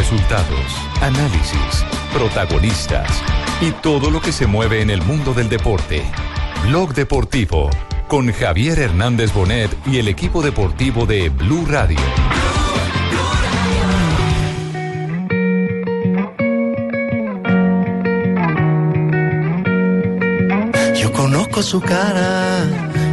Resultados, 0.00 0.64
análisis, 1.02 1.84
protagonistas 2.10 3.22
y 3.60 3.70
todo 3.70 4.10
lo 4.10 4.22
que 4.22 4.32
se 4.32 4.46
mueve 4.46 4.80
en 4.80 4.88
el 4.88 5.02
mundo 5.02 5.34
del 5.34 5.50
deporte. 5.50 6.02
Blog 6.64 6.94
Deportivo 6.94 7.68
con 8.08 8.32
Javier 8.32 8.78
Hernández 8.78 9.34
Bonet 9.34 9.70
y 9.86 9.98
el 9.98 10.08
equipo 10.08 10.40
deportivo 10.40 11.04
de 11.04 11.28
Blue 11.28 11.66
Radio. 11.68 11.98
Yo 20.96 21.12
conozco 21.12 21.62
su 21.62 21.78
cara 21.78 22.64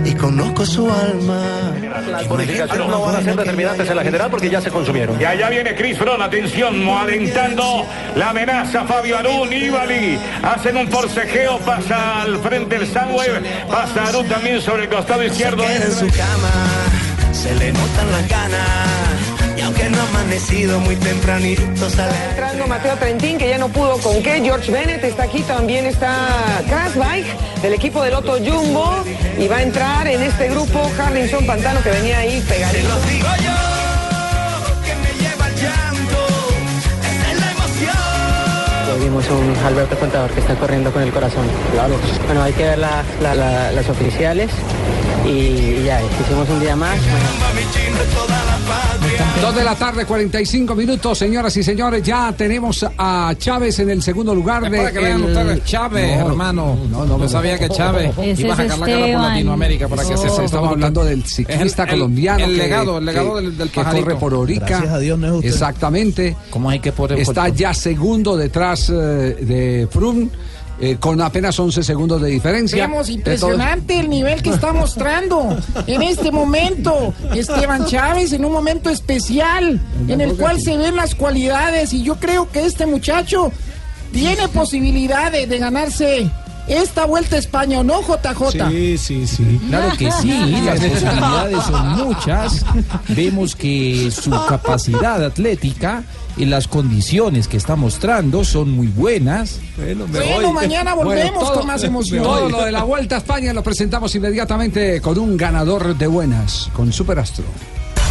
y 0.06 0.14
conozco 0.14 0.66
su 0.66 0.90
alma. 0.90 1.87
Las 2.18 2.28
bonificaciones 2.28 2.88
no 2.88 3.02
van 3.02 3.16
a 3.16 3.22
ser 3.22 3.36
determinantes 3.36 3.88
en 3.88 3.96
la 3.96 4.04
general 4.04 4.32
porque 4.32 4.50
ya 4.50 4.60
se 4.60 4.72
consumieron. 4.72 5.22
Y 5.22 5.24
allá 5.24 5.50
viene 5.50 5.76
Chris 5.76 6.00
Froome, 6.00 6.24
atención, 6.24 6.88
alentando 6.90 7.86
la 8.16 8.32
amenaza 8.32 8.86
Fabio 8.86 9.20
Aru, 9.20 9.46
Nibali, 9.46 10.18
hacen 10.42 10.78
un 10.78 10.88
forcejeo, 10.88 11.60
pasa 11.60 12.24
al 12.24 12.40
frente 12.40 12.78
el 12.78 12.88
Sunweb, 12.88 13.44
pasa 13.70 14.06
Aru 14.08 14.24
también 14.24 14.60
sobre 14.62 14.84
el 14.86 14.90
costado 14.90 15.24
izquierdo. 15.24 15.64
En 15.64 15.92
su 15.92 16.08
cama, 16.08 17.34
se 17.34 17.54
le 17.54 17.72
notan 17.72 18.12
las 18.12 18.28
ganas. 18.28 19.07
Aunque 19.68 19.90
no 19.90 19.98
ha 20.00 20.08
amanecido 20.08 20.80
muy 20.80 20.96
tempranito, 20.96 21.90
sale. 21.90 22.14
Entrando 22.30 22.68
Mateo 22.68 22.96
Trentín, 22.96 23.38
que 23.38 23.50
ya 23.50 23.58
no 23.58 23.68
pudo 23.68 23.98
con 23.98 24.24
qué. 24.24 24.40
George 24.42 24.72
Bennett 24.72 25.04
está 25.04 25.24
aquí, 25.24 25.42
también 25.42 25.86
está 25.86 26.16
Krasbike, 26.70 27.28
del 27.62 27.74
equipo 27.74 28.02
del 28.02 28.14
Otto 28.14 28.38
Jumbo. 28.38 29.04
Y 29.38 29.48
va 29.50 29.58
a 29.58 29.64
entrar 29.64 30.08
en 30.08 30.24
este 30.24 30.48
grupo 30.50 30.90
Harrison 30.98 31.46
Pantano, 31.46 31.82
que 31.84 31.90
venía 31.90 32.20
ahí 32.20 32.42
pegadito. 32.48 32.88
lo 32.88 32.96
digo 33.02 33.28
yo, 33.44 34.86
que 34.86 34.96
me 34.96 35.12
lleva 35.22 35.48
el 35.50 35.56
llanto. 35.56 36.28
Esa 37.02 37.32
es 37.34 37.40
la 37.40 37.52
emoción. 37.52 39.00
Vimos 39.02 39.26
un 39.30 39.54
Alberto 39.66 40.00
Contador 40.00 40.32
que 40.32 40.40
está 40.40 40.56
corriendo 40.56 40.92
con 40.94 41.04
el 41.04 41.12
corazón. 41.12 41.46
Claro. 41.74 41.96
Bueno, 42.26 42.42
hay 42.42 42.54
que 42.54 42.64
ver 42.64 42.78
la- 42.80 43.04
la- 43.22 43.36
la- 43.36 43.72
las 43.74 43.90
oficiales 43.90 44.50
y 45.26 45.84
ya, 45.86 46.02
hicimos 46.04 46.50
un 46.50 46.60
día 46.60 46.76
más. 46.76 46.98
Dos 49.42 49.56
de 49.56 49.64
la 49.64 49.76
tarde, 49.76 50.06
45 50.06 50.76
minutos, 50.76 51.18
señoras 51.18 51.56
y 51.58 51.64
señores. 51.64 52.02
Ya 52.04 52.34
tenemos 52.36 52.86
a 52.98 53.34
Chávez 53.38 53.80
en 53.80 53.90
el 53.92 54.02
segundo 54.02 54.34
lugar 54.34 54.70
de. 54.70 54.78
Para 54.78 54.92
que 54.92 55.00
vean 55.00 55.24
el- 55.24 55.28
ustedes, 55.30 55.64
Chávez, 55.64 56.20
No, 56.20 56.28
hermano. 56.30 56.78
No, 56.90 57.06
no, 57.06 57.20
Yo 57.20 57.30
sabía 57.30 57.58
que 57.58 57.70
Chávez 57.70 58.12
Ese 58.18 58.42
iba 58.42 58.56
a 58.56 58.64
es 58.64 58.72
sacar 58.72 58.80
la 58.80 58.86
cara 58.86 59.14
por. 59.14 59.22
Latinoamérica 59.30 59.88
para 59.88 60.04
que 60.04 60.12
No, 60.12 60.18
se 60.18 60.30
se 60.30 60.46
estamos 60.46 60.72
hablando 60.72 61.04
del 61.06 61.24
ciclista 61.24 61.84
el- 61.84 61.90
colombiano. 61.92 62.44
el 62.46 62.52
que- 62.52 62.58
legado, 62.58 62.98
el 62.98 63.06
legado 63.06 63.36
que- 63.36 63.42
del- 63.42 63.58
del 63.58 63.70
que 63.70 63.84
corre 63.84 64.16
por 64.16 64.34
Orica. 64.34 64.66
Gracias 64.66 64.94
a 64.94 65.00
Dios 65.00 65.20
no 65.20 65.28
es 65.28 65.34
usted. 65.34 65.50
Exactamente. 65.50 66.36
¿Cómo 66.50 66.70
hay 66.70 66.80
que 66.80 66.92
poner 66.92 67.20
Está 67.20 67.50
ya 67.50 67.74
segundo 67.74 68.36
detrás 68.36 68.90
eh, 68.90 68.94
de 68.94 69.88
Froome. 69.92 70.30
Eh, 70.80 70.98
con 71.00 71.22
apenas 71.22 71.60
11 71.60 71.84
segundos 71.84 72.22
de 72.22 72.30
diferencia. 72.30 72.88
Vemos 72.88 73.10
impresionante 73.10 74.00
el 74.00 74.10
nivel 74.10 74.42
que 74.42 74.52
está 74.52 74.74
mostrando 74.74 75.58
en 75.88 76.04
este 76.04 76.32
momento 76.32 77.14
Esteban 77.34 77.86
Chávez 77.86 78.34
en 78.34 78.46
un 78.46 78.52
momento 78.52 78.90
especial 78.90 79.82
en 80.08 80.22
el 80.22 80.36
cual 80.36 80.62
se 80.62 80.78
ven 80.78 80.96
las 80.96 81.16
cualidades 81.16 81.94
y 81.94 82.04
yo 82.04 82.16
creo 82.16 82.50
que 82.52 82.66
este 82.66 82.86
muchacho 82.86 83.52
tiene 84.12 84.48
posibilidad 84.50 85.32
de, 85.32 85.48
de 85.48 85.58
ganarse 85.58 86.32
esta 86.68 87.06
vuelta 87.06 87.36
a 87.36 87.40
España 87.40 87.80
o 87.80 87.84
no 87.84 88.02
JJ. 88.02 88.52
Sí, 88.70 88.98
sí, 88.98 89.28
sí. 89.28 89.62
Claro 89.70 89.96
que 89.98 90.12
sí, 90.12 90.30
las 90.66 90.80
posibilidades 90.80 91.64
son 91.64 91.90
muchas. 92.06 92.66
Vemos 93.10 93.56
que 93.56 94.12
su 94.12 94.32
capacidad 94.48 95.24
atlética 95.24 96.04
y 96.36 96.46
las 96.46 96.68
condiciones 96.68 97.48
que 97.48 97.58
está 97.58 97.76
mostrando 97.76 98.44
son 98.44 98.72
muy 98.72 98.88
buenas. 98.88 99.60
Bueno, 99.78 100.54
mañana 100.54 100.94
volvemos 100.94 101.32
Bueno, 101.34 101.40
todo- 101.40 101.54
con 101.60 101.68
más 101.68 101.84
emoción. 101.84 102.24
Todo 102.24 102.50
lo 102.50 102.64
de 102.66 102.72
la 102.72 102.84
Vuelta 102.84 103.16
a 103.16 103.18
España 103.20 103.54
lo 103.54 103.64
presentamos 103.64 104.14
inmediatamente 104.16 105.02
con 105.02 105.18
un 105.18 105.36
ganador 105.38 105.98
de 105.98 106.08
buenas, 106.08 106.70
con 106.74 106.92
Superastro. 106.94 107.46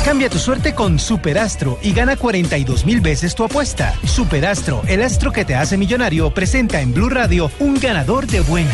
Cambia 0.07 0.31
tu 0.31 0.39
suerte 0.39 0.73
con 0.73 1.01
Superastro 1.01 1.81
y 1.83 1.93
gana 1.93 2.15
42 2.17 2.87
mil 2.87 3.01
veces 3.01 3.35
tu 3.35 3.43
apuesta. 3.43 3.93
Superastro, 4.05 4.83
el 4.87 5.03
astro 5.03 5.33
que 5.33 5.45
te 5.45 5.57
hace 5.57 5.77
millonario, 5.77 6.33
presenta 6.33 6.81
en 6.81 6.95
Blue 6.95 7.09
Radio 7.09 7.51
un 7.59 7.75
ganador 7.81 8.25
de 8.29 8.39
buenas. 8.43 8.73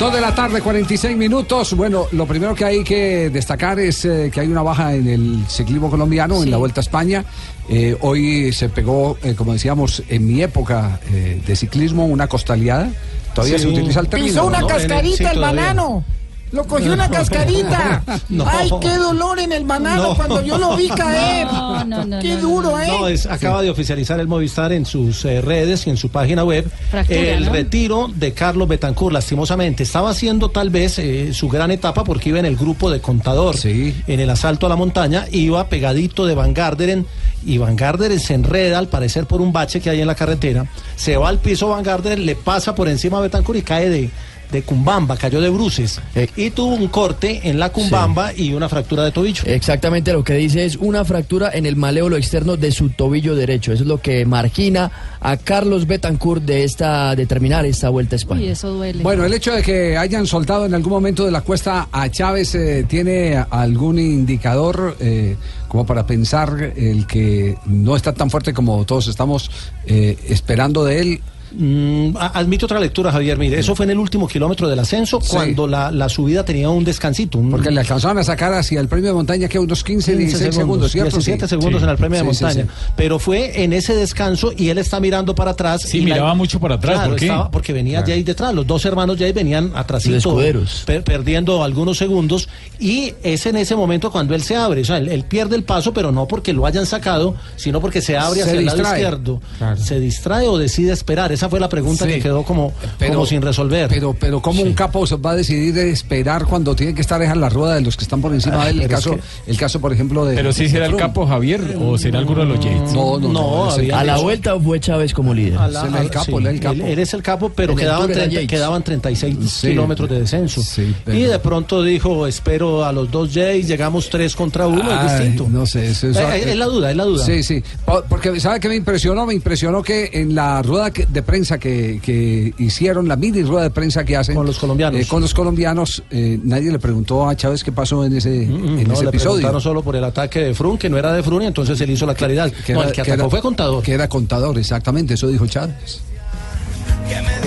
Dos 0.00 0.14
de 0.14 0.22
la 0.22 0.34
tarde, 0.34 0.62
46 0.62 1.16
minutos. 1.18 1.74
Bueno, 1.76 2.06
lo 2.12 2.26
primero 2.26 2.54
que 2.54 2.64
hay 2.64 2.82
que 2.82 3.28
destacar 3.28 3.78
es 3.78 4.06
eh, 4.06 4.30
que 4.32 4.40
hay 4.40 4.48
una 4.48 4.62
baja 4.62 4.94
en 4.94 5.06
el 5.06 5.44
ciclismo 5.48 5.90
colombiano, 5.90 6.42
en 6.42 6.50
la 6.50 6.56
Vuelta 6.56 6.80
a 6.80 6.82
España. 6.82 7.26
Eh, 7.68 7.94
hoy 8.00 8.54
se 8.54 8.70
pegó, 8.70 9.18
eh, 9.22 9.34
como 9.34 9.52
decíamos, 9.52 10.02
en 10.08 10.26
mi 10.26 10.42
época 10.42 10.98
eh, 11.12 11.42
de 11.46 11.56
ciclismo, 11.56 12.06
una 12.06 12.26
costaleada. 12.26 12.88
Todavía 13.34 13.58
Sí. 13.58 13.64
se 13.64 13.68
utiliza 13.68 14.00
el 14.00 14.08
término. 14.08 14.32
Pisó 14.32 14.46
una 14.46 14.60
¿no? 14.60 14.66
cascarita 14.66 15.30
el 15.30 15.38
banano. 15.38 16.04
Lo 16.52 16.64
cogió 16.66 16.92
una 16.92 17.08
cascarita. 17.10 18.02
No. 18.28 18.46
Ay, 18.48 18.70
qué 18.80 18.96
dolor 18.96 19.38
en 19.40 19.52
el 19.52 19.64
banano 19.64 20.02
No. 20.10 20.14
cuando 20.14 20.42
yo 20.42 20.56
lo 20.58 20.76
vi 20.76 20.88
caer. 20.88 21.46
No, 21.46 21.84
no, 21.84 22.04
no, 22.04 22.18
Qué 22.20 22.36
duro, 22.36 22.78
¿eh? 22.80 22.86
No, 22.88 23.08
es, 23.08 23.26
acaba 23.26 23.62
de 23.62 23.70
oficializar 23.70 24.20
el 24.20 24.28
Movistar 24.28 24.72
en 24.72 24.86
sus 24.86 25.24
eh, 25.24 25.40
redes 25.40 25.86
y 25.86 25.90
en 25.90 25.96
su 25.96 26.08
página 26.10 26.44
web 26.44 26.70
Fractura, 26.90 27.18
el 27.20 27.46
¿no? 27.46 27.52
retiro 27.52 28.10
de 28.14 28.32
Carlos 28.32 28.68
Betancourt, 28.68 29.12
lastimosamente. 29.12 29.82
Estaba 29.82 30.10
haciendo 30.10 30.50
tal 30.50 30.70
vez 30.70 30.98
eh, 30.98 31.32
su 31.34 31.48
gran 31.48 31.70
etapa 31.70 32.04
porque 32.04 32.30
iba 32.30 32.38
en 32.38 32.46
el 32.46 32.56
grupo 32.56 32.90
de 32.90 33.00
contador 33.00 33.56
Sí. 33.56 33.94
en 34.06 34.20
el 34.20 34.30
asalto 34.30 34.66
a 34.66 34.68
la 34.68 34.76
montaña, 34.76 35.26
iba 35.30 35.68
pegadito 35.68 36.26
de 36.26 36.34
Van 36.34 36.54
Garderen 36.54 37.06
y 37.44 37.58
Van 37.58 37.76
Garderen 37.76 38.20
se 38.20 38.34
enreda 38.34 38.78
al 38.78 38.88
parecer 38.88 39.26
por 39.26 39.40
un 39.40 39.52
bache 39.52 39.80
que 39.80 39.90
hay 39.90 40.00
en 40.00 40.06
la 40.06 40.14
carretera, 40.14 40.66
se 40.96 41.16
va 41.16 41.28
al 41.28 41.38
piso 41.38 41.68
Van 41.68 41.82
Garderen, 41.82 42.24
le 42.24 42.36
pasa 42.36 42.74
por 42.74 42.88
encima 42.88 43.18
a 43.18 43.22
Betancourt 43.22 43.58
y 43.58 43.62
cae 43.62 43.88
de 43.90 44.10
de 44.52 44.62
cumbamba, 44.62 45.16
cayó 45.16 45.40
de 45.40 45.50
bruces 45.50 46.00
y 46.36 46.50
tuvo 46.50 46.74
un 46.74 46.88
corte 46.88 47.40
en 47.44 47.58
la 47.58 47.70
cumbamba 47.70 48.32
y 48.32 48.52
una 48.52 48.68
fractura 48.68 49.04
de 49.04 49.10
tobillo. 49.10 49.42
Exactamente 49.46 50.12
lo 50.12 50.22
que 50.22 50.34
dice 50.34 50.64
es 50.64 50.76
una 50.76 51.04
fractura 51.04 51.50
en 51.52 51.66
el 51.66 51.74
maléolo 51.76 52.16
externo 52.16 52.56
de 52.56 52.70
su 52.70 52.90
tobillo 52.90 53.34
derecho. 53.34 53.72
Eso 53.72 53.82
es 53.82 53.88
lo 53.88 54.00
que 54.00 54.24
margina 54.26 54.90
a 55.20 55.36
Carlos 55.36 55.86
Betancourt 55.86 56.42
de 56.42 56.64
esta 56.64 57.16
de 57.16 57.26
terminar 57.26 57.64
esta 57.64 57.88
vuelta 57.88 58.16
a 58.16 58.18
España. 58.18 58.42
Uy, 58.42 58.48
eso 58.48 58.70
duele. 58.70 59.02
Bueno, 59.02 59.24
el 59.24 59.32
hecho 59.32 59.52
de 59.52 59.62
que 59.62 59.96
hayan 59.96 60.26
soltado 60.26 60.66
en 60.66 60.74
algún 60.74 60.92
momento 60.92 61.24
de 61.24 61.30
la 61.30 61.40
cuesta 61.40 61.88
a 61.90 62.08
Chávez 62.10 62.54
eh, 62.54 62.84
tiene 62.88 63.42
algún 63.50 63.98
indicador 63.98 64.96
eh, 65.00 65.36
como 65.68 65.86
para 65.86 66.06
pensar 66.06 66.74
el 66.76 67.06
que 67.06 67.56
no 67.66 67.96
está 67.96 68.12
tan 68.12 68.28
fuerte 68.30 68.52
como 68.52 68.84
todos 68.84 69.08
estamos 69.08 69.50
eh, 69.86 70.18
esperando 70.28 70.84
de 70.84 71.00
él. 71.00 71.20
Mm, 71.54 72.16
admite 72.16 72.64
otra 72.64 72.80
lectura, 72.80 73.12
Javier. 73.12 73.38
Mire, 73.38 73.58
eso 73.58 73.74
fue 73.74 73.84
en 73.84 73.90
el 73.90 73.98
último 73.98 74.26
kilómetro 74.28 74.68
del 74.68 74.78
ascenso, 74.78 75.20
Sí. 75.20 75.28
cuando 75.30 75.66
la, 75.66 75.90
la 75.90 76.08
subida 76.08 76.44
tenía 76.44 76.70
un 76.70 76.84
descansito. 76.84 77.38
un- 77.38 77.50
Porque 77.50 77.70
le 77.70 77.80
alcanzaban 77.80 78.18
a 78.18 78.24
sacar 78.24 78.52
hacia 78.54 78.80
el 78.80 78.88
premio 78.88 79.08
de 79.08 79.14
montaña 79.14 79.48
que 79.48 79.58
unos 79.58 79.82
15, 79.84 80.16
16 80.16 80.54
segundos, 80.54 80.92
¿cierto? 80.92 81.10
17 81.16 81.46
Sí. 81.46 81.50
segundos 81.50 81.80
Sí. 81.80 81.84
en 81.84 81.90
el 81.90 81.96
premio 81.96 82.18
de 82.18 82.24
montaña. 82.24 82.62
sí. 82.64 82.68
Pero 82.96 83.18
fue 83.18 83.62
en 83.62 83.72
ese 83.72 83.94
descanso 83.94 84.52
y 84.56 84.68
él 84.68 84.78
está 84.78 84.98
mirando 85.00 85.34
para 85.34 85.52
atrás. 85.52 85.82
Sí, 85.82 85.98
y 85.98 86.00
la- 86.00 86.14
miraba 86.14 86.34
mucho 86.34 86.58
para 86.60 86.76
atrás, 86.76 86.94
Claro, 86.94 87.10
¿por 87.10 87.18
qué? 87.18 87.24
estaba- 87.26 87.50
porque 87.50 87.72
venía 87.72 88.02
Jay 88.06 88.22
detrás. 88.22 88.54
Los 88.54 88.66
dos 88.66 88.84
hermanos 88.84 89.16
Jay 89.18 89.32
venían 89.32 89.72
escuderos. 90.16 90.82
per- 90.86 91.04
perdiendo 91.04 91.62
algunos 91.62 91.98
segundos. 91.98 92.48
Y 92.78 93.14
es 93.22 93.46
en 93.46 93.56
ese 93.56 93.76
momento 93.76 94.10
cuando 94.10 94.34
él 94.34 94.42
se 94.42 94.56
abre. 94.56 94.82
O 94.82 94.84
sea, 94.84 94.98
él, 94.98 95.08
él 95.08 95.24
pierde 95.24 95.56
el 95.56 95.64
paso, 95.64 95.92
pero 95.92 96.12
no 96.12 96.26
porque 96.26 96.52
lo 96.52 96.66
hayan 96.66 96.86
sacado, 96.86 97.34
sino 97.56 97.80
porque 97.80 98.00
se 98.02 98.16
abre 98.16 98.40
Se 98.42 98.48
hacia 98.48 98.58
el 98.60 98.66
lado 98.66 98.82
izquierdo. 98.82 99.40
Claro. 99.58 99.76
¿Se 99.80 100.00
distrae 100.00 100.48
o 100.48 100.58
decide 100.58 100.92
esperar? 100.92 101.32
Esa 101.42 101.50
fue 101.50 101.58
la 101.58 101.68
pregunta 101.68 102.04
Sí. 102.04 102.12
que 102.12 102.20
quedó 102.20 102.44
como, 102.44 102.72
como 103.04 103.26
sin 103.26 103.42
resolver. 103.42 103.88
Pero, 103.88 104.14
pero 104.14 104.40
¿cómo 104.40 104.62
un 104.62 104.74
capo 104.74 105.04
se 105.08 105.16
va 105.16 105.32
a 105.32 105.34
decidir 105.34 105.74
de 105.74 105.90
esperar 105.90 106.44
cuando 106.46 106.76
tiene 106.76 106.94
que 106.94 107.00
estar 107.00 107.20
en 107.20 107.40
la 107.40 107.48
rueda 107.48 107.74
de 107.74 107.80
los 107.80 107.96
que 107.96 108.04
están 108.04 108.20
por 108.20 108.32
encima 108.32 108.64
de 108.64 108.70
él? 108.70 108.76
El 108.82 108.86
pero 108.86 108.98
es 108.98 109.04
caso, 109.04 109.18
el 109.48 109.56
caso, 109.56 109.80
por 109.80 109.92
ejemplo, 109.92 110.24
de. 110.24 110.36
Pero 110.36 110.52
sí 110.52 110.64
de 110.64 110.70
será 110.70 110.86
el 110.86 110.94
capo 110.94 111.26
Javier 111.26 111.76
o 111.80 111.98
será 111.98 112.20
alguno 112.20 112.42
de 112.42 112.46
los 112.46 112.60
Yates. 112.60 112.92
No, 112.92 113.18
no, 113.18 113.28
no. 113.32 113.74
El 113.76 113.92
A 113.92 114.04
la 114.04 114.18
vuelta 114.18 114.56
fue 114.60 114.78
Chávez 114.78 115.12
como 115.12 115.34
líder. 115.34 115.58
A 115.58 115.66
la- 115.66 116.00
el 116.00 116.10
capo, 116.10 116.38
sí, 116.40 116.46
el 116.46 116.60
capo. 116.60 116.74
Él, 116.76 116.80
él 116.82 116.98
es 117.00 117.12
el 117.12 117.22
capo, 117.24 117.48
pero 117.52 117.72
el 117.72 117.78
quedaban, 117.80 118.04
era 118.08 118.20
30 118.20 118.34
Yates. 118.34 118.48
quedaban 118.48 118.84
36 118.84 119.36
Sí. 119.50 119.68
kilómetros 119.70 120.08
de 120.10 120.20
descenso. 120.20 120.62
Sí, 120.62 120.94
pero- 121.04 121.18
Y 121.18 121.22
de 121.22 121.38
pronto 121.40 121.82
dijo, 121.82 122.24
espero 122.28 122.84
a 122.84 122.92
los 122.92 123.10
dos 123.10 123.30
Jays, 123.34 123.66
llegamos 123.66 124.08
tres 124.10 124.36
contra 124.36 124.68
uno, 124.68 124.82
es 125.04 125.10
distinto. 125.18 125.48
No 125.50 125.66
sé, 125.66 125.88
eso 125.90 126.08
es, 126.08 126.16
Eh, 126.16 126.20
eh, 126.34 126.44
es 126.52 126.56
la 126.56 126.66
duda, 126.66 126.90
es 126.92 126.96
la 126.96 127.04
duda. 127.04 127.26
Sí, 127.26 127.42
sí. 127.42 127.64
Po- 127.84 128.04
Porque, 128.08 128.38
¿sabe 128.38 128.60
qué 128.60 128.68
me 128.68 128.76
impresionó? 128.76 129.26
Me 129.26 129.34
impresionó 129.34 129.82
que 129.82 130.10
en 130.12 130.34
la 130.34 130.60
rueda 130.62 130.90
de 130.90 131.22
prensa 131.32 131.56
que, 131.58 131.98
que 132.02 132.52
hicieron, 132.58 133.08
la 133.08 133.16
mini 133.16 133.42
rueda 133.42 133.62
de 133.62 133.70
prensa 133.70 134.04
que 134.04 134.18
hacen. 134.18 134.34
Con 134.34 134.44
los 134.44 134.58
colombianos. 134.58 135.00
eh, 135.00 135.06
con 135.08 135.22
los 135.22 135.32
colombianos, 135.32 136.02
eh, 136.10 136.38
nadie 136.44 136.70
le 136.70 136.78
preguntó 136.78 137.26
a 137.26 137.34
Chávez 137.34 137.64
qué 137.64 137.72
pasó 137.72 138.04
en 138.04 138.14
ese, 138.14 138.42
en 138.42 138.52
Mm, 138.52 138.86
No, 138.86 138.92
ese 138.92 139.04
le 139.04 139.08
episodio. 139.08 139.36
preguntaron 139.36 139.60
solo 139.62 139.82
por 139.82 139.96
el 139.96 140.04
ataque 140.04 140.40
de 140.40 140.52
Frun, 140.54 140.76
que 140.76 140.90
no 140.90 140.98
era 140.98 141.10
de 141.14 141.22
Frun, 141.22 141.42
y 141.42 141.46
entonces 141.46 141.80
él 141.80 141.88
hizo 141.90 142.04
la 142.04 142.14
claridad. 142.14 142.52
Que 142.66 142.74
no, 142.74 142.80
era- 142.80 142.90
el 142.90 142.94
que 142.94 143.00
que 143.00 143.10
atacó 143.12 143.22
era- 143.22 143.30
fue 143.30 143.40
contador. 143.40 143.82
Que 143.82 143.94
era 143.94 144.08
contador, 144.10 144.58
exactamente, 144.58 145.14
eso 145.14 145.26
dijo 145.28 145.46
Chávez. 145.46 146.02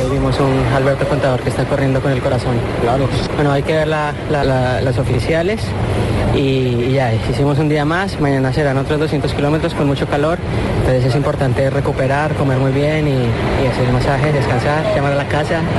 Hoy 0.04 0.12
vimos 0.12 0.36
un 0.40 0.74
Alberto 0.74 1.08
Contador 1.08 1.42
que 1.42 1.50
está 1.50 1.64
corriendo 1.66 2.02
con 2.02 2.12
el 2.12 2.22
corazón. 2.22 2.56
Claro. 2.82 3.08
Bueno, 3.36 3.52
hay 3.52 3.62
que 3.62 3.74
ver 3.74 3.88
la- 3.88 4.14
la- 4.32 4.44
la- 4.44 4.82
las 4.82 4.98
oficiales 4.98 5.62
y, 6.36 6.86
y 6.90 6.94
ya, 6.94 7.14
hicimos 7.14 7.58
un 7.60 7.70
día 7.70 7.86
más, 7.86 8.20
mañana 8.20 8.52
serán 8.54 8.78
otros 8.78 9.00
200 9.00 9.34
kilómetros 9.34 9.74
con 9.74 9.88
mucho 9.88 10.06
calor, 10.08 10.38
entonces 10.80 11.06
es 11.06 11.16
importante 11.16 11.70
recuperar, 11.70 12.34
comer 12.36 12.58
muy 12.58 12.72
bien 12.72 13.08
y, 13.08 13.64
y 13.64 13.68
hacer 13.68 13.92
masajes, 13.92 14.34
descansar, 14.34 14.96
llamar 14.96 15.14
a 15.14 15.16
la 15.16 15.28
casa. 15.28 15.62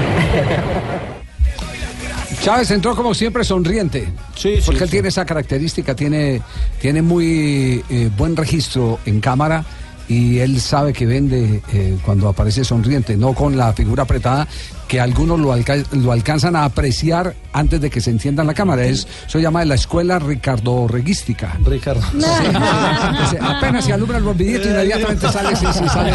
Chávez 2.42 2.70
entró 2.70 2.94
como 2.94 3.12
siempre 3.14 3.42
sonriente. 3.44 4.08
Sí, 4.36 4.58
Porque 4.64 4.84
él 4.84 4.90
tiene 4.90 5.08
esa 5.08 5.24
característica, 5.24 5.94
tiene, 5.96 6.40
tiene 6.80 7.02
muy 7.02 7.82
eh, 7.90 8.10
buen 8.16 8.36
registro 8.36 9.00
en 9.04 9.20
cámara 9.20 9.64
y 10.08 10.38
él 10.38 10.60
sabe 10.60 10.92
que 10.92 11.06
vende 11.06 11.60
eh, 11.72 11.96
cuando 12.04 12.28
aparece 12.28 12.62
sonriente, 12.64 13.16
no 13.16 13.32
con 13.32 13.56
la 13.56 13.72
figura 13.72 14.04
apretada 14.04 14.46
que 14.86 15.00
algunos 15.00 15.40
lo, 15.40 15.52
alca- 15.52 15.82
lo 15.92 16.12
alcanzan 16.12 16.54
a 16.54 16.64
apreciar 16.64 17.34
antes 17.56 17.80
de 17.80 17.88
que 17.88 18.00
se 18.02 18.10
encienda 18.10 18.44
la 18.44 18.52
cámara. 18.52 18.84
Es, 18.84 19.06
eso 19.26 19.38
se 19.38 19.40
llama 19.40 19.64
la 19.64 19.76
escuela 19.76 20.18
Ricardo 20.18 20.86
Reguística. 20.86 21.56
Ricardo. 21.64 22.02
apenas 23.40 23.84
se 23.84 23.92
alumbra 23.94 24.18
el 24.18 24.24
bombillito, 24.24 24.68
inmediatamente 24.68 25.32
sale, 25.32 25.56
sí, 25.56 25.66
sí, 25.72 25.88
sale, 25.88 26.12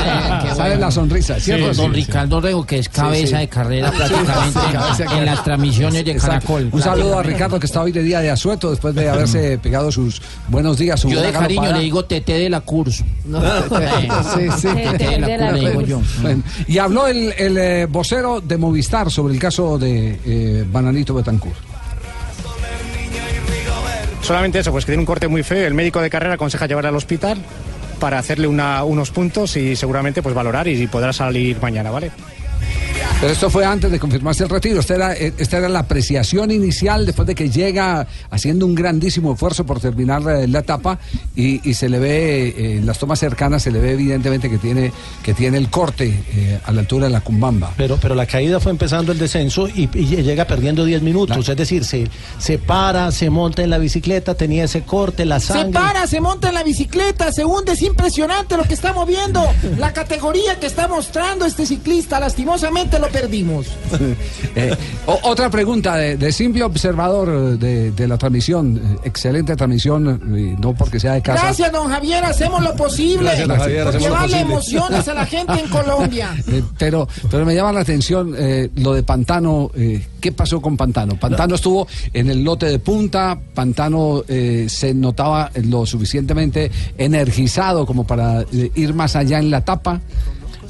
sale 0.55 0.75
la 0.77 0.91
sonrisa. 0.91 1.39
¿cierto? 1.39 1.73
don. 1.73 1.93
Ricardo 1.93 2.39
Rego, 2.39 2.65
que 2.65 2.77
es 2.77 2.89
cabeza 2.89 3.37
sí. 3.37 3.41
de 3.41 3.47
carrera 3.47 3.91
prácticamente 3.91 5.17
en 5.17 5.25
las 5.25 5.43
transmisiones 5.43 6.05
de 6.05 6.11
Exacto. 6.11 6.47
Caracol. 6.47 6.69
Un 6.71 6.81
saludo 6.81 7.17
a 7.17 7.23
Ricardo 7.23 7.59
que 7.59 7.65
está 7.65 7.81
hoy 7.81 7.91
de 7.91 8.03
día 8.03 8.19
de 8.21 8.29
asueto 8.29 8.69
después 8.69 8.93
de 8.93 9.09
haberse 9.09 9.57
pegado 9.57 9.91
sus 9.91 10.21
buenos 10.47 10.77
días. 10.77 10.99
Su 10.99 11.09
Yo 11.09 11.21
de 11.21 11.31
cariño 11.31 11.73
le 11.73 11.79
digo 11.79 12.05
Tete 12.05 12.33
de 12.33 12.49
la 12.49 12.61
Curso. 12.61 13.03
Sí, 14.35 14.47
sí. 14.59 14.67
De 14.67 15.37
la 15.37 15.73
Curso, 15.73 16.01
y 16.67 16.77
habló 16.77 17.07
el, 17.07 17.33
el, 17.37 17.57
eh, 17.57 17.85
vocero 17.87 18.41
de 18.41 18.57
Movistar 18.57 19.09
sobre 19.09 19.33
el 19.33 19.39
caso 19.39 19.77
de 19.79 20.19
eh, 20.25 20.65
Bananito 20.71 21.13
Betancourt. 21.13 21.30
Solamente 24.21 24.59
eso, 24.59 24.71
pues 24.71 24.85
que 24.85 24.91
tiene 24.91 25.01
un 25.01 25.05
corte 25.05 25.27
muy 25.27 25.43
feo. 25.43 25.65
El 25.65 25.73
médico 25.73 26.01
de 26.01 26.09
carrera 26.09 26.35
aconseja 26.35 26.67
llevar 26.67 26.85
al 26.85 26.95
hospital 26.95 27.41
para 27.99 28.19
hacerle 28.19 28.47
una- 28.47 28.83
unos 28.83 29.11
puntos 29.11 29.55
y 29.57 29.75
seguramente 29.75 30.21
pues 30.21 30.33
valorar 30.35 30.67
y 30.67 30.87
podrá 30.87 31.11
salir 31.13 31.57
mañana, 31.61 31.91
¿vale? 31.91 32.11
Pero 33.21 33.33
esto 33.33 33.51
fue 33.51 33.63
antes 33.63 33.91
de 33.91 33.99
confirmarse 33.99 34.43
el 34.43 34.49
retiro. 34.49 34.79
Esta 34.79 34.95
era, 34.95 35.13
eh, 35.13 35.31
esta 35.37 35.59
era 35.59 35.69
la 35.69 35.79
apreciación 35.79 36.49
inicial 36.49 37.05
después 37.05 37.27
de 37.27 37.35
que 37.35 37.51
llega 37.51 38.07
haciendo 38.31 38.65
un 38.65 38.73
grandísimo 38.73 39.33
esfuerzo 39.33 39.63
por 39.63 39.79
terminar 39.79 40.23
eh, 40.27 40.47
la 40.47 40.59
etapa 40.59 40.97
y, 41.35 41.69
y 41.69 41.75
se 41.75 41.87
le 41.87 41.99
ve 41.99 42.47
eh, 42.47 42.77
en 42.77 42.87
las 42.87 42.97
tomas 42.97 43.19
cercanas, 43.19 43.61
se 43.61 43.69
le 43.69 43.79
ve 43.79 43.91
evidentemente 43.91 44.49
que 44.49 44.57
tiene, 44.57 44.91
que 45.21 45.35
tiene 45.35 45.59
el 45.59 45.69
corte 45.69 46.23
eh, 46.33 46.59
a 46.65 46.71
la 46.71 46.79
altura 46.81 47.05
de 47.05 47.11
la 47.11 47.21
cumbamba. 47.21 47.71
Pero, 47.77 47.97
pero 48.01 48.15
la 48.15 48.25
caída 48.25 48.59
fue 48.59 48.71
empezando 48.71 49.11
el 49.11 49.19
descenso 49.19 49.67
y, 49.67 49.87
y 49.93 50.23
llega 50.23 50.45
perdiendo 50.45 50.83
10 50.83 51.03
minutos. 51.03 51.47
Es 51.47 51.55
decir, 51.55 51.85
se, 51.85 52.07
se 52.39 52.57
para, 52.57 53.11
se 53.11 53.29
monta 53.29 53.61
en 53.61 53.69
la 53.69 53.77
bicicleta, 53.77 54.33
tenía 54.33 54.63
ese 54.63 54.81
corte, 54.81 55.25
la 55.25 55.39
Se 55.39 55.53
sangre. 55.53 55.73
para, 55.79 56.07
se 56.07 56.21
monta 56.21 56.47
en 56.47 56.55
la 56.55 56.63
bicicleta, 56.63 57.31
se 57.31 57.45
hunde, 57.45 57.73
es 57.73 57.83
impresionante 57.83 58.57
lo 58.57 58.63
que 58.63 58.73
estamos 58.73 59.05
viendo. 59.05 59.47
La 59.77 59.93
categoría 59.93 60.59
que 60.59 60.65
está 60.65 60.87
mostrando 60.87 61.45
este 61.45 61.67
ciclista, 61.67 62.19
lastimosamente 62.19 62.97
lo 62.97 63.10
perdimos. 63.11 63.67
Eh, 64.53 64.75
o- 65.05 65.19
otra 65.23 65.49
pregunta 65.49 65.95
de, 65.95 66.17
de 66.17 66.31
simple 66.33 66.63
observador 66.63 67.29
eh, 67.29 67.57
de, 67.57 67.91
de 67.91 68.07
la 68.07 68.17
transmisión. 68.17 68.77
Eh, 68.77 68.97
Excelente 69.05 69.55
transmisión, 69.55 70.19
no 70.59 70.73
porque 70.73 70.99
sea 70.99 71.13
de 71.13 71.21
casa. 71.21 71.43
Gracias, 71.45 71.71
don 71.71 71.87
Javier, 71.89 72.23
hacemos 72.25 72.61
lo 72.61 72.75
posible 72.75 73.23
Gracias, 73.23 73.47
don 73.47 73.57
Javier, 73.57 73.83
por 73.83 73.95
hacemos 73.95 74.09
lo 74.09 74.15
llevarle 74.25 74.45
posible. 74.45 74.53
emociones 74.81 75.07
a 75.07 75.13
la 75.13 75.25
gente 75.25 75.53
en 75.53 75.69
Colombia. 75.69 76.35
Eh, 76.51 76.63
pero, 76.77 77.07
pero 77.29 77.45
me 77.45 77.55
llama 77.55 77.71
la 77.71 77.79
atención 77.81 78.33
eh, 78.37 78.69
lo 78.75 78.93
de 78.93 79.03
Pantano. 79.03 79.71
eh, 79.75 80.05
¿Qué 80.19 80.31
pasó 80.33 80.59
con 80.61 80.75
Pantano? 80.75 81.15
Pantano 81.17 81.55
estuvo 81.55 81.87
en 82.13 82.29
el 82.29 82.43
lote 82.43 82.65
de 82.65 82.79
punta. 82.79 83.39
Pantano 83.53 84.23
eh, 84.27 84.65
se 84.69 84.93
notaba 84.93 85.49
lo 85.63 85.85
suficientemente 85.85 86.69
energizado 86.97 87.85
como 87.85 88.05
para 88.05 88.41
eh, 88.41 88.71
ir 88.75 88.93
más 88.93 89.15
allá 89.15 89.39
en 89.39 89.49
la 89.49 89.59
etapa. 89.59 89.99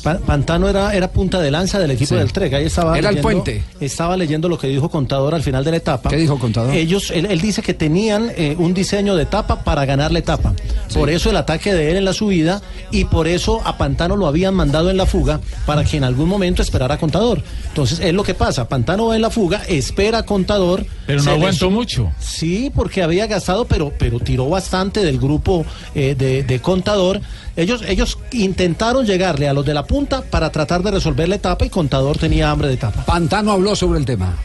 Pa- 0.04 0.18
Pantano 0.18 0.68
era, 0.68 0.96
era 0.96 1.12
punta 1.12 1.40
de 1.40 1.52
lanza 1.52 1.78
del 1.80 1.92
equipo 1.92 2.10
Sí. 2.10 2.16
del 2.16 2.32
Trek. 2.34 2.54
Ahí 2.54 2.66
estaba 2.66 2.98
Era 2.98 3.10
el 3.10 3.16
leyendo- 3.16 3.22
puente. 3.22 3.64
Estaba 3.80 4.18
leyendo 4.18 4.50
lo 4.50 4.58
que 4.58 4.68
dijo 4.68 4.90
Contador 4.90 5.36
al 5.36 5.44
final 5.44 5.64
de 5.64 5.72
la 5.72 5.78
etapa. 5.78 6.10
¿Qué 6.10 6.18
dijo 6.18 6.40
Contador? 6.40 6.74
Ellos, 6.74 7.12
él, 7.12 7.28
él 7.30 7.40
dice 7.40 7.62
que 7.62 7.74
tenían 7.74 8.32
eh, 8.36 8.56
un 8.58 8.74
diseño 8.74 9.16
de 9.16 9.24
etapa 9.24 9.64
para 9.64 9.86
ganar 9.86 10.12
la 10.12 10.20
etapa. 10.20 10.54
Por 10.94 11.10
eso 11.10 11.30
el 11.30 11.38
ataque 11.38 11.74
de 11.74 11.92
él 11.92 11.98
en 11.98 12.06
la 12.06 12.14
subida 12.14 12.62
y 12.92 13.06
por 13.06 13.28
eso 13.28 13.62
a 13.64 13.78
Pantano 13.78 14.16
lo 14.16 14.28
habían 14.28 14.54
mandado 14.56 14.90
en 14.90 14.98
la 14.98 15.06
fuga 15.06 15.40
para 15.66 15.84
que 15.84 15.98
en 15.98 16.04
algún 16.04 16.28
momento 16.28 16.62
esperara 16.62 16.96
a 16.96 16.98
Contador. 16.98 17.42
Entonces 17.68 18.00
es 18.00 18.14
lo 18.14 18.24
que 18.24 18.34
pasa. 18.34 18.68
Pantano 18.68 19.08
va 19.08 19.16
en 19.16 19.22
la 19.22 19.30
fuga, 19.30 19.62
espera 19.68 20.20
a 20.20 20.24
Contador. 20.24 20.86
Pero 21.08 21.22
no 21.24 21.32
aguantó 21.32 21.70
mucho. 21.70 22.12
Sí, 22.20 22.72
porque 22.74 23.04
había 23.04 23.28
gastado, 23.28 23.66
pero, 23.66 23.92
pero 23.98 24.20
tiró 24.20 24.50
bastante 24.50 25.04
del 25.04 25.20
grupo 25.20 25.66
eh, 25.96 26.16
de, 26.18 26.44
de 26.44 26.60
contador. 26.60 27.22
Ellos, 27.62 27.84
ellos 27.88 28.18
intentaron 28.32 29.06
llegarle 29.06 29.48
a 29.48 29.54
los 29.54 29.64
de 29.64 29.76
la 29.76 29.86
punta 29.86 30.24
para 30.24 30.52
tratar 30.52 30.82
de 30.82 30.90
resolver 30.90 31.30
la 31.30 31.36
etapa 31.36 31.64
y 31.64 31.70
contador 31.70 32.18
tenía 32.18 32.50
hambre 32.50 32.70
de 32.70 32.74
etapa. 32.74 33.06
Pantano 33.06 33.52
habló 33.52 33.76
sobre 33.76 34.00
el 34.00 34.06
tema. 34.06 34.36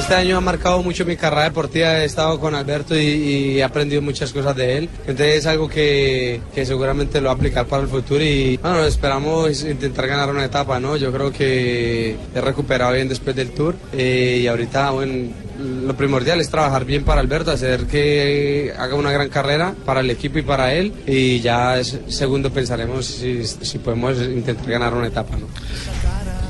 Este 0.00 0.16
año 0.16 0.38
ha 0.38 0.40
marcado 0.40 0.82
mucho 0.82 1.04
mi 1.04 1.16
carrera 1.16 1.44
deportiva, 1.44 1.98
he 1.98 2.06
estado 2.06 2.40
con 2.40 2.54
Alberto 2.54 2.98
y, 2.98 3.04
y 3.04 3.58
he 3.58 3.62
aprendido 3.62 4.02
muchas 4.02 4.32
cosas 4.32 4.56
de 4.56 4.78
él. 4.78 4.88
Entonces 5.00 5.36
es 5.36 5.46
algo 5.46 5.68
que, 5.68 6.40
que 6.52 6.66
seguramente 6.66 7.20
lo 7.20 7.26
va 7.26 7.32
a 7.32 7.34
aplicar 7.36 7.66
para 7.66 7.82
el 7.82 7.88
futuro 7.88 8.24
y 8.24 8.56
bueno, 8.56 8.82
esperamos 8.84 9.62
intentar 9.62 10.08
ganar 10.08 10.30
una 10.30 10.46
etapa, 10.46 10.80
¿no? 10.80 10.96
Yo 10.96 11.12
creo 11.12 11.30
que 11.30 12.16
he 12.34 12.40
recuperado 12.40 12.94
bien 12.94 13.08
después 13.08 13.36
del 13.36 13.50
tour 13.50 13.76
eh, 13.92 14.40
y 14.42 14.46
ahorita, 14.48 14.90
bueno, 14.90 15.28
lo 15.58 15.96
primordial 15.96 16.40
es 16.40 16.48
trabajar 16.48 16.84
bien 16.84 17.04
para 17.04 17.20
Alberto, 17.20 17.50
hacer 17.50 17.86
que 17.86 18.72
haga 18.78 18.94
una 18.94 19.10
gran 19.10 19.28
carrera 19.28 19.74
para 19.84 20.00
el 20.00 20.10
equipo 20.10 20.38
y 20.38 20.42
para 20.42 20.72
él 20.72 20.92
y 21.06 21.40
ya 21.40 21.82
segundo 21.82 22.50
pensaremos 22.50 23.06
si, 23.06 23.78
podemos 23.78 24.18
intentar 24.18 24.66
ganar 24.66 24.94
una 24.94 25.08
etapa, 25.08 25.36
¿no? 25.36 25.46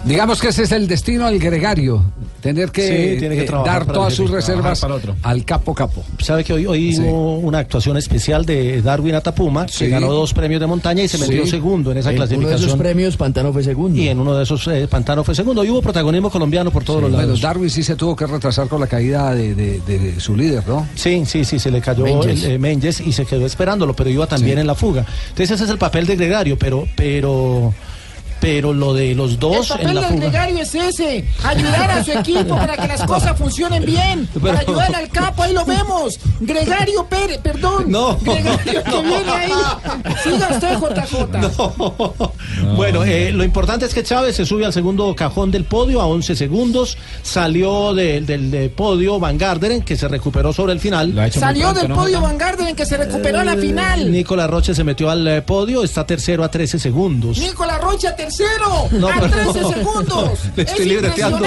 Digamos 0.05 0.41
que 0.41 0.49
ese 0.49 0.63
es 0.63 0.73
el 0.73 0.87
destino 0.87 1.27
al 1.27 1.39
gregario. 1.39 2.05
Tener 2.41 2.71
que, 2.71 2.83
Sí, 3.15 3.19
tiene 3.19 3.35
que 3.35 3.43
eh, 3.43 3.51
dar 3.65 3.85
todas 3.85 4.15
sus 4.15 4.31
reservas 4.31 4.85
al 5.23 5.45
capo 5.45 5.75
capo. 5.75 6.05
Sabe 6.23 6.45
que 6.45 6.53
hoy, 6.53 6.67
hoy 6.67 6.93
Sí. 6.95 7.03
hubo 7.03 7.39
una 7.39 7.59
actuación 7.59 7.97
especial 7.97 8.47
de 8.47 8.81
Darwin 8.81 9.17
Atapuma, 9.17 9.67
Sí. 9.67 9.81
que 9.87 9.89
ganó 9.91 10.13
dos 10.13 10.33
premios 10.35 10.61
de 10.61 10.67
montaña 10.69 11.03
y 11.03 11.09
se 11.09 11.19
metió 11.19 11.45
Sí. 11.45 11.51
segundo 11.51 11.91
en 11.91 11.99
esa 11.99 12.11
En 12.11 12.17
uno 12.17 12.25
de 12.25 12.29
clasificación. 12.29 12.69
esos 12.69 12.79
premios, 12.79 13.17
Pantano 13.17 13.53
fue 13.53 13.65
segundo. 13.65 13.99
y 14.01 14.09
en 14.09 14.21
uno 14.21 14.35
de 14.37 14.45
esos 14.45 14.67
eh, 14.69 14.87
Pantano 14.89 15.25
fue 15.25 15.35
segundo. 15.35 15.65
Y 15.65 15.71
hubo 15.71 15.83
protagonismo 15.83 16.31
colombiano 16.31 16.71
por 16.71 16.85
todos 16.85 17.03
los 17.03 17.11
Bueno, 17.11 17.27
lados. 17.27 17.41
Darwin 17.41 17.71
sí 17.71 17.83
se 17.83 17.97
tuvo 17.97 18.15
que 18.15 18.27
retrasar 18.27 18.69
con 18.69 18.81
la 18.81 18.87
caída 18.87 19.35
de, 19.35 19.55
de- 19.57 19.81
de 19.81 20.21
su 20.21 20.37
líder, 20.37 20.63
¿no? 20.69 20.87
Sí, 20.95 21.25
sí, 21.27 21.45
sí, 21.45 21.59
se 21.59 21.71
le 21.73 21.81
cayó 21.81 22.05
Menges. 22.05 22.45
el, 22.45 22.53
eh, 22.53 22.59
Menges 22.59 23.01
y 23.01 23.13
se 23.13 23.27
quedó 23.27 23.47
esperándolo, 23.47 23.95
pero 23.95 24.11
iba 24.11 24.27
también 24.29 24.59
en 24.59 24.67
la 24.67 24.75
fuga. 24.77 25.05
Entonces 25.31 25.51
ese 25.53 25.65
es 25.65 25.71
el 25.71 25.79
papel 25.79 26.07
de 26.07 26.15
Gregario, 26.17 26.57
pero, 26.59 26.87
pero, 26.97 27.75
pero 28.41 28.73
lo 28.73 28.95
de 28.95 29.15
los 29.15 29.33
El 29.33 29.39
dos 29.39 29.69
papel 29.69 29.89
en 29.89 29.95
la 29.95 30.01
del 30.03 30.11
fuga. 30.11 30.21
gregario 30.23 30.59
es 30.63 30.75
ese, 30.75 31.25
ayudar 31.45 31.91
a 31.91 32.05
su 32.05 32.13
equipo 32.13 32.57
para 32.57 32.77
que 32.77 32.87
las 32.89 33.03
cosas 33.05 33.37
funcionen 33.39 33.85
bien, 33.85 34.27
para 34.41 34.61
ayudar 34.61 34.95
al 34.95 35.09
capo, 35.09 35.43
ahí 35.43 35.53
lo 35.53 35.65
vemos. 35.65 36.19
Gregario 36.41 37.07
Pérez, 37.09 37.39
perdón. 37.39 37.85
No. 37.89 38.17
Gregario 38.23 38.83
que 38.85 39.03
viene 39.03 39.31
ahí. 39.31 39.53
Siga 40.23 40.49
usted, 40.51 40.79
JJ. 40.79 42.29
Bueno, 42.77 43.05
eh, 43.05 43.31
lo 43.33 43.45
importante 43.45 43.87
es 43.87 43.95
que 43.95 44.03
Chávez 44.03 44.37
se 44.37 44.45
sube 44.47 44.65
al 44.65 44.73
segundo 44.73 45.15
cajón 45.15 45.51
del 45.51 45.65
podio 45.65 46.01
a 46.01 46.07
11 46.07 46.35
segundos. 46.37 46.97
Salió 47.23 47.95
de- 47.95 48.21
del 48.21 48.51
de 48.51 48.69
podio 48.69 49.19
Van 49.19 49.39
Garderen, 49.39 49.83
que 49.83 49.97
se 49.97 50.09
recuperó 50.09 50.53
sobre 50.53 50.73
el 50.73 50.81
final. 50.81 51.15
Salió 51.33 51.73
del 51.73 51.89
podio 51.93 52.21
Van 52.21 52.37
Garderen 52.39 52.75
que 52.75 52.85
se 52.87 52.97
recuperó 52.97 53.41
a 53.41 53.45
la 53.45 53.57
final. 53.57 54.11
Nicolás 54.11 54.51
Roche 54.51 54.75
se 54.75 54.85
metió 54.85 55.11
al 55.11 55.27
eh, 55.27 55.43
podio, 55.43 55.83
está 55.85 56.07
tercero 56.07 56.45
a 56.45 56.51
13 56.51 56.79
segundos. 56.79 57.39
Nicolás 57.39 57.81
Rocha 57.81 58.15
tercero, 58.17 58.28
No, 58.93 59.09
a 59.09 59.15
pero- 59.21 59.53
13 59.53 59.75
segundos. 59.75 60.39
Le 60.57 60.63
estoy 60.65 60.81
es 60.83 60.87
libreteando. 60.87 61.47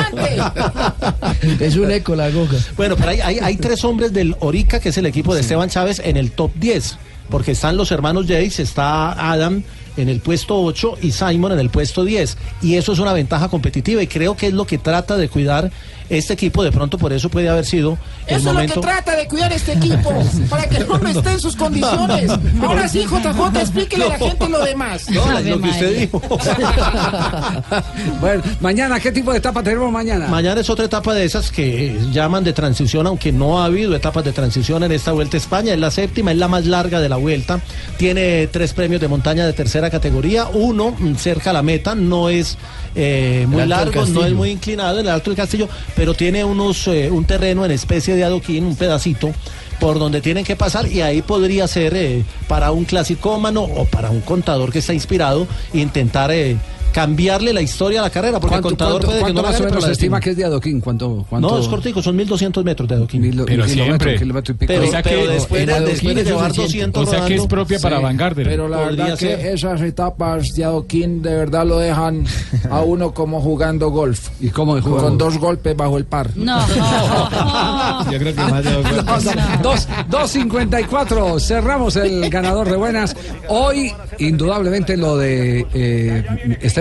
Es 1.60 1.76
un 1.76 1.92
eco 1.92 2.16
la 2.16 2.30
goga. 2.30 2.58
Bueno, 2.78 2.96
pero 2.96 3.10
hay, 3.10 3.22
hay, 3.22 3.40
hay 3.40 3.56
tres 3.58 3.84
hombres 3.84 4.14
del 4.14 4.36
Orica, 4.40 4.80
que 4.80 4.90
es 4.90 4.98
el 4.98 5.06
equipo 5.06 5.34
de 5.34 5.42
Esteban 5.42 5.70
Chávez, 5.70 6.02
en 6.04 6.18
el 6.18 6.32
top 6.32 6.52
10. 6.56 6.98
Porque 7.30 7.52
están 7.52 7.78
los 7.78 7.92
hermanos 7.92 8.26
Jace, 8.28 8.64
está 8.64 9.32
Adam 9.32 9.64
en 9.98 10.10
el 10.10 10.20
puesto 10.20 10.62
8 10.62 10.98
y 11.02 11.12
Simon 11.12 11.54
en 11.54 11.60
el 11.60 11.70
puesto 11.70 12.04
10. 12.04 12.38
Y 12.62 12.76
eso 12.76 12.94
es 12.94 13.00
una 13.00 13.14
ventaja 13.14 13.50
competitiva 13.50 14.02
y 14.04 14.08
creo 14.08 14.36
que 14.36 14.48
es 14.48 14.54
lo 14.54 14.66
que 14.66 14.78
trata 14.78 15.18
de 15.18 15.30
cuidar 15.30 15.72
este 16.12 16.34
equipo. 16.34 16.64
De 16.64 16.72
pronto 16.72 16.98
por 16.98 17.14
eso 17.14 17.30
puede 17.30 17.50
haber 17.50 17.66
sido 17.66 17.98
el 18.28 18.38
Eso 18.38 18.46
momento... 18.46 18.74
es 18.74 18.76
lo 18.76 18.82
que 18.82 18.88
trata 18.88 19.16
de 19.16 19.28
cuidar 19.28 19.54
este 19.54 19.74
equipo, 19.74 20.12
para 20.50 20.68
que 20.68 20.80
no 20.80 20.96
esté 21.08 21.32
en 21.32 21.40
sus 21.40 21.56
condiciones. 21.56 22.32
Ahora 22.62 22.88
sí, 22.88 23.06
JJ, 23.06 23.60
explíquele 23.60 24.06
a 24.06 24.10
la 24.10 24.18
gente 24.18 24.50
lo 24.50 24.64
demás. 24.64 25.10
No, 25.10 25.38
es 25.38 25.46
lo 25.46 25.62
que 25.62 25.70
usted 25.70 26.00
dijo. 26.00 26.22
bueno, 28.22 28.44
mañana, 28.60 29.00
¿qué 29.00 29.12
tipo 29.12 29.32
de 29.32 29.38
etapa 29.38 29.62
tenemos 29.64 29.92
mañana? 29.92 30.28
Mañana 30.28 30.62
es 30.62 30.70
otra 30.70 30.86
etapa 30.86 31.14
de 31.14 31.26
esas 31.26 31.52
que 31.52 31.98
llaman 32.12 32.44
de 32.44 32.54
transición, 32.54 33.08
aunque 33.08 33.32
no 33.32 33.62
ha 33.62 33.66
habido 33.66 33.96
etapas 33.96 34.26
de 34.26 34.34
transición 34.34 34.84
en 34.84 34.92
esta 34.92 35.14
Vuelta 35.14 35.38
a 35.38 35.40
España. 35.40 35.74
Es 35.74 35.80
la 35.80 35.92
séptima, 35.92 36.32
es 36.32 36.38
la 36.38 36.48
más 36.48 36.66
larga 36.66 37.00
de 37.00 37.10
la 37.10 37.18
Vuelta. 37.18 37.60
Tiene 37.98 38.48
tres 38.48 38.74
premios 38.74 39.00
de 39.00 39.08
montaña 39.08 39.46
de 39.46 39.54
tercera 39.54 39.90
categoría. 39.90 40.48
Uno 40.54 40.94
mm, 40.98 41.16
cerca 41.16 41.52
a 41.52 41.54
la 41.54 41.64
meta, 41.64 41.96
no 41.96 42.30
es 42.30 42.58
eh, 42.96 43.46
muy 43.48 43.66
largo, 43.66 44.06
no 44.08 44.26
es 44.26 44.34
muy 44.34 44.50
inclinado, 44.50 45.00
en 45.00 45.06
el 45.06 45.12
Alto 45.12 45.30
del 45.30 45.38
Castillo, 45.38 45.70
pero 45.96 46.01
pero 46.02 46.16
tiene 46.16 46.44
unos 46.44 46.88
eh, 46.88 47.12
un 47.12 47.26
terreno 47.26 47.64
en 47.64 47.70
especie 47.70 48.16
de 48.16 48.24
adoquín, 48.24 48.66
un 48.66 48.76
pedacito 48.76 49.32
por 49.80 50.00
donde 50.00 50.20
tienen 50.20 50.44
que 50.44 50.56
pasar 50.56 50.88
y 50.88 51.02
ahí 51.02 51.22
podría 51.22 51.68
ser 51.68 51.94
eh, 51.96 52.24
para 52.48 52.72
un 52.72 52.86
clasicómano 52.86 53.62
o 53.62 53.86
para 53.86 54.10
un 54.10 54.22
contador 54.22 54.72
que 54.72 54.80
está 54.80 54.96
inspirado 54.96 55.46
intentar 55.74 56.32
eh, 56.32 56.58
cambiarle 56.92 57.54
la 57.54 57.62
historia 57.62 58.00
a 58.00 58.04
la 58.04 58.10
carrera 58.10 58.40
porque 58.40 58.56
el 58.56 58.62
¿Cuánto, 58.62 58.70
contador 58.70 59.02
cuánto- 59.02 59.08
puede 59.08 59.24
que 59.26 59.34
no 59.34 59.42
más 59.44 59.60
o 59.60 59.64
menos 59.64 59.82
la 59.82 59.88
se 59.88 59.92
estima 59.94 60.20
que 60.20 60.30
es 60.32 60.38
de 60.38 60.46
adoquín? 60.46 60.82
¿Cuánto, 60.82 61.26
cuánto? 61.30 61.50
No, 61.50 61.58
es 61.60 61.68
cortico, 61.68 62.02
son 62.02 62.16
1200 62.16 62.64
metros 62.66 62.88
de 62.90 62.96
adoquín. 62.96 63.22
Mil- 63.22 63.44
Pero 63.46 63.66
kilómetro, 63.66 63.86
siempre. 63.86 64.18
kilómetro 64.20 64.54
y 64.54 64.58
pico. 64.58 64.74
Pero, 64.74 64.88
O 64.88 64.92
sea 64.92 65.04
pero 65.04 65.22
que- 65.22 65.28
después, 65.28 65.66
de, 65.68 65.74
después 65.80 66.16
de 66.16 66.22
adoquín 66.22 66.24
llevar 66.26 66.50
es 66.52 66.56
suficiente. 66.56 67.00
200 67.00 67.08
O 67.08 67.12
sea 67.12 67.20
que 67.20 67.34
es 67.34 67.40
rodando, 67.40 67.48
propia 67.56 67.80
para 67.80 68.00
Van. 68.00 68.18
Pero 68.36 68.68
la 68.68 68.78
verdad 68.78 69.10
que 69.18 69.18
ser. 69.18 69.46
esas 69.48 69.82
etapas 69.82 70.54
de 70.54 70.64
adoquín 70.66 71.22
de 71.22 71.34
verdad 71.36 71.66
lo 71.66 71.80
dejan 71.80 72.26
a 72.70 72.82
uno 72.82 73.14
como 73.14 73.42
jugando 73.42 73.90
golf. 73.90 74.30
¿Y 74.40 74.50
cómo 74.50 74.76
de 74.76 74.82
jugar 74.82 75.04
Con 75.06 75.18
dos 75.18 75.38
golpes 75.38 75.76
bajo 75.76 75.98
el 75.98 76.06
par. 76.06 76.30
No. 76.36 76.60
Yo 78.12 78.18
creo 78.20 78.36
que 78.36 78.42
más 78.42 78.64
de 78.64 78.72
dos 78.74 78.84
No, 78.92 79.04
golpes. 79.04 79.36
no, 79.36 79.42
dos- 79.64 79.88
2.54, 80.10 81.40
cerramos 81.40 81.96
el 81.96 82.30
ganador 82.30 82.70
de 82.70 82.76
buenas. 82.76 83.16
Hoy, 83.48 83.92
indudablemente, 84.20 84.98
lo 84.98 85.18
de 85.18 85.66
eh, 85.74 86.24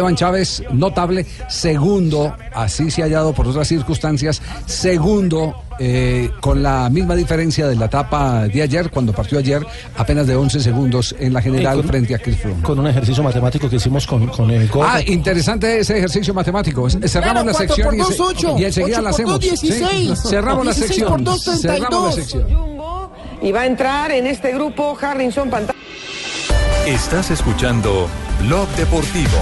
Esteban 0.01 0.17
Chávez, 0.17 0.63
notable, 0.73 1.27
segundo, 1.51 2.35
así 2.55 2.91
se 2.91 3.03
ha 3.03 3.05
hallado 3.05 3.35
por 3.35 3.47
otras 3.47 3.69
circunstancias, 3.69 4.41
segundo, 4.65 5.55
eh, 5.79 6.31
con 6.41 6.63
la 6.63 6.89
misma 6.89 7.15
diferencia 7.15 7.69
de 7.69 7.77
la 7.77 7.85
etapa 7.85 8.49
de 8.49 8.63
ayer, 8.63 8.89
cuando 8.91 9.13
partió 9.13 9.39
ayer, 9.39 9.61
apenas 9.99 10.27
de 10.27 10.37
11 10.37 10.59
segundos 10.61 11.15
en 11.19 11.35
la 11.35 11.43
general 11.43 11.77
con- 11.81 11.89
frente 11.89 12.15
a 12.15 12.19
Chris 12.19 12.39
Froome. 12.39 12.63
con 12.63 12.79
un 12.79 12.87
ejercicio 12.87 13.23
matemático 13.23 13.69
que 13.69 13.77
hicimos 13.77 14.07
con, 14.07 14.27
con 14.29 14.51
el 14.51 14.69
gol. 14.71 14.87
Ah, 14.89 15.03
interesante 15.07 15.81
ese 15.81 15.99
ejercicio 15.99 16.33
matemático. 16.33 16.89
Cerramos 16.89 17.45
la 17.45 17.53
sección 17.53 17.85
por 17.89 17.95
y, 17.95 17.99
dos, 17.99 18.17
se- 18.17 18.23
ocho. 18.23 18.57
y 18.59 18.65
enseguida 18.65 18.97
Ocho 18.97 19.03
la 19.03 19.11
hacemos. 19.11 19.35
¿sí? 19.35 19.51
16. 19.51 20.19
Cerramos 20.31 20.65
la 20.65 20.73
16 20.73 20.89
sección. 20.89 21.09
por 21.11 21.23
dos, 21.25 21.45
32. 21.45 21.61
Cerramos 21.79 22.05
la 22.17 22.23
sección. 22.23 22.47
Y 23.43 23.53
va 23.53 23.61
a 23.61 23.67
entrar 23.67 24.11
en 24.13 24.27
este 24.27 24.55
grupo 24.55 24.97
Harrison 24.99 25.51
Pantano. 25.51 25.79
Estás 26.87 27.31
escuchando 27.31 28.09
Blog 28.41 28.67
Deportivo. 28.71 29.37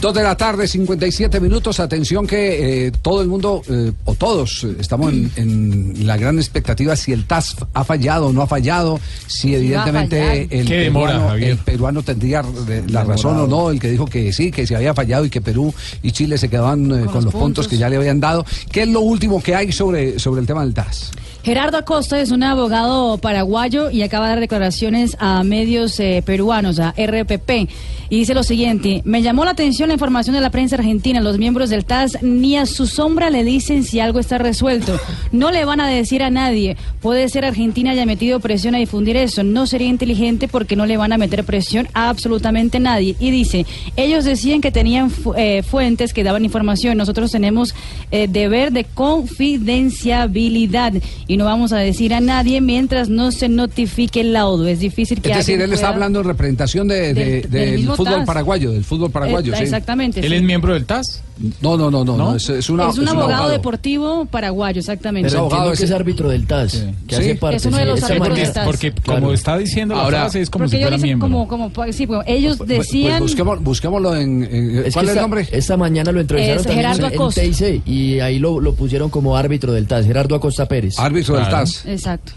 Dos 0.00 0.14
de 0.14 0.22
la 0.22 0.36
tarde, 0.36 0.68
57 0.68 1.40
minutos. 1.40 1.80
Atención 1.80 2.24
que 2.24 2.86
eh, 2.86 2.92
todo 3.02 3.20
el 3.20 3.26
mundo, 3.26 3.62
eh, 3.68 3.90
o 4.04 4.14
todos, 4.14 4.62
eh, 4.62 4.76
estamos 4.78 5.12
en, 5.12 5.32
en 5.34 6.06
la 6.06 6.16
gran 6.16 6.38
expectativa 6.38 6.94
si 6.94 7.12
el 7.12 7.26
TAS 7.26 7.56
ha 7.74 7.82
fallado 7.82 8.28
o 8.28 8.32
no 8.32 8.42
ha 8.42 8.46
fallado, 8.46 9.00
si 9.26 9.56
evidentemente 9.56 10.42
el, 10.50 10.66
Qué 10.68 10.76
demora, 10.76 11.14
peruano, 11.14 11.34
el 11.34 11.58
peruano 11.58 12.02
tendría 12.02 12.44
la 12.88 13.02
razón 13.02 13.38
o 13.38 13.46
no, 13.48 13.70
el 13.70 13.80
que 13.80 13.90
dijo 13.90 14.06
que 14.06 14.32
sí, 14.32 14.52
que 14.52 14.68
se 14.68 14.76
había 14.76 14.94
fallado 14.94 15.24
y 15.24 15.30
que 15.30 15.40
Perú 15.40 15.74
y 16.00 16.12
Chile 16.12 16.38
se 16.38 16.48
quedaban 16.48 16.90
eh, 16.92 17.06
con, 17.06 17.24
los 17.24 17.34
puntos. 17.34 17.66
que 17.66 17.76
ya 17.76 17.88
le 17.88 17.96
habían 17.96 18.20
dado. 18.20 18.46
¿Qué 18.70 18.82
es 18.82 18.88
lo 18.88 19.00
último 19.00 19.42
que 19.42 19.56
hay 19.56 19.72
sobre, 19.72 20.20
sobre 20.20 20.42
el 20.42 20.46
tema 20.46 20.62
del 20.62 20.74
TAS? 20.74 21.10
Gerardo 21.48 21.78
Acosta 21.78 22.20
es 22.20 22.30
un 22.30 22.42
abogado 22.42 23.16
paraguayo 23.16 23.90
y 23.90 24.02
acaba 24.02 24.26
de 24.26 24.32
dar 24.32 24.40
declaraciones 24.40 25.16
a 25.18 25.42
medios 25.44 25.98
eh, 25.98 26.22
peruanos, 26.22 26.78
a 26.78 26.90
RPP, 26.90 27.70
y 28.10 28.18
dice 28.18 28.34
lo 28.34 28.42
siguiente, 28.42 29.00
me 29.06 29.22
llamó 29.22 29.46
la 29.46 29.52
atención 29.52 29.88
la 29.88 29.94
información 29.94 30.34
de 30.34 30.42
la 30.42 30.50
prensa 30.50 30.76
argentina, 30.76 31.22
los 31.22 31.38
miembros 31.38 31.70
del 31.70 31.86
TAS 31.86 32.22
ni 32.22 32.58
a 32.58 32.66
su 32.66 32.86
sombra 32.86 33.30
le 33.30 33.44
dicen 33.44 33.82
si 33.82 33.98
algo 33.98 34.18
está 34.18 34.36
resuelto, 34.36 35.00
no 35.32 35.50
le 35.50 35.64
van 35.64 35.80
a 35.80 35.88
decir 35.88 36.22
a 36.22 36.28
nadie, 36.28 36.76
puede 37.00 37.30
ser 37.30 37.46
Argentina 37.46 37.92
haya 37.92 38.04
metido 38.04 38.40
presión 38.40 38.74
a 38.74 38.78
difundir 38.78 39.16
eso, 39.16 39.42
no 39.42 39.66
sería 39.66 39.88
inteligente 39.88 40.48
porque 40.48 40.76
no 40.76 40.84
le 40.84 40.98
van 40.98 41.14
a 41.14 41.18
meter 41.18 41.44
presión 41.44 41.88
a 41.94 42.10
absolutamente 42.10 42.78
nadie, 42.78 43.16
y 43.18 43.30
dice, 43.30 43.64
ellos 43.96 44.26
decían 44.26 44.60
que 44.60 44.70
tenían 44.70 45.10
eh, 45.36 45.62
fuentes 45.62 46.12
que 46.12 46.24
daban 46.24 46.44
información, 46.44 46.98
nosotros 46.98 47.32
tenemos 47.32 47.74
eh, 48.10 48.28
deber 48.28 48.70
de 48.70 48.84
confidenciabilidad 48.84 50.92
no 51.38 51.44
vamos 51.46 51.72
a 51.72 51.78
decir 51.78 52.12
a 52.12 52.20
nadie 52.20 52.60
mientras 52.60 53.08
no 53.08 53.32
se 53.32 53.48
notifique 53.48 54.20
el 54.20 54.32
laudo. 54.34 54.66
Es 54.66 54.80
difícil 54.80 55.22
que 55.22 55.30
Es 55.30 55.36
decir, 55.38 55.60
él 55.60 55.72
está 55.72 55.88
hablando 55.88 56.20
en 56.20 56.26
representación 56.26 56.88
de- 56.88 57.14
de- 57.14 57.14
Del- 57.14 57.42
del 57.42 57.50
del 57.50 57.76
mismo 57.76 57.96
fútbol 57.96 58.14
TAS. 58.16 58.26
paraguayo, 58.26 58.70
del 58.72 58.84
fútbol 58.84 59.10
paraguayo. 59.10 59.54
Eh, 59.54 59.56
sí. 59.56 59.62
exactamente, 59.62 60.20
¿Él 60.20 60.28
sí. 60.28 60.34
es 60.34 60.42
miembro 60.42 60.74
del 60.74 60.84
TAS? 60.84 61.22
No, 61.60 61.76
no, 61.76 61.88
no, 61.90 62.04
no, 62.04 62.34
es, 62.34 62.48
es 62.48 62.68
una- 62.68 62.88
es 62.90 62.98
un 62.98 63.04
es 63.04 63.12
un 63.12 63.18
abogado, 63.18 63.48
deportivo 63.48 64.24
paraguayo, 64.26 64.80
exactamente. 64.80 65.28
Pero 65.30 65.44
entiendo 65.44 65.72
que 65.72 65.84
es 65.84 65.90
árbitro 65.92 66.28
del 66.28 66.46
TAS, 66.46 66.84
que 67.06 67.14
Sí. 67.14 67.20
hace 67.22 67.34
parte. 67.36 67.56
Es 67.58 67.66
uno 67.66 67.76
de 67.76 67.84
los 67.84 68.02
árbitros 68.02 68.28
manera- 68.28 68.44
del 68.44 68.52
TAS. 68.54 68.66
Porque 68.66 68.92
como 69.06 69.32
está 69.32 69.56
diciendo 69.56 69.94
la 69.94 70.02
Ahora- 70.02 70.20
frase, 70.22 70.40
es 70.40 70.50
como 70.50 70.64
Porque 70.64 70.70
si 70.70 70.76
ellos 70.78 70.88
fuera 70.88 71.02
miembro. 71.02 71.28
como, 71.46 71.46
como, 71.70 71.92
sí, 71.92 72.06
bueno, 72.06 72.24
ellos 72.26 72.56
Pues- 72.58 72.66
pues 72.68 72.78
decían... 72.80 73.22
busquemos- 73.22 73.62
busquémoslo 73.62 74.16
en. 74.16 74.42
en- 74.44 74.78
Es 74.86 74.94
¿Cuál 74.94 75.06
es 75.08 75.14
el 75.16 75.20
nombre? 75.22 75.48
Esta 75.52 75.76
mañana 75.76 76.10
lo 76.10 76.20
entrevistaron 76.20 76.60
Es 76.60 76.66
también 76.66 76.84
Gerardo 76.86 77.06
en- 77.06 77.12
en 77.12 77.18
Acosta. 77.20 77.40
TIC 77.40 77.82
y 77.86 78.20
ahí 78.20 78.38
lo, 78.40 78.58
lo 78.60 78.74
pusieron 78.74 79.08
como 79.08 79.36
árbitro 79.36 79.72
del 79.72 79.86
TAS, 79.86 80.06
Gerardo 80.06 80.34
Acosta 80.34 80.66
Pérez. 80.66 80.98
Árbitro 80.98 81.36
del 81.36 81.48
TAS. 81.48 81.84
Exacto. 81.86 82.32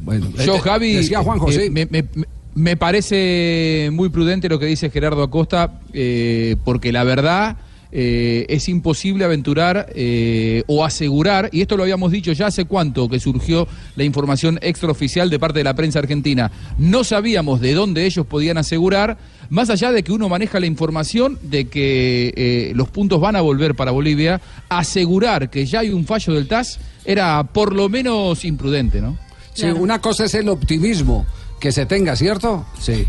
Bueno, 0.00 0.26
Yo, 0.44 0.56
eh, 0.56 0.60
Javi, 0.60 0.92
Decía 0.94 1.20
eh, 1.20 1.52
sí. 1.52 1.70
me, 1.70 1.86
me- 1.86 2.04
me 2.54 2.76
parece 2.76 3.90
muy 3.92 4.08
prudente 4.08 4.48
lo 4.48 4.58
que 4.58 4.66
dice 4.66 4.90
Gerardo 4.90 5.22
Acosta, 5.22 5.80
eh, 5.92 6.56
porque 6.64 6.92
la 6.92 7.04
verdad 7.04 7.56
eh, 7.94 8.46
es 8.48 8.70
imposible 8.70 9.24
aventurar 9.24 9.92
eh, 9.94 10.62
o 10.66 10.84
asegurar, 10.84 11.50
y 11.52 11.60
esto 11.60 11.76
lo 11.76 11.82
habíamos 11.82 12.10
dicho 12.10 12.32
ya 12.32 12.46
hace 12.46 12.64
cuánto 12.64 13.08
que 13.08 13.20
surgió 13.20 13.68
la 13.96 14.04
información 14.04 14.58
extraoficial 14.62 15.28
de 15.28 15.38
parte 15.38 15.58
de 15.58 15.64
la 15.64 15.74
prensa 15.74 15.98
argentina. 15.98 16.50
No 16.78 17.04
sabíamos 17.04 17.60
de 17.60 17.74
dónde 17.74 18.06
ellos 18.06 18.26
podían 18.26 18.56
asegurar, 18.56 19.18
más 19.50 19.68
allá 19.68 19.92
de 19.92 20.02
que 20.02 20.12
uno 20.12 20.30
maneja 20.30 20.58
la 20.58 20.66
información 20.66 21.38
de 21.42 21.66
que 21.66 22.32
eh, 22.34 22.72
los 22.74 22.88
puntos 22.88 23.20
van 23.20 23.36
a 23.36 23.42
volver 23.42 23.74
para 23.74 23.90
Bolivia, 23.90 24.40
asegurar 24.70 25.50
que 25.50 25.66
ya 25.66 25.80
hay 25.80 25.90
un 25.90 26.06
fallo 26.06 26.32
del 26.32 26.48
TAS 26.48 26.80
era 27.04 27.42
por 27.44 27.74
lo 27.74 27.90
menos 27.90 28.44
imprudente, 28.46 29.02
¿no? 29.02 29.18
Sí, 29.52 29.66
una 29.66 30.00
cosa 30.00 30.24
es 30.24 30.34
el 30.34 30.48
optimismo 30.48 31.26
que 31.60 31.72
se 31.72 31.84
tenga, 31.84 32.16
¿cierto? 32.16 32.64
Sí. 32.80 33.06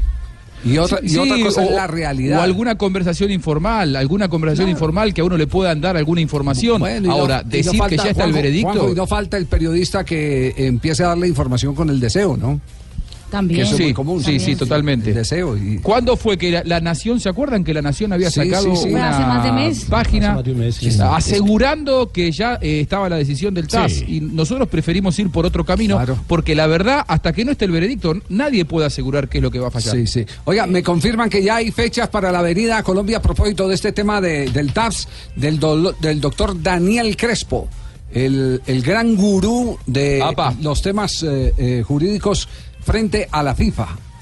Y 0.66 0.78
otra, 0.78 1.00
y 1.04 1.10
Sí, 1.10 1.18
otra 1.18 1.38
cosa 1.44 1.62
o, 1.62 1.64
es 1.66 1.72
la 1.72 1.88
realidad. 1.88 2.40
O 2.40 2.42
alguna 2.42 2.76
conversación 2.78 3.32
informal, 3.32 3.96
alguna 3.96 4.30
conversación 4.30 4.70
informal 4.70 5.14
que 5.14 5.22
a 5.22 5.24
uno 5.26 5.38
le 5.38 5.48
puedan 5.48 5.82
dar 5.82 5.98
alguna 5.98 6.22
información. 6.22 6.80
Bueno, 6.80 7.06
y 7.06 7.10
no- 7.10 7.16
Ahora, 7.16 7.42
y 7.42 7.46
no 7.46 7.50
decir 7.52 7.78
falta, 7.78 7.90
que 7.90 7.98
ya 7.98 8.10
está 8.12 8.24
el 8.24 8.32
Juanjo, 8.32 8.36
veredicto. 8.36 8.72
Juanjo, 8.72 8.92
y 8.92 8.96
no 8.96 9.08
falta 9.08 9.38
el 9.38 9.46
periodista 9.46 10.04
que 10.04 10.54
empiece 10.58 11.04
a 11.04 11.08
darle 11.10 11.28
información 11.28 11.76
con 11.76 11.90
el 11.90 12.00
deseo, 12.00 12.38
¿no? 12.38 12.62
También. 13.34 13.62
Que 13.62 13.64
eso 13.64 13.72
es 13.72 13.78
sí, 13.78 13.84
muy 13.86 13.94
común. 13.96 14.24
sí, 14.24 14.40
sí, 14.40 14.56
totalmente. 14.56 15.10
El 15.10 15.16
deseo. 15.16 15.58
Y... 15.58 15.80
¿Cuándo 15.80 16.16
fue 16.16 16.38
que 16.38 16.52
la, 16.52 16.62
la 16.66 16.80
Nación, 16.82 17.20
se 17.20 17.30
acuerdan 17.30 17.64
que 17.64 17.74
la 17.74 17.82
Nación 17.82 18.14
había 18.14 18.30
Sí, 18.30 18.42
sacado 18.42 18.76
sí, 18.76 18.84
sí. 18.84 18.90
una 18.94 19.10
Hace 19.10 19.26
más 19.26 19.44
de 19.44 19.52
mes. 19.52 19.86
página 19.86 20.28
Hace 20.28 20.36
más 20.36 20.44
de 20.46 20.52
un 20.52 20.60
mes, 20.60 20.76
sí. 20.76 20.90
asegurando 21.02 22.12
que 22.12 22.32
ya 22.32 22.60
eh, 22.62 22.82
estaba 22.82 23.10
la 23.10 23.16
decisión 23.18 23.54
del 23.56 23.68
TAS? 23.68 23.92
Sí. 23.94 24.06
Y 24.18 24.22
nosotros 24.22 24.68
preferimos 24.70 25.18
ir 25.18 25.30
por 25.32 25.46
otro 25.48 25.66
camino 25.66 25.96
Claro. 25.96 26.20
porque 26.28 26.54
la 26.54 26.68
verdad, 26.68 27.04
hasta 27.08 27.34
que 27.34 27.44
no 27.44 27.52
esté 27.52 27.66
el 27.66 27.72
veredicto, 27.72 28.14
nadie 28.30 28.66
puede 28.66 28.86
asegurar 28.86 29.28
qué 29.30 29.40
es 29.40 29.42
lo 29.42 29.50
que 29.50 29.58
va 29.60 29.70
a 29.70 29.72
fallar. 29.72 29.96
Sí, 29.96 30.06
sí. 30.06 30.26
Oiga, 30.46 30.68
me 30.68 30.84
confirman 30.84 31.30
que 31.30 31.42
ya 31.44 31.56
hay 31.56 31.72
fechas 31.72 32.10
para 32.10 32.32
la 32.32 32.40
Avenida 32.40 32.84
Colombia 32.84 33.18
a 33.18 33.22
propósito 33.22 33.68
de 33.68 33.76
este 33.76 33.92
tema 33.94 34.22
de- 34.22 34.50
del 34.52 34.72
TAPS, 34.74 35.08
del, 35.36 35.60
del 36.02 36.22
doctor 36.22 36.62
Daniel 36.62 37.18
Crespo, 37.18 37.68
el, 38.14 38.62
el 38.68 38.82
gran 38.84 39.16
gurú 39.16 39.78
de 39.88 40.22
Apa. 40.22 40.54
los 40.62 40.82
temas 40.84 41.24
eh, 41.24 41.52
eh, 41.58 41.84
jurídicos 41.84 42.48
frente 42.84 43.28
a 43.32 43.42
la 43.42 43.56
FIFA. 43.56 44.13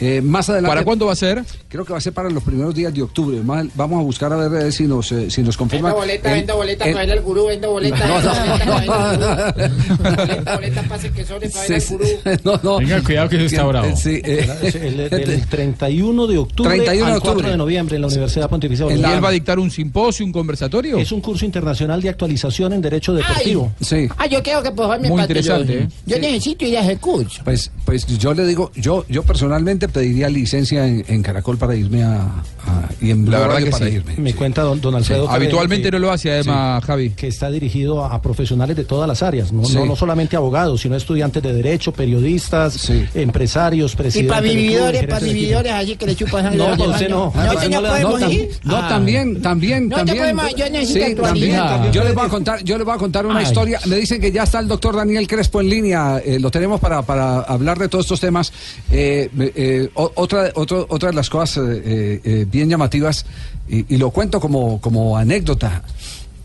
Eh, 0.00 0.20
más 0.20 0.48
adelante. 0.50 0.70
¿Para 0.70 0.84
cuándo 0.84 1.06
va 1.06 1.12
a 1.12 1.16
ser? 1.16 1.44
Creo 1.68 1.84
que 1.84 1.92
va 1.92 1.98
a 1.98 2.00
ser 2.00 2.12
para 2.12 2.28
los 2.28 2.42
primeros 2.42 2.74
días 2.74 2.92
de 2.92 3.02
octubre. 3.02 3.40
Más- 3.42 3.66
vamos 3.74 4.00
a 4.00 4.02
buscar 4.02 4.32
a 4.32 4.36
ver 4.48 4.66
eh, 4.66 4.72
si 4.72 4.84
nos, 4.84 5.10
eh, 5.12 5.30
si 5.30 5.42
nos 5.42 5.56
confirman. 5.56 5.92
Vendo 5.92 6.00
boleta, 6.00 6.28
En- 6.30 6.34
vendo 6.38 6.56
boleta, 6.56 6.84
para 6.84 7.12
al 7.12 7.20
gurú, 7.20 7.46
vendo 7.46 7.70
boleta, 7.70 8.06
No, 8.06 8.20
no, 8.20 8.28
boleta, 8.28 8.64
no, 8.64 8.74
vendo 8.78 8.92
al 8.94 9.20
no, 9.20 9.26
gurú. 9.26 9.74
Boleta, 10.04 10.54
boleta, 10.56 10.82
pase 10.88 11.10
que 11.12 11.24
sobre 11.24 11.48
para 11.48 11.62
ver 11.66 11.74
al 11.74 11.80
Sí, 11.80 11.92
gurú. 11.94 12.04
sí. 12.06 12.14
No, 12.44 12.60
no. 12.62 12.78
Venga, 12.78 13.02
cuidado 13.02 13.28
que 13.28 13.36
eso 13.36 13.44
está 13.46 13.64
bravo. 13.64 13.96
sí, 13.96 14.20
eh, 14.24 14.48
El, 14.82 15.10
del 15.10 15.46
31 15.48 16.26
de 16.26 16.38
octubre 16.38 16.70
31 16.76 17.06
de 17.06 17.12
al 17.12 17.20
4 17.20 17.30
octubre. 17.30 17.50
de 17.52 17.56
noviembre 17.56 17.96
en 17.96 18.02
la 18.02 18.08
Universidad 18.08 18.48
Pontificia 18.50 18.82
¿Y 18.84 18.88
Bolivariana. 18.88 19.16
él 19.18 19.24
va 19.24 19.28
a 19.28 19.32
dictar 19.32 19.58
un 19.58 19.70
simposio, 19.70 20.26
un 20.26 20.32
conversatorio? 20.32 20.98
Es 20.98 21.12
un 21.12 21.20
curso 21.20 21.44
internacional 21.44 22.02
de 22.02 22.08
actualización 22.08 22.72
en 22.72 22.82
Derecho 22.82 23.12
Deportivo. 23.14 23.72
sí. 23.80 24.08
Ah, 24.16 24.26
yo 24.26 24.42
creo 24.42 24.62
que 24.62 24.70
favor 24.72 25.00
me 25.00 25.08
Muy 25.08 25.18
yo- 25.18 25.22
interesante, 25.22 25.78
¿eh? 25.78 25.88
Yo 26.06 26.18
necesito 26.18 26.64
ir 26.64 26.76
a 26.78 26.82
ese 26.82 26.96
curso. 26.98 27.42
Pues, 27.44 27.70
pues 27.84 28.06
yo 28.18 28.34
le 28.34 28.44
digo, 28.46 28.70
yo, 28.74 29.04
yo 29.08 29.22
personalmente 29.22 29.83
pediría 29.88 30.28
licencia 30.28 30.86
en, 30.86 31.04
en 31.08 31.22
Caracol 31.22 31.56
para 31.58 31.74
irme 31.74 32.02
a, 32.02 32.22
a- 32.22 32.88
y 33.00 33.10
en 33.10 33.30
La 33.30 33.40
verdad 33.40 33.58
que 33.58 33.70
para 33.70 33.86
sí. 33.86 33.92
irme. 33.94 34.14
Me 34.16 34.30
Sí. 34.30 34.36
cuenta 34.36 34.62
don, 34.62 34.80
don 34.80 34.94
Alfredo. 34.94 35.26
Carrera, 35.26 35.36
Habitualmente 35.44 35.84
que- 35.88 35.90
no 35.92 35.98
lo 35.98 36.10
hace, 36.12 36.30
además, 36.32 36.84
Javi. 36.84 37.10
que 37.10 37.28
está 37.28 37.50
dirigido 37.50 38.04
a, 38.04 38.14
a 38.14 38.22
profesionales 38.22 38.76
de 38.76 38.84
todas 38.84 39.06
las 39.08 39.22
áreas, 39.22 39.52
¿no? 39.52 39.64
Sí. 39.64 39.74
no, 39.74 39.86
no 39.86 39.96
solamente 39.96 40.36
abogados, 40.36 40.80
sino 40.80 40.96
estudiantes 40.96 41.42
de 41.42 41.52
derecho, 41.52 41.92
periodistas, 41.92 42.74
Sí. 42.74 43.04
empresarios, 43.14 43.92
Y 43.92 43.96
presidentes. 43.96 44.30
para 44.30 44.42
de 44.42 44.48
clubes, 44.50 44.62
vividores, 44.68 45.06
para 45.06 45.20
vividores 45.20 45.72
allí 45.72 45.96
que 45.96 46.06
le 46.06 46.16
chupan. 46.16 46.56
No, 46.56 46.76
no, 46.76 46.84
usted 46.90 47.08
no. 47.08 47.32
No, 47.34 47.44
No, 47.44 47.80
no, 47.80 47.88
podemos 47.88 48.20
tam- 48.20 48.32
ir. 48.32 48.48
no, 48.64 48.76
Ah. 48.76 48.88
también, 48.88 49.42
también, 49.42 49.88
No, 49.88 49.96
también. 49.96 50.18
podemos- 50.18 50.54
yo 50.54 50.70
necesito 50.70 51.04
Sí, 51.04 51.10
actualizar. 51.12 51.24
también. 51.30 51.56
También 51.74 51.92
Yo 51.92 52.00
puede- 52.00 52.08
les 52.10 52.14
voy 52.14 52.26
a 52.26 52.28
contar, 52.28 52.64
yo 52.64 52.76
les 52.78 52.84
voy 52.84 52.94
a 52.94 52.98
contar 52.98 53.26
una 53.26 53.38
Ay. 53.40 53.44
historia. 53.46 53.80
Me 53.86 53.96
dicen 53.96 54.20
que 54.20 54.30
ya 54.32 54.44
está 54.44 54.60
el 54.60 54.68
doctor 54.68 54.96
Daniel 54.96 55.26
Crespo 55.26 55.60
en 55.60 55.68
línea. 55.68 56.20
eh, 56.24 56.38
lo 56.38 56.50
tenemos 56.50 56.80
para, 56.80 57.02
para 57.02 57.40
hablar 57.40 57.78
de 57.78 57.88
todos 57.88 58.04
estos 58.04 58.20
temas. 58.20 58.52
Eh, 58.90 59.28
eh, 59.38 59.73
otra, 59.94 60.50
otro- 60.54 60.86
otra 60.88 61.10
de 61.10 61.14
las 61.16 61.28
cosas 61.30 61.56
eh, 61.58 61.82
eh, 61.84 62.20
eh, 62.24 62.46
bien 62.50 62.68
llamativas, 62.68 63.26
y, 63.68 63.94
y 63.94 63.98
lo 63.98 64.10
cuento 64.10 64.40
como, 64.40 64.80
como 64.80 65.16
anécdota. 65.16 65.82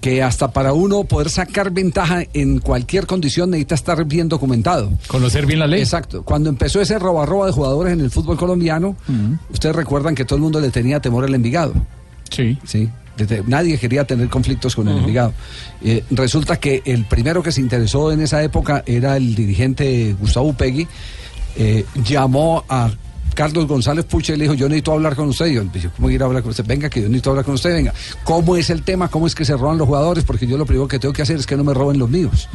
que 0.02 0.24
hasta 0.24 0.52
para 0.54 0.72
uno 0.72 1.04
poder 1.04 1.30
sacar 1.30 1.72
ventaja 1.72 2.24
en 2.34 2.60
cualquier 2.60 3.06
condición 3.06 3.50
necesita 3.50 3.76
estar 3.76 4.06
bien 4.06 4.30
documentado. 4.30 4.92
Conocer 5.08 5.46
bien 5.46 5.60
la 5.60 5.68
ley. 5.68 5.82
Exacto. 5.82 6.24
Cuando 6.24 6.50
empezó 6.50 6.80
ese 6.80 6.98
roba 6.98 7.26
roba 7.26 7.48
de 7.48 7.52
jugadores 7.52 7.92
en 7.92 8.00
el 8.00 8.10
fútbol 8.10 8.38
colombiano, 8.38 8.96
ustedes 9.52 9.76
recuerdan 9.76 10.16
que 10.16 10.24
todo 10.24 10.38
el 10.38 10.42
mundo 10.44 10.62
le 10.62 10.70
tenía 10.72 11.02
temor 11.02 11.26
al 11.26 11.36
Envigado. 11.36 11.74
Sí. 12.30 12.58
Sí. 12.64 12.88
Desde- 13.18 13.44
nadie 13.46 13.78
quería 13.78 14.06
tener 14.06 14.30
conflictos 14.30 14.74
con 14.74 14.88
el 14.88 15.00
Envigado. 15.00 15.34
Eh, 15.84 16.06
resulta 16.12 16.56
que 16.62 16.82
el 16.86 17.04
primero 17.04 17.44
que 17.44 17.52
se 17.52 17.60
interesó 17.60 18.14
en 18.14 18.22
esa 18.22 18.42
época 18.42 18.84
era 18.86 19.18
el 19.18 19.36
dirigente 19.36 20.16
Gustavo 20.18 20.54
Pegui. 20.54 20.88
Eh, 21.58 21.84
llamó 22.08 22.64
a 22.70 22.90
Carlos 23.40 23.68
González 23.68 24.04
Puche 24.04 24.34
y 24.34 24.36
le 24.36 24.44
dijo, 24.44 24.54
yo 24.54 24.68
necesito 24.68 24.92
hablar 24.92 25.16
con 25.16 25.30
usted. 25.30 25.46
Y 25.46 25.54
yo, 25.54 25.64
"Yo, 25.82 25.90
¿cómo 25.96 26.10
ir 26.10 26.22
a 26.22 26.26
hablar 26.26 26.42
con 26.44 26.50
usted? 26.50 26.66
Venga, 26.68 26.90
que 26.90 27.02
yo 27.02 27.08
necesito 27.08 27.30
hablar 27.30 27.46
con 27.46 27.54
usted, 27.54 27.72
venga. 27.74 27.94
¿Cómo 28.26 28.58
es 28.58 28.70
el 28.70 28.84
tema? 28.84 29.08
¿Cómo 29.08 29.28
es 29.28 29.34
que 29.34 29.46
se 29.46 29.56
roban 29.56 29.78
los 29.78 29.88
jugadores? 29.88 30.26
Porque 30.26 30.46
yo 30.46 30.58
lo 30.58 30.66
primero 30.66 30.90
que 30.90 31.00
tengo 31.00 31.14
que 31.14 31.22
hacer 31.22 31.38
es 31.38 31.46
que 31.46 31.56
no 31.56 31.64
me 31.64 31.74
roben 31.74 31.98
los 31.98 32.10
míos. 32.10 32.50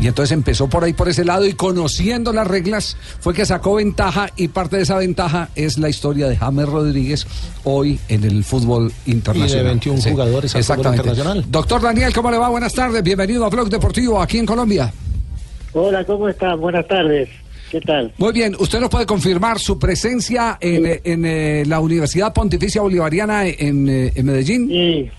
Y 0.00 0.06
entonces 0.06 0.32
empezó 0.32 0.66
por 0.66 0.82
ahí, 0.82 0.94
por 0.94 1.10
ese 1.10 1.26
lado, 1.26 1.44
y 1.44 1.52
conociendo 1.52 2.32
las 2.32 2.46
reglas, 2.46 2.96
fue 3.20 3.34
que 3.34 3.44
sacó 3.44 3.74
ventaja, 3.74 4.30
y 4.34 4.48
parte 4.48 4.76
de 4.78 4.84
esa 4.84 4.96
ventaja 4.96 5.50
es 5.56 5.76
la 5.76 5.90
historia 5.90 6.26
de 6.26 6.38
James 6.38 6.70
Rodríguez 6.70 7.26
hoy 7.64 8.00
en 8.08 8.24
el 8.24 8.44
fútbol 8.44 8.90
internacional. 9.04 9.66
21 9.66 10.00
jugadores 10.00 10.54
al 10.56 10.64
fútbol 10.64 10.78
Exactamente. 10.78 10.96
internacional. 11.10 11.44
Doctor 11.50 11.82
Daniel, 11.82 12.14
¿cómo 12.14 12.30
le 12.30 12.38
va? 12.38 12.48
Buenas 12.48 12.72
tardes, 12.72 13.02
bienvenido 13.02 13.44
a 13.44 13.50
Blog 13.50 13.68
Deportivo 13.68 14.22
aquí 14.22 14.38
en 14.38 14.46
Colombia. 14.46 14.90
Hola, 15.74 16.02
¿cómo 16.06 16.30
están? 16.30 16.58
Buenas 16.62 16.88
tardes. 16.88 17.28
¿Qué 17.74 17.80
tal? 17.80 18.12
Muy 18.18 18.32
bien, 18.32 18.54
¿usted 18.56 18.78
nos 18.78 18.88
puede 18.88 19.04
confirmar 19.04 19.58
su 19.58 19.80
presencia 19.80 20.58
en, 20.60 20.86
eh, 20.86 21.00
en, 21.02 21.24
eh, 21.24 21.64
la 21.66 21.80
Universidad 21.80 22.32
Pontificia 22.32 22.80
Bolivariana 22.80 23.48
en, 23.48 23.88
eh, 23.88 24.12
en 24.14 24.26
Medellín? 24.26 24.68
Sí, 24.68 25.10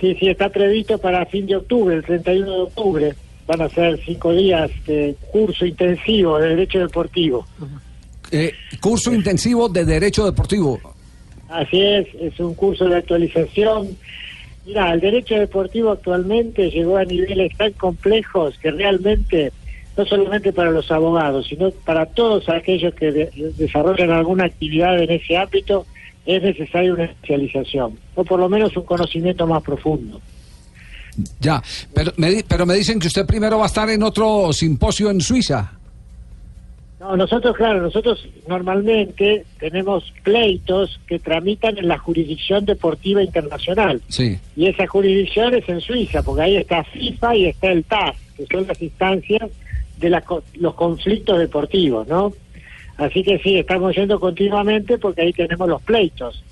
sí, 0.00 0.16
sí, 0.18 0.28
está 0.30 0.48
previsto 0.48 0.96
para 0.96 1.26
fin 1.26 1.44
de 1.46 1.56
octubre, 1.56 1.94
el 1.94 2.02
31 2.02 2.50
de 2.50 2.60
octubre. 2.62 3.14
Van 3.46 3.60
a 3.60 3.68
ser 3.68 4.00
cinco 4.06 4.32
días 4.32 4.70
de 4.86 5.16
curso 5.30 5.66
intensivo 5.66 6.38
de 6.38 6.48
Derecho 6.48 6.78
Deportivo. 6.78 7.46
Eh, 8.30 8.54
curso 8.80 9.12
intensivo 9.12 9.68
de 9.68 9.84
Derecho 9.84 10.24
Deportivo. 10.24 10.80
Así 11.50 11.78
es, 11.78 12.06
es 12.18 12.40
un 12.40 12.54
curso 12.54 12.86
de 12.86 12.96
actualización. 12.96 13.98
Mira, 14.64 14.94
el 14.94 15.00
derecho 15.00 15.34
deportivo 15.34 15.90
actualmente 15.90 16.70
llegó 16.70 16.96
a 16.96 17.04
niveles 17.04 17.54
tan 17.58 17.72
complejos 17.72 18.56
que 18.62 18.70
realmente, 18.70 19.52
no 19.98 20.06
solamente 20.06 20.52
para 20.52 20.70
los 20.70 20.90
abogados, 20.92 21.48
sino 21.48 21.70
para 21.72 22.06
todos 22.06 22.48
aquellos 22.48 22.94
que 22.94 23.10
de- 23.10 23.52
desarrollan 23.58 24.10
alguna 24.10 24.44
actividad 24.44 24.96
en 25.02 25.10
ese 25.10 25.36
ámbito, 25.36 25.86
es 26.24 26.40
necesaria 26.42 26.92
una 26.94 27.04
especialización, 27.06 27.98
o 28.14 28.24
por 28.24 28.38
lo 28.38 28.48
menos 28.48 28.76
un 28.76 28.84
conocimiento 28.84 29.46
más 29.46 29.62
profundo. 29.62 30.20
Ya, 31.40 31.60
pero 31.92 32.12
me, 32.16 32.44
pero 32.46 32.64
me 32.64 32.74
dicen 32.74 33.00
que 33.00 33.08
usted 33.08 33.26
primero 33.26 33.58
va 33.58 33.64
a 33.64 33.66
estar 33.66 33.90
en 33.90 34.02
otro 34.04 34.52
simposio 34.52 35.10
en 35.10 35.20
Suiza. 35.20 35.72
No, 37.00 37.16
nosotros, 37.16 37.56
claro, 37.56 37.80
nosotros 37.82 38.24
normalmente 38.46 39.44
tenemos 39.58 40.12
pleitos 40.22 41.00
que 41.08 41.18
tramitan 41.18 41.76
en 41.78 41.88
la 41.88 41.98
jurisdicción 41.98 42.64
deportiva 42.66 43.22
internacional. 43.22 44.00
Sí. 44.08 44.38
Y 44.56 44.66
esa 44.66 44.86
jurisdicción 44.86 45.54
es 45.54 45.68
en 45.68 45.80
Suiza, 45.80 46.22
porque 46.22 46.42
ahí 46.42 46.56
está 46.56 46.84
FIFA 46.84 47.36
y 47.36 47.46
está 47.46 47.72
el 47.72 47.82
TAS, 47.84 48.16
que 48.36 48.46
son 48.46 48.66
las 48.66 48.80
instancias 48.80 49.42
de 49.98 50.22
los 50.54 50.74
conflictos 50.74 51.38
deportivos, 51.38 52.06
¿no? 52.08 52.32
Así 52.96 53.22
que 53.22 53.38
sí, 53.38 53.56
estamos 53.56 53.94
yendo 53.94 54.18
continuamente 54.18 54.98
porque 54.98 55.22
ahí 55.22 55.32
tenemos 55.32 55.68
los 55.68 55.82
pleitos. 55.82 56.44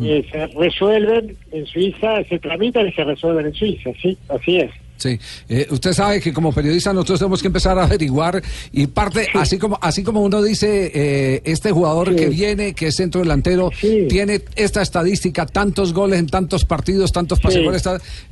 Eh, 0.00 0.26
se 0.30 0.46
resuelven 0.48 1.36
en 1.52 1.64
Suiza, 1.64 2.24
se 2.24 2.40
tramitan 2.40 2.88
y 2.88 2.92
se 2.92 3.04
resuelven 3.04 3.46
en 3.46 3.54
Suiza, 3.54 3.90
sí, 4.02 4.18
así 4.28 4.58
es. 4.58 4.72
Sí, 4.96 5.18
Eh, 5.48 5.66
usted 5.70 5.92
sabe 5.92 6.20
que 6.20 6.32
como 6.32 6.52
periodistas 6.52 6.94
nosotros 6.94 7.18
tenemos 7.18 7.40
que 7.40 7.48
empezar 7.48 7.78
a 7.78 7.84
averiguar 7.84 8.42
y 8.72 8.86
parte, 8.86 9.28
así 9.34 9.58
como 9.58 9.78
así 9.80 10.02
como 10.02 10.22
uno 10.22 10.42
dice, 10.42 10.90
eh, 10.94 11.42
este 11.44 11.70
jugador 11.70 12.14
que 12.16 12.28
viene, 12.28 12.72
que 12.74 12.88
es 12.88 12.96
centro 12.96 13.20
delantero, 13.20 13.70
tiene 14.08 14.40
esta 14.56 14.82
estadística, 14.82 15.46
tantos 15.46 15.92
goles 15.92 16.18
en 16.18 16.26
tantos 16.26 16.64
partidos, 16.64 17.12
tantos 17.12 17.40
pases 17.40 17.62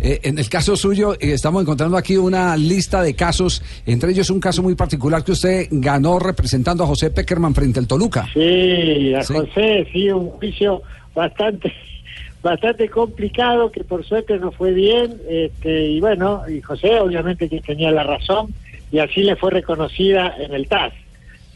eh, 0.01 0.21
en 0.23 0.39
el 0.39 0.49
caso 0.49 0.77
suyo, 0.77 1.15
eh, 1.15 1.33
estamos 1.33 1.63
encontrando 1.63 1.97
aquí 1.97 2.17
una 2.17 2.57
lista 2.57 3.03
de 3.03 3.15
casos, 3.15 3.63
entre 3.87 4.11
ellos 4.11 4.31
un 4.31 4.41
caso 4.41 4.63
muy 4.63 4.75
particular 4.75 5.25
que 5.25 5.33
usted 5.33 5.69
ganó 5.71 6.19
representando 6.19 6.85
a 6.85 6.87
José 6.87 7.11
Peckerman 7.11 7.55
frente 7.55 7.79
al 7.79 7.87
Toluca. 7.87 8.27
Sí, 8.33 9.15
a 9.15 9.23
Sí. 9.23 9.35
José, 9.35 9.87
sí, 9.93 10.11
un 10.11 10.31
juicio 10.31 10.83
bastante 11.15 11.73
bastante 12.45 12.91
complicado 12.91 13.73
que 13.73 13.83
por 13.83 14.05
suerte 14.05 14.39
no 14.39 14.53
fue 14.53 14.73
bien 14.73 15.19
este, 15.27 15.87
y 15.87 16.01
bueno, 16.01 16.43
y 16.47 16.61
José 16.61 17.01
obviamente 17.01 17.49
que 17.49 17.63
tenía 17.63 17.91
la 17.91 18.05
razón 18.05 18.55
y 18.93 18.99
así 18.99 19.23
le 19.23 19.35
fue 19.35 19.51
reconocida 19.51 20.37
en 20.39 20.53
el 20.53 20.69
TAS. 20.69 20.93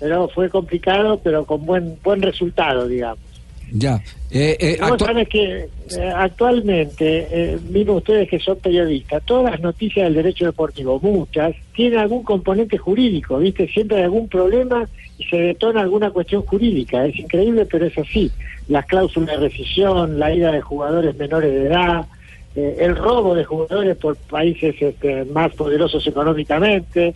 Pero 0.01 0.29
fue 0.29 0.49
complicado, 0.49 1.21
pero 1.23 1.45
con 1.45 1.67
buen 1.67 1.99
buen 2.03 2.23
resultado, 2.23 2.89
digamos. 2.89 3.28
Ya. 3.73 4.03
Eh, 4.31 4.57
eh, 4.61 4.79
actu- 4.81 5.07
sabés 5.07 5.29
que 5.29 5.69
eh, 5.97 6.13
actualmente, 6.15 7.29
eh, 7.31 7.59
miren 7.71 7.97
ustedes 7.97 8.29
que 8.29 8.39
son 8.39 8.57
periodistas, 8.57 9.23
todas 9.25 9.53
las 9.53 9.61
noticias 9.61 10.05
del 10.05 10.15
derecho 10.15 10.47
deportivo, 10.47 10.99
muchas, 11.01 11.55
tienen 11.75 11.99
algún 11.99 12.23
componente 12.23 12.77
jurídico, 12.79 13.39
¿viste? 13.39 13.69
Siempre 13.69 13.99
hay 13.99 14.03
algún 14.05 14.29
problema 14.29 14.89
y 15.19 15.25
se 15.25 15.37
detona 15.37 15.81
alguna 15.81 16.11
cuestión 16.11 16.43
jurídica. 16.43 17.07
Es 17.07 17.19
increíble, 17.19 17.67
pero 17.67 17.87
es 17.87 17.97
así. 17.99 18.31
Las 18.69 18.87
cláusulas 18.87 19.41
de 19.41 19.49
rescisión, 19.49 20.19
la 20.19 20.33
ida 20.35 20.53
de 20.53 20.61
jugadores 20.61 21.17
menores 21.17 21.51
de 21.53 21.67
edad, 21.67 22.07
eh, 22.55 22.77
el 22.81 22.97
robo 22.97 23.35
de 23.35 23.45
jugadores 23.45 23.97
por 23.97 24.17
países 24.17 24.75
este, 24.81 25.25
más 25.27 25.53
poderosos 25.55 26.07
económicamente. 26.07 27.15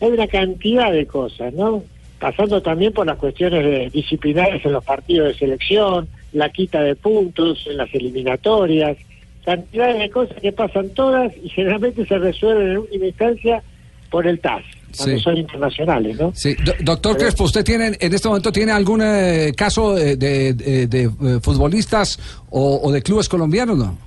Hay 0.00 0.08
una 0.10 0.26
cantidad 0.26 0.92
de 0.92 1.06
cosas, 1.06 1.52
¿no? 1.54 1.84
Pasando 2.22 2.62
también 2.62 2.92
por 2.92 3.04
las 3.04 3.16
cuestiones 3.18 3.64
de 3.64 3.90
disciplinares 3.90 4.64
en 4.64 4.70
los 4.72 4.84
partidos 4.84 5.26
de 5.32 5.34
selección, 5.34 6.06
la 6.32 6.48
quita 6.50 6.80
de 6.80 6.94
puntos 6.94 7.66
en 7.68 7.78
las 7.78 7.92
eliminatorias, 7.92 8.96
cantidades 9.44 9.98
de 9.98 10.08
cosas 10.08 10.36
que 10.40 10.52
pasan 10.52 10.90
todas 10.90 11.32
y 11.42 11.48
generalmente 11.48 12.06
se 12.06 12.16
resuelven 12.18 12.70
en 12.70 12.78
última 12.78 13.06
instancia 13.06 13.60
por 14.08 14.28
el 14.28 14.38
TAS, 14.38 14.62
cuando 14.96 15.16
Sí. 15.16 15.20
son 15.24 15.36
internacionales, 15.36 16.16
¿no? 16.16 16.30
Sí, 16.32 16.54
do- 16.64 16.74
doctor 16.84 17.16
Crespo, 17.16 17.42
¿usted 17.42 17.64
tiene 17.64 17.96
en 17.98 18.14
este 18.14 18.28
momento 18.28 18.52
tiene 18.52 18.70
algún 18.70 19.00
eh, 19.02 19.50
caso 19.56 19.96
de, 19.96 20.16
de- 20.16 20.52
de- 20.54 20.86
de, 20.86 21.02
eh, 21.02 21.10
futbolistas 21.42 22.20
o, 22.50 22.82
o 22.84 22.92
de 22.92 23.02
clubes 23.02 23.28
colombianos, 23.28 23.76
no? 23.76 23.98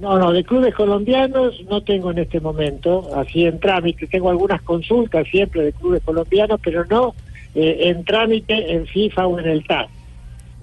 No, 0.00 0.18
no, 0.18 0.32
de 0.32 0.42
clubes 0.42 0.74
colombianos 0.74 1.62
no 1.68 1.82
tengo 1.82 2.10
en 2.10 2.18
este 2.18 2.40
momento, 2.40 3.10
así 3.14 3.44
en 3.44 3.60
trámite. 3.60 4.06
Tengo 4.06 4.30
algunas 4.30 4.62
consultas 4.62 5.26
siempre 5.28 5.62
de 5.62 5.72
clubes 5.72 6.02
colombianos, 6.02 6.58
pero 6.62 6.84
no 6.86 7.14
eh, 7.54 7.76
en 7.82 8.04
trámite 8.04 8.72
en 8.72 8.86
FIFA 8.86 9.26
o 9.26 9.38
en 9.38 9.46
el 9.46 9.66
TAS. 9.66 9.88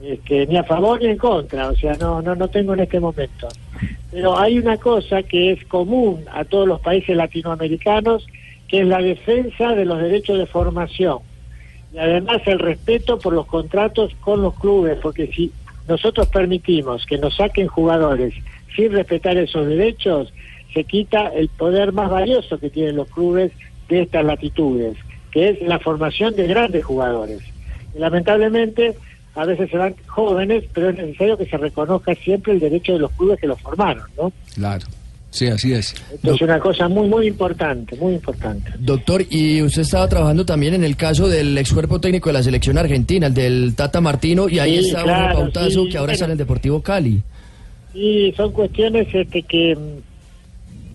Este, 0.04 0.46
ni 0.48 0.58
a 0.58 0.64
favor 0.64 1.02
ni 1.02 1.08
en 1.08 1.18
contra, 1.18 1.70
o 1.70 1.76
sea, 1.76 1.94
no, 1.96 2.22
no, 2.22 2.36
no 2.36 2.48
tengo 2.48 2.74
en 2.74 2.82
este 2.82 3.00
momento. 3.00 3.48
Pero 4.12 4.38
hay 4.38 4.58
una 4.58 4.78
cosa 4.78 5.24
que 5.24 5.52
es 5.52 5.66
común 5.66 6.26
a 6.32 6.44
todos 6.44 6.68
los 6.68 6.82
países 6.82 7.16
latinoamericanos, 7.16 8.28
que 8.68 8.82
es 8.82 8.88
la 8.88 9.02
defensa 9.02 9.74
de 9.74 9.86
los 9.86 10.00
derechos 10.00 10.38
de 10.38 10.46
formación 10.46 11.20
y 11.94 11.98
además 11.98 12.42
el 12.46 12.60
respeto 12.60 13.18
por 13.20 13.34
los 13.34 13.46
contratos 13.46 14.14
con 14.20 14.42
los 14.42 14.56
clubes, 14.56 14.98
porque 15.02 15.28
si 15.28 15.52
nosotros 15.88 16.28
permitimos 16.28 17.06
que 17.06 17.18
nos 17.18 17.36
saquen 17.36 17.68
jugadores 17.68 18.34
sin 18.76 18.92
respetar 18.92 19.38
esos 19.38 19.68
derechos, 19.68 20.34
se 20.74 20.84
quita 20.84 21.28
el 21.30 21.50
poder 21.50 21.92
más 21.94 22.10
valioso 22.10 22.60
que 22.60 22.70
tienen 22.70 22.96
los 22.96 23.10
clubes 23.10 23.52
de 23.90 24.02
estas 24.02 24.26
latitudes, 24.26 24.98
que 25.32 25.50
es 25.50 25.62
la 25.62 25.80
formación 25.80 26.36
de 26.36 26.48
grandes 26.48 26.86
jugadores. 26.86 27.40
Y 27.96 28.00
lamentablemente, 28.00 28.96
a 29.36 29.46
veces 29.46 29.70
se 29.70 29.78
van 29.78 29.96
jóvenes, 30.08 30.66
pero 30.74 30.90
es 30.90 30.98
necesario 30.98 31.38
que 31.38 31.46
se 31.46 31.58
reconozca 31.58 32.14
siempre 32.16 32.54
el 32.54 32.60
derecho 32.60 32.94
de 32.94 33.00
los 33.00 33.12
clubes 33.12 33.40
que 33.40 33.48
los 33.48 33.60
formaron, 33.62 34.04
¿no? 34.18 34.32
Claro. 34.56 34.86
Sí, 35.30 35.46
así 35.48 35.74
es. 35.74 35.94
Esto 36.14 36.34
es 36.34 36.42
una 36.42 36.60
cosa 36.60 36.88
muy, 36.88 37.08
muy 37.08 37.28
importante, 37.28 37.96
muy 37.98 38.14
importante. 38.16 38.72
Doctor, 38.80 39.24
y 39.30 39.62
usted 39.62 39.82
estaba 39.82 40.08
trabajando 40.08 40.46
también 40.46 40.74
en 40.74 40.84
el 40.84 40.96
caso 40.96 41.28
del 41.28 41.56
ex 41.58 41.74
cuerpo 41.74 42.00
técnico 42.00 42.30
de 42.30 42.34
la 42.34 42.44
selección 42.44 42.78
argentina, 42.78 43.28
el 43.28 43.34
del 43.34 43.76
Tata 43.76 44.00
Martino, 44.02 44.48
y 44.50 44.60
ahí 44.60 44.80
Sí, 44.82 44.88
está 44.88 45.04
claro, 45.04 45.28
un 45.40 45.44
pautazo 45.44 45.84
sí, 45.84 45.90
que 45.90 45.98
ahora 45.98 46.12
bueno. 46.14 46.20
sale 46.20 46.32
en 46.32 46.38
Deportivo 46.38 46.82
Cali. 46.82 47.22
Y 47.94 48.34
son 48.34 48.52
cuestiones 48.52 49.08
este, 49.14 49.44
que, 49.44 49.78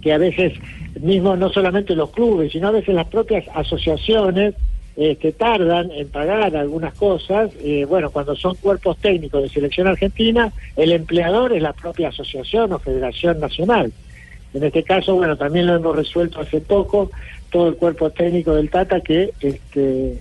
que 0.01 0.13
a 0.13 0.19
veces, 0.19 0.53
mismo 1.01 1.37
no 1.37 1.51
solamente 1.51 1.95
los 1.95 2.11
clubes, 2.11 2.53
sino 2.53 2.69
a 2.69 2.73
veces 2.73 2.95
las 2.95 3.09
propias 3.09 3.45
asociaciones 3.55 4.55
este, 4.97 5.33
tardan 5.33 5.91
en 5.91 6.09
pagar 6.09 6.55
algunas 6.57 6.95
cosas. 6.95 7.51
Eh, 7.63 7.85
bueno, 7.87 8.11
cuando 8.11 8.37
son 8.37 8.55
cuerpos 8.57 8.99
técnicos 8.99 9.43
de 9.43 9.49
selección 9.49 9.87
argentina, 9.87 10.53
el 10.77 10.93
empleador 10.93 11.53
es 11.53 11.63
la 11.63 11.73
propia 11.73 12.09
asociación 12.09 12.73
o 12.73 12.79
federación 12.79 13.41
nacional. 13.41 13.93
En 14.55 14.63
este 14.63 14.83
caso, 14.83 15.15
bueno, 15.15 15.37
también 15.37 15.67
lo 15.67 15.75
hemos 15.75 15.97
resuelto 15.97 16.41
hace 16.41 16.61
poco, 16.61 17.11
todo 17.51 17.69
el 17.69 17.77
cuerpo 17.77 18.11
técnico 18.11 18.55
del 18.55 18.71
Tata 18.71 19.01
que 19.01 19.33
este 19.41 20.21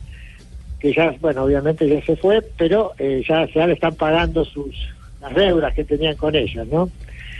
que 0.79 0.93
ya, 0.93 1.15
bueno, 1.21 1.43
obviamente 1.43 1.87
ya 1.87 2.03
se 2.03 2.15
fue, 2.15 2.41
pero 2.57 2.93
eh, 2.97 3.23
ya, 3.27 3.47
ya 3.53 3.67
le 3.67 3.73
están 3.73 3.93
pagando 3.93 4.43
sus 4.43 4.75
las 5.21 5.33
deudas 5.33 5.73
que 5.73 5.83
tenían 5.83 6.15
con 6.15 6.35
ellos, 6.35 6.67
¿no? 6.67 6.89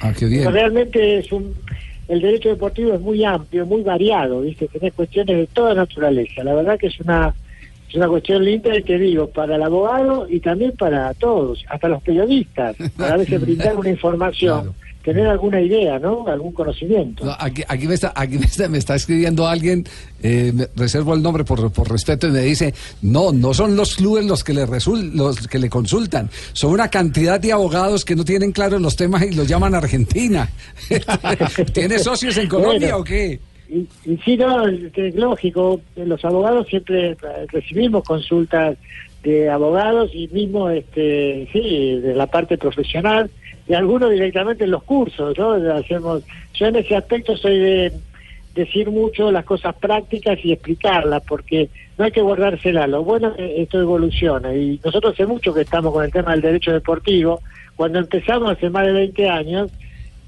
Ah, 0.02 0.13
qué 0.17 0.26
bien. 0.26 0.41
Pero 0.41 0.52
realmente 0.52 1.17
es 1.17 1.32
un 1.32 1.54
el 2.08 2.20
derecho 2.20 2.50
deportivo 2.50 2.94
es 2.94 3.00
muy 3.00 3.24
amplio, 3.24 3.65
muy 3.65 3.84
variado, 3.84 4.41
¿viste? 4.41 4.67
Tenés 4.67 4.94
cuestiones 4.94 5.38
de 5.38 5.48
toda 5.48 5.74
naturaleza. 5.74 6.44
La 6.44 6.54
verdad 6.54 6.78
que 6.78 6.88
es 6.88 7.00
una 7.00 7.34
es 7.88 7.96
una 7.96 8.08
cuestión 8.08 8.44
linda 8.44 8.78
y 8.78 8.84
te 8.84 8.98
digo, 8.98 9.28
para 9.28 9.56
el 9.56 9.63
abogado 9.63 10.28
y 10.30 10.39
también 10.39 10.72
para 10.78 11.13
todos, 11.13 11.63
hasta 11.70 11.89
los 11.89 12.02
periodistas, 12.02 12.76
para 12.98 13.15
a 13.15 13.17
veces 13.17 13.39
brindar 13.41 13.76
una 13.76 13.89
información, 13.98 14.74
tener 15.04 15.28
alguna 15.28 15.60
idea, 15.62 15.98
¿no? 16.00 16.28
Algún 16.28 16.52
conocimiento. 16.54 17.26
No, 17.26 17.36
aquí, 17.40 17.64
aquí 17.68 17.88
me 17.88 17.96
está, 17.96 18.14
aquí 18.16 18.38
me 18.38 18.46
está, 18.46 18.68
me 18.70 18.78
está 18.78 18.96
escribiendo 18.96 19.48
alguien, 19.48 19.86
eh, 20.22 20.52
me 20.54 20.68
reservo 20.76 21.14
el 21.16 21.22
nombre 21.24 21.44
por, 21.44 21.72
por 21.72 21.90
respeto 21.92 22.28
y 22.28 22.32
me 22.32 22.42
dice, 22.42 22.74
no, 23.02 23.32
no 23.32 23.54
son 23.54 23.76
los 23.76 23.96
clubes 23.96 24.26
los 24.26 24.44
que 24.44 24.54
le 24.54 24.66
resul- 24.68 25.12
los 25.14 25.48
que 25.48 25.58
le 25.60 25.70
consultan, 25.70 26.30
son 26.54 26.72
una 26.74 26.90
cantidad 26.90 27.40
de 27.40 27.52
abogados 27.52 28.06
que 28.06 28.16
no 28.16 28.24
tienen 28.26 28.52
claros 28.52 28.82
los 28.82 28.96
temas 28.96 29.24
y 29.24 29.32
los 29.34 29.48
llaman 29.48 29.74
Argentina. 29.76 30.50
¿Tiene 31.74 32.00
socios 32.00 32.38
en 32.38 32.48
Colombia 32.48 32.80
Bueno, 32.80 32.98
o 32.98 33.04
qué? 33.04 33.40
Y, 33.70 33.88
y 34.06 34.18
sí, 34.26 34.36
no, 34.38 34.68
es 34.68 35.16
lógico, 35.16 35.82
los 35.96 36.24
abogados 36.26 36.68
siempre 36.68 37.16
recibimos 37.52 38.04
consultas 38.04 38.78
de 39.24 39.50
abogados 39.50 40.12
y 40.14 40.28
mismo, 40.28 40.70
este, 40.70 41.48
sí, 41.54 42.00
de 42.02 42.14
la 42.16 42.28
parte 42.28 42.58
profesional, 42.58 43.30
y 43.71 43.73
algunos 43.73 44.12
directamente 44.12 44.65
en 44.65 44.71
los 44.71 44.84
cursos, 44.84 45.38
¿no? 45.38 45.53
Hacemos, 45.53 46.23
yo 46.53 46.65
en 46.65 46.75
ese 46.75 46.93
aspecto 46.93 47.38
soy 47.38 47.57
de 47.57 47.93
decir 48.53 48.91
mucho 48.91 49.31
las 49.31 49.45
cosas 49.45 49.73
prácticas 49.75 50.38
y 50.43 50.51
explicarlas, 50.51 51.23
porque 51.25 51.69
no 51.97 52.03
hay 52.03 52.12
que 52.12 52.19
guardársela, 52.21 52.86
lo 52.86 53.05
bueno 53.05 53.29
es 53.29 53.36
que 53.36 53.62
esto 53.62 53.79
evoluciona, 53.79 54.53
y 54.53 54.77
nosotros 54.84 55.13
hace 55.13 55.25
mucho 55.25 55.53
que 55.53 55.62
estamos 55.62 55.93
con 55.93 56.03
el 56.03 56.12
tema 56.12 56.31
del 56.31 56.41
derecho 56.41 56.73
deportivo, 56.73 57.39
cuando 57.77 57.99
empezamos 57.99 58.51
hace 58.51 58.69
más 58.69 58.86
de 58.88 58.91
20 58.91 59.29
años, 59.29 59.71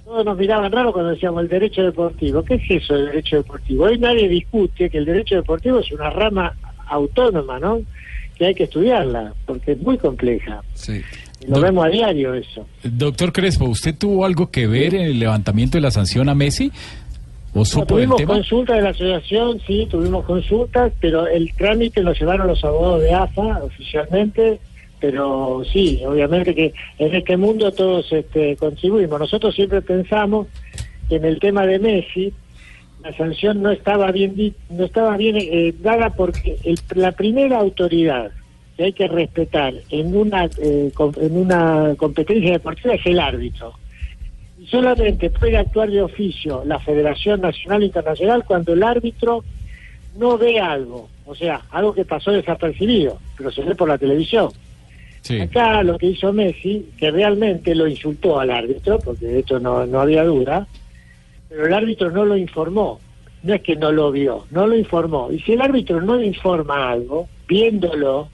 todos 0.05 0.23
nos 0.23 0.37
miraban 0.37 0.71
raro 0.71 0.93
cuando 0.93 1.11
decíamos 1.11 1.43
el 1.43 1.49
derecho 1.49 1.83
deportivo. 1.83 2.43
¿Qué 2.43 2.53
es 2.53 2.63
eso 2.69 2.93
del 2.93 3.07
derecho 3.07 3.35
deportivo? 3.37 3.83
Hoy 3.83 3.97
nadie 3.97 4.29
discute 4.29 4.89
que 4.89 4.99
el 4.99 5.05
derecho 5.05 5.35
deportivo 5.35 5.79
es 5.79 5.91
una 5.91 6.09
rama 6.09 6.55
autónoma, 6.87 7.59
¿no? 7.59 7.81
Que 8.37 8.45
hay 8.45 8.55
que 8.55 8.63
estudiarla, 8.63 9.33
porque 9.45 9.73
es 9.73 9.81
muy 9.81 9.97
compleja. 9.97 10.61
Sí. 10.75 11.01
Lo 11.47 11.59
vemos 11.61 11.85
a 11.85 11.89
diario 11.89 12.33
eso. 12.33 12.65
Doctor 12.83 13.31
Crespo, 13.33 13.65
¿usted 13.65 13.95
tuvo 13.97 14.25
algo 14.25 14.49
que 14.51 14.67
ver 14.67 14.95
en 14.95 15.01
el 15.01 15.19
levantamiento 15.19 15.77
de 15.77 15.81
la 15.81 15.91
sanción 15.91 16.29
a 16.29 16.35
Messi? 16.35 16.71
¿O 17.55 17.65
supo 17.65 17.85
tuvimos 17.85 18.17
tema? 18.17 18.33
consultas 18.35 18.77
de 18.77 18.81
la 18.81 18.89
asociación, 18.89 19.59
sí, 19.67 19.87
tuvimos 19.89 20.25
consultas, 20.25 20.91
pero 20.99 21.27
el 21.27 21.53
trámite 21.55 22.01
lo 22.01 22.13
llevaron 22.13 22.47
los 22.47 22.63
abogados 22.63 23.01
de 23.01 23.13
AFA 23.13 23.59
oficialmente, 23.63 24.59
pero 24.99 25.61
sí, 25.71 26.01
obviamente 26.05 26.55
que 26.55 26.73
en 26.97 27.13
este 27.15 27.37
mundo 27.37 27.71
todos 27.71 28.11
este, 28.11 28.55
contribuimos. 28.55 29.19
Nosotros 29.19 29.53
siempre 29.53 29.81
pensamos 29.81 30.47
que 31.09 31.17
en 31.17 31.25
el 31.25 31.39
tema 31.39 31.65
de 31.67 31.77
Messi 31.77 32.33
la 33.03 33.15
sanción 33.17 33.61
no 33.61 33.69
estaba 33.69 34.11
bien 34.11 34.55
no 34.69 34.85
estaba 34.85 35.17
bien 35.17 35.35
eh, 35.37 35.75
dada 35.81 36.09
porque 36.11 36.57
el- 36.63 36.79
la 36.95 37.11
primera 37.11 37.59
autoridad 37.59 38.31
que 38.75 38.85
hay 38.85 38.93
que 38.93 39.07
respetar 39.07 39.73
en 39.89 40.15
una 40.15 40.45
eh, 40.57 40.91
en 41.21 41.37
una 41.37 41.93
competencia 41.97 42.53
deportiva 42.53 42.95
es 42.95 43.05
el 43.05 43.19
árbitro 43.19 43.73
y 44.59 44.67
solamente 44.67 45.29
puede 45.29 45.57
actuar 45.57 45.89
de 45.89 46.01
oficio 46.01 46.63
la 46.65 46.79
Federación 46.79 47.41
Nacional 47.41 47.83
e 47.83 47.87
Internacional 47.87 48.45
cuando 48.45 48.73
el 48.73 48.83
árbitro 48.83 49.43
no 50.17 50.37
ve 50.37 50.59
algo, 50.59 51.09
o 51.25 51.35
sea, 51.35 51.61
algo 51.71 51.93
que 51.93 52.05
pasó 52.05 52.31
desapercibido, 52.31 53.19
pero 53.35 53.51
se 53.51 53.63
ve 53.63 53.75
por 53.75 53.89
la 53.89 53.97
televisión. 53.97 54.49
Acá 55.41 55.83
lo 55.83 55.97
que 55.97 56.07
hizo 56.07 56.33
Messi, 56.33 56.89
que 56.97 57.09
realmente 57.09 57.73
lo 57.75 57.87
insultó 57.87 58.39
al 58.39 58.51
árbitro, 58.51 58.99
porque 58.99 59.25
de 59.25 59.39
hecho 59.39 59.59
no, 59.59 59.85
no 59.85 60.01
había 60.01 60.23
duda, 60.23 60.67
pero 61.49 61.65
el 61.65 61.73
árbitro 61.73 62.11
no 62.11 62.25
lo 62.25 62.35
informó. 62.35 62.99
No 63.41 63.53
es 63.53 63.61
que 63.61 63.75
no 63.75 63.91
lo 63.91 64.11
vio, 64.11 64.45
no 64.51 64.67
lo 64.67 64.77
informó. 64.77 65.29
Y 65.31 65.39
si 65.39 65.53
el 65.53 65.61
árbitro 65.61 66.01
no 66.01 66.21
informa 66.21 66.91
algo, 66.91 67.27
viéndolo, 67.47 68.29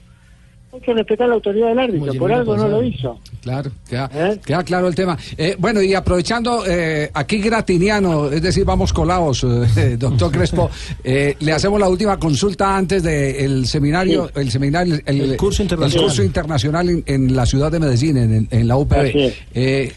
hay 0.72 0.80
que 0.80 0.94
respetar 0.94 1.28
la 1.28 1.34
autoridad 1.34 1.68
del 1.68 1.78
árbitro. 1.78 2.14
Por 2.14 2.32
algo 2.32 2.56
no 2.56 2.68
lo 2.68 2.82
hizo. 2.82 3.18
Claro, 3.42 3.70
queda, 3.88 4.08
queda 4.44 4.62
claro 4.62 4.86
el 4.88 4.94
tema. 4.94 5.18
Eh, 5.36 5.56
bueno, 5.58 5.82
y 5.82 5.94
aprovechando, 5.94 6.64
eh, 6.66 7.10
aquí 7.12 7.38
gratiniano, 7.38 8.30
es 8.30 8.40
decir, 8.42 8.64
vamos 8.64 8.92
colados, 8.92 9.44
eh, 9.76 9.96
doctor 9.98 10.30
Crespo, 10.30 10.70
eh, 11.02 11.36
le 11.40 11.52
hacemos 11.52 11.80
la 11.80 11.88
última 11.88 12.18
consulta 12.18 12.76
antes 12.76 13.02
del 13.02 13.66
seminario, 13.66 14.30
el 14.34 14.50
seminario, 14.50 14.98
el, 15.06 15.20
El 15.32 15.36
curso 15.36 15.62
internacional. 15.62 16.02
el 16.04 16.08
curso 16.08 16.22
internacional 16.22 16.88
en, 16.88 17.02
en 17.06 17.34
la 17.34 17.46
ciudad 17.46 17.72
de 17.72 17.80
Medellín, 17.80 18.16
en, 18.16 18.48
en 18.50 18.68
la 18.68 18.76
UPB. 18.76 18.94
Eh, 18.94 19.34
eh, 19.54 19.92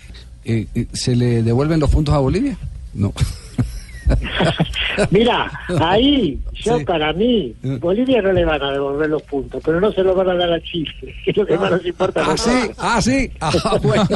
eh, 0.75 0.85
¿Se 0.93 1.15
le 1.15 1.43
devuelven 1.43 1.79
los 1.79 1.89
puntos 1.89 2.13
a 2.15 2.19
Bolivia? 2.19 2.57
No. 2.93 3.13
Mira, 5.11 5.51
ahí, 5.79 6.39
yo 6.63 6.83
para 6.85 7.13
mí, 7.13 7.53
Bolivia 7.79 8.21
no 8.21 8.31
le 8.31 8.45
van 8.45 8.61
a 8.61 8.71
devolver 8.71 9.09
los 9.09 9.21
puntos, 9.23 9.61
pero 9.65 9.79
no 9.81 9.91
se 9.91 10.03
los 10.03 10.15
van 10.15 10.29
a 10.29 10.35
dar 10.35 10.53
a 10.53 10.61
Chile, 10.61 10.91
que 11.25 11.31
es 11.31 11.37
lo 11.37 11.45
que 11.45 11.57
más 11.57 11.71
nos 11.71 11.85
importa. 11.85 12.21
a 12.25 12.31
Ah, 12.33 12.37
sí, 12.37 12.51
ah, 12.77 13.01
sí. 13.01 13.31
Ah, 13.41 13.51
bueno. 13.81 14.07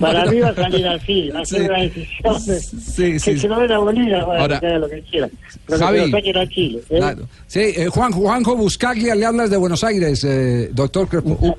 Para 0.00 0.26
mí 0.26 0.40
va 0.40 0.48
a 0.48 0.54
salir 0.54 0.86
así, 0.88 1.30
va 1.30 1.40
a 1.40 1.44
ser 1.44 1.60
Sí. 1.60 1.66
una 1.68 1.78
decisión 1.78 2.46
de- 2.46 2.60
Sí, 2.60 3.12
que 3.32 3.38
se 3.38 3.48
lo 3.48 3.58
den 3.60 3.72
a 3.72 3.78
Bolivia, 3.78 4.24
bueno, 4.24 4.40
Ahora, 4.42 4.60
que 4.60 4.66
haga 4.66 4.78
lo 4.78 4.88
que 4.88 5.02
quieran, 5.02 5.30
pero 5.66 5.78
que 5.78 5.84
Javi. 5.84 5.98
se 6.00 6.06
lo 6.06 6.10
saquen 6.18 6.36
a 6.38 6.46
Chile. 6.48 6.78
¿eh? 6.90 6.96
Claro. 6.98 7.28
Sí, 7.46 7.60
eh, 7.60 7.86
Juan, 7.88 8.12
Juanjo 8.12 8.56
Buscaglia, 8.56 9.14
le 9.14 9.26
hablas 9.26 9.50
de 9.50 9.56
Buenos 9.56 9.82
Aires, 9.84 10.24
eh, 10.24 10.70
doctor 10.72 11.08
Crespo. 11.08 11.56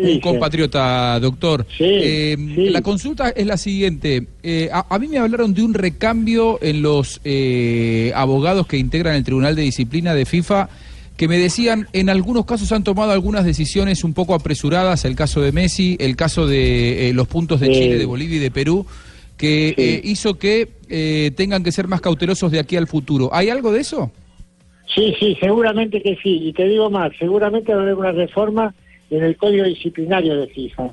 Un 0.00 0.20
compatriota, 0.20 1.18
doctor. 1.20 1.66
Eh, 1.78 2.36
La 2.70 2.82
consulta 2.82 3.30
es 3.30 3.46
la 3.46 3.56
siguiente. 3.56 4.26
Eh, 4.42 4.68
a, 4.72 4.86
a 4.94 4.98
mí 4.98 5.08
me 5.08 5.18
hablaron 5.18 5.54
de 5.54 5.62
un 5.62 5.74
recambio 5.74 6.58
en 6.62 6.82
los 6.82 7.20
eh, 7.24 8.12
abogados 8.14 8.66
que 8.66 8.76
integran 8.78 9.14
el 9.16 9.24
Tribunal 9.24 9.56
de 9.56 9.62
Disciplina 9.62 10.14
de 10.14 10.24
FIFA 10.26 10.68
que 11.16 11.26
me 11.26 11.36
decían, 11.36 11.88
en 11.92 12.10
algunos 12.10 12.44
casos 12.44 12.70
han 12.70 12.84
tomado 12.84 13.10
algunas 13.10 13.44
decisiones 13.44 14.04
un 14.04 14.14
poco 14.14 14.34
apresuradas, 14.34 15.04
el 15.04 15.16
caso 15.16 15.40
de 15.40 15.50
Messi, 15.50 15.96
el 15.98 16.14
caso 16.14 16.46
de 16.46 17.08
eh, 17.08 17.12
los 17.12 17.26
puntos 17.26 17.58
de 17.58 17.66
Sí. 17.66 17.72
Chile, 17.72 17.98
de 17.98 18.04
Bolivia 18.06 18.36
y 18.36 18.40
de 18.40 18.52
Perú, 18.52 18.86
que 19.36 20.00
hizo 20.04 20.38
que 20.38 20.68
eh, 20.88 21.32
tengan 21.36 21.64
que 21.64 21.72
ser 21.72 21.88
más 21.88 22.00
cautelosos 22.00 22.52
de 22.52 22.60
aquí 22.60 22.76
al 22.76 22.86
futuro. 22.86 23.30
¿Hay 23.32 23.48
algo 23.50 23.72
de 23.72 23.80
eso? 23.80 24.12
Sí, 24.94 25.12
sí, 25.18 25.36
seguramente 25.40 26.00
que 26.02 26.16
sí. 26.22 26.38
Y 26.44 26.52
te 26.52 26.68
digo 26.68 26.88
más, 26.88 27.10
seguramente 27.18 27.72
va 27.72 27.80
a 27.80 27.82
haber 27.82 27.94
una 27.94 28.12
reforma 28.12 28.74
en 29.10 29.24
el 29.24 29.36
código 29.36 29.64
disciplinario 29.64 30.36
de 30.36 30.46
FIFA 30.48 30.90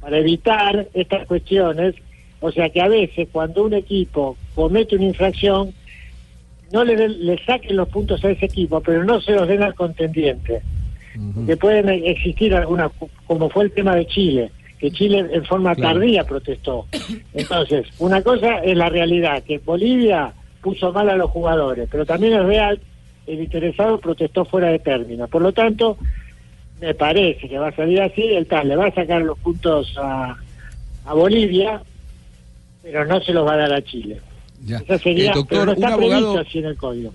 para 0.00 0.18
evitar 0.18 0.86
estas 0.94 1.26
cuestiones. 1.26 1.94
O 2.40 2.50
sea 2.50 2.70
que 2.70 2.80
a 2.80 2.88
veces 2.88 3.28
cuando 3.30 3.64
un 3.64 3.74
equipo 3.74 4.36
comete 4.54 4.96
una 4.96 5.04
infracción, 5.04 5.72
no 6.72 6.84
le, 6.84 7.08
le 7.08 7.44
saquen 7.44 7.76
los 7.76 7.88
puntos 7.88 8.24
a 8.24 8.30
ese 8.30 8.46
equipo, 8.46 8.80
pero 8.80 9.04
no 9.04 9.20
se 9.20 9.32
los 9.32 9.46
den 9.46 9.62
al 9.62 9.74
contendiente. 9.74 10.62
Que 11.46 11.56
pueden 11.58 11.90
existir 11.90 12.54
algunas, 12.54 12.90
como 13.26 13.50
fue 13.50 13.64
el 13.64 13.70
tema 13.72 13.94
de 13.94 14.06
Chile, 14.06 14.50
que 14.78 14.90
Chile 14.90 15.26
en 15.30 15.44
forma 15.44 15.74
Claro. 15.74 15.98
tardía 16.00 16.24
protestó. 16.24 16.86
Entonces, 17.34 17.86
una 17.98 18.22
cosa 18.22 18.58
es 18.60 18.74
la 18.76 18.88
realidad, 18.88 19.42
que 19.42 19.58
Bolivia 19.58 20.32
puso 20.62 20.90
mal 20.92 21.10
a 21.10 21.16
los 21.16 21.30
jugadores, 21.30 21.86
pero 21.92 22.06
también 22.06 22.32
es 22.32 22.44
real, 22.44 22.80
el 23.26 23.40
interesado 23.40 24.00
protestó 24.00 24.46
fuera 24.46 24.68
de 24.68 24.78
término. 24.78 25.28
Por 25.28 25.42
lo 25.42 25.52
tanto, 25.52 25.98
me 26.82 26.94
parece 26.94 27.48
que 27.48 27.58
va 27.58 27.68
a 27.68 27.76
salir 27.76 28.00
así, 28.02 28.22
el 28.22 28.46
TAS 28.46 28.64
le 28.66 28.76
va 28.76 28.86
a 28.86 28.94
sacar 28.94 29.22
los 29.22 29.38
puntos 29.38 29.94
a, 29.98 30.36
a 31.06 31.14
Bolivia, 31.14 31.80
pero 32.82 33.04
no 33.06 33.20
se 33.20 33.32
los 33.32 33.46
va 33.46 33.54
a 33.54 33.56
dar 33.56 33.72
a 33.72 33.82
Chile. 33.84 34.20
Esa 34.68 34.98
sería, 34.98 35.30
Eh, 35.30 35.34
doctor, 35.34 35.66
no 35.66 35.72
está 35.72 35.86
un 35.86 35.92
abogado- 35.92 36.38
así 36.38 36.58
en 36.58 36.64
el 36.66 36.76
código. 36.76 37.14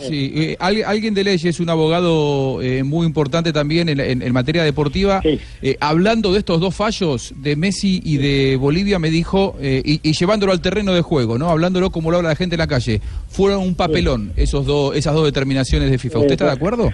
Sí, 0.00 0.32
eh, 0.34 0.56
al- 0.60 0.84
alguien 0.84 1.14
de 1.14 1.24
leyes, 1.24 1.60
un 1.60 1.68
abogado 1.68 2.62
eh, 2.62 2.82
muy 2.84 3.06
importante 3.06 3.52
también 3.52 3.88
en, 3.88 4.00
en- 4.00 4.22
en 4.22 4.32
materia 4.32 4.62
deportiva, 4.64 5.20
eh, 5.24 5.76
hablando 5.80 6.32
de 6.32 6.38
estos 6.38 6.58
dos 6.60 6.74
fallos 6.74 7.34
de 7.36 7.54
Messi 7.56 8.00
y 8.04 8.16
de 8.16 8.56
Bolivia, 8.56 8.98
me 8.98 9.10
dijo, 9.10 9.56
eh, 9.60 9.82
y, 9.84 10.00
y 10.08 10.12
llevándolo 10.14 10.52
al 10.52 10.60
terreno 10.62 10.94
de 10.94 11.02
juego, 11.02 11.38
¿no? 11.38 11.50
Hablándolo 11.50 11.90
como 11.90 12.10
lo 12.10 12.16
habla 12.18 12.30
la 12.30 12.36
gente 12.36 12.54
en 12.54 12.60
la 12.60 12.66
calle, 12.66 13.00
fueron 13.28 13.60
un 13.62 13.74
papelón 13.74 14.32
esos 14.36 14.64
dos, 14.64 14.96
esas 14.96 15.12
dos 15.14 15.24
determinaciones 15.26 15.90
de 15.90 15.98
FIFA. 15.98 16.18
¿Usted 16.20 16.32
está 16.32 16.46
de 16.46 16.52
acuerdo? 16.52 16.90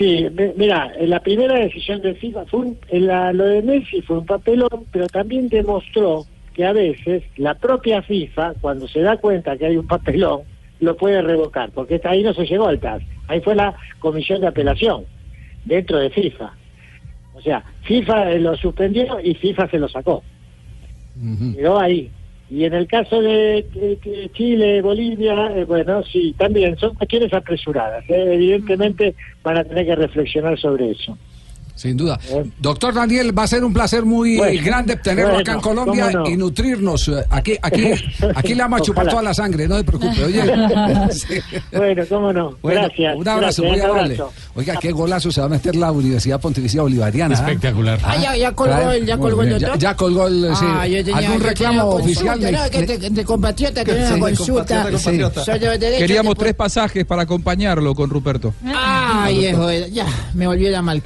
Sí, 0.00 0.26
mi- 0.30 0.52
mira, 0.56 0.90
en 0.98 1.10
la 1.10 1.20
primera 1.20 1.56
decisión 1.56 2.00
de 2.00 2.14
FIFA 2.14 2.46
fue 2.46 2.60
un- 2.60 2.78
en 2.88 3.06
la- 3.06 3.34
lo 3.34 3.44
de 3.44 3.60
Messi 3.60 4.00
fue 4.00 4.16
un 4.16 4.24
papelón, 4.24 4.86
pero 4.90 5.06
también 5.08 5.50
demostró 5.50 6.24
que 6.54 6.64
a 6.64 6.72
veces 6.72 7.22
la 7.36 7.54
propia 7.54 8.00
FIFA, 8.00 8.54
cuando 8.62 8.88
se 8.88 9.00
da 9.00 9.18
cuenta 9.18 9.58
que 9.58 9.66
hay 9.66 9.76
un 9.76 9.86
papelón, 9.86 10.40
lo 10.80 10.96
puede 10.96 11.20
revocar, 11.20 11.70
porque 11.72 12.00
ahí 12.04 12.22
no 12.22 12.32
se 12.32 12.46
llegó 12.46 12.66
al 12.66 12.80
TAS. 12.80 13.02
Ahí 13.28 13.42
fue 13.42 13.54
la 13.54 13.76
comisión 13.98 14.40
de 14.40 14.46
apelación, 14.46 15.04
dentro 15.66 15.98
de 15.98 16.08
FIFA. 16.08 16.54
O 17.34 17.42
sea, 17.42 17.62
FIFA 17.82 18.32
eh, 18.32 18.40
lo 18.40 18.56
suspendió 18.56 19.20
y 19.22 19.34
FIFA 19.34 19.68
se 19.68 19.78
lo 19.78 19.88
sacó. 19.90 20.24
Quedó 21.54 21.78
ahí. 21.78 22.10
Y 22.50 22.64
en 22.64 22.74
el 22.74 22.88
caso 22.88 23.22
de, 23.22 23.64
de- 23.72 23.98
de 24.04 24.30
Chile, 24.32 24.82
Bolivia, 24.82 25.52
eh, 25.56 25.64
bueno, 25.64 26.02
sí, 26.02 26.34
también 26.36 26.76
son 26.76 26.94
cuestiones 26.96 27.32
apresuradas. 27.32 28.04
eh. 28.08 28.34
Evidentemente 28.34 29.14
van 29.44 29.58
a 29.58 29.64
tener 29.64 29.86
que 29.86 29.94
reflexionar 29.94 30.58
sobre 30.58 30.90
eso. 30.90 31.16
Sin 31.74 31.96
duda. 31.96 32.18
Doctor 32.58 32.94
Daniel, 32.94 33.36
va 33.36 33.44
a 33.44 33.46
ser 33.46 33.64
un 33.64 33.72
placer 33.72 34.04
muy 34.04 34.36
Bueno, 34.36 34.62
grande 34.64 34.96
tenerlo 34.96 35.38
acá 35.38 35.52
en 35.54 35.60
Colombia 35.60 36.10
no. 36.10 36.28
y 36.28 36.36
nutrirnos. 36.36 37.10
Aquí, 37.30 37.56
aquí, 37.62 37.90
aquí 38.34 38.54
le 38.54 38.62
vamos 38.62 38.80
a 38.80 38.84
chupar 38.84 39.08
toda 39.08 39.22
la 39.22 39.34
sangre, 39.34 39.66
no 39.66 39.76
se 39.78 39.84
preocupe. 39.84 40.24
Oye. 40.24 40.40
Sí. 41.10 41.38
Bueno, 41.72 42.02
cómo 42.08 42.32
no. 42.32 42.56
Bueno, 42.62 42.82
gracias. 42.82 43.16
Un 43.16 43.28
abrazo, 43.28 43.62
gracias, 43.62 43.88
muy 43.88 43.98
amable. 43.98 44.22
Oiga, 44.54 44.76
qué 44.80 44.92
golazo 44.92 45.30
se 45.32 45.40
va 45.40 45.46
a 45.46 45.50
meter 45.50 45.74
la 45.76 45.90
Universidad 45.92 46.40
Pontificia 46.40 46.82
Bolivariana. 46.82 47.34
¿eh? 47.34 47.38
Espectacular. 47.38 47.98
Ah, 48.02 48.16
ya, 48.16 48.36
ya 48.36 48.52
colgó 48.52 48.90
el, 48.90 49.06
ya 49.06 49.16
Muy 49.16 49.26
colgó 49.30 49.42
el 49.42 49.50
doctor. 49.50 49.78
Ya, 49.78 49.90
ya 49.90 49.96
colgó 49.96 50.26
el. 50.28 50.50
sí. 50.54 50.64
Ah, 50.68 50.86
yo 50.86 51.04
tenía, 51.04 51.16
¿Algún 51.18 51.40
yo 51.40 51.48
reclamo 51.48 51.84
oficial? 51.90 52.40
no, 52.40 52.70
que 52.70 53.24
compatriota 53.24 53.84
tenía 53.84 54.06
Sí, 54.08 54.12
una 54.14 54.20
consulta. 54.20 54.82
compatriota, 54.84 54.90
compatriota. 54.90 55.44
Soy 55.44 55.58
de 55.58 55.78
derecho, 55.78 55.98
Queríamos 56.06 56.36
tres 56.36 56.54
pasajes 56.54 57.04
para 57.04 57.22
acompañarlo 57.22 57.94
con 57.94 58.10
Ruperto. 58.10 58.54
Ay, 58.64 59.38
viejo, 59.38 59.70
ya, 59.92 60.06
me 60.34 60.46
volvió 60.46 60.70
la 60.70 60.82
mal 60.82 61.02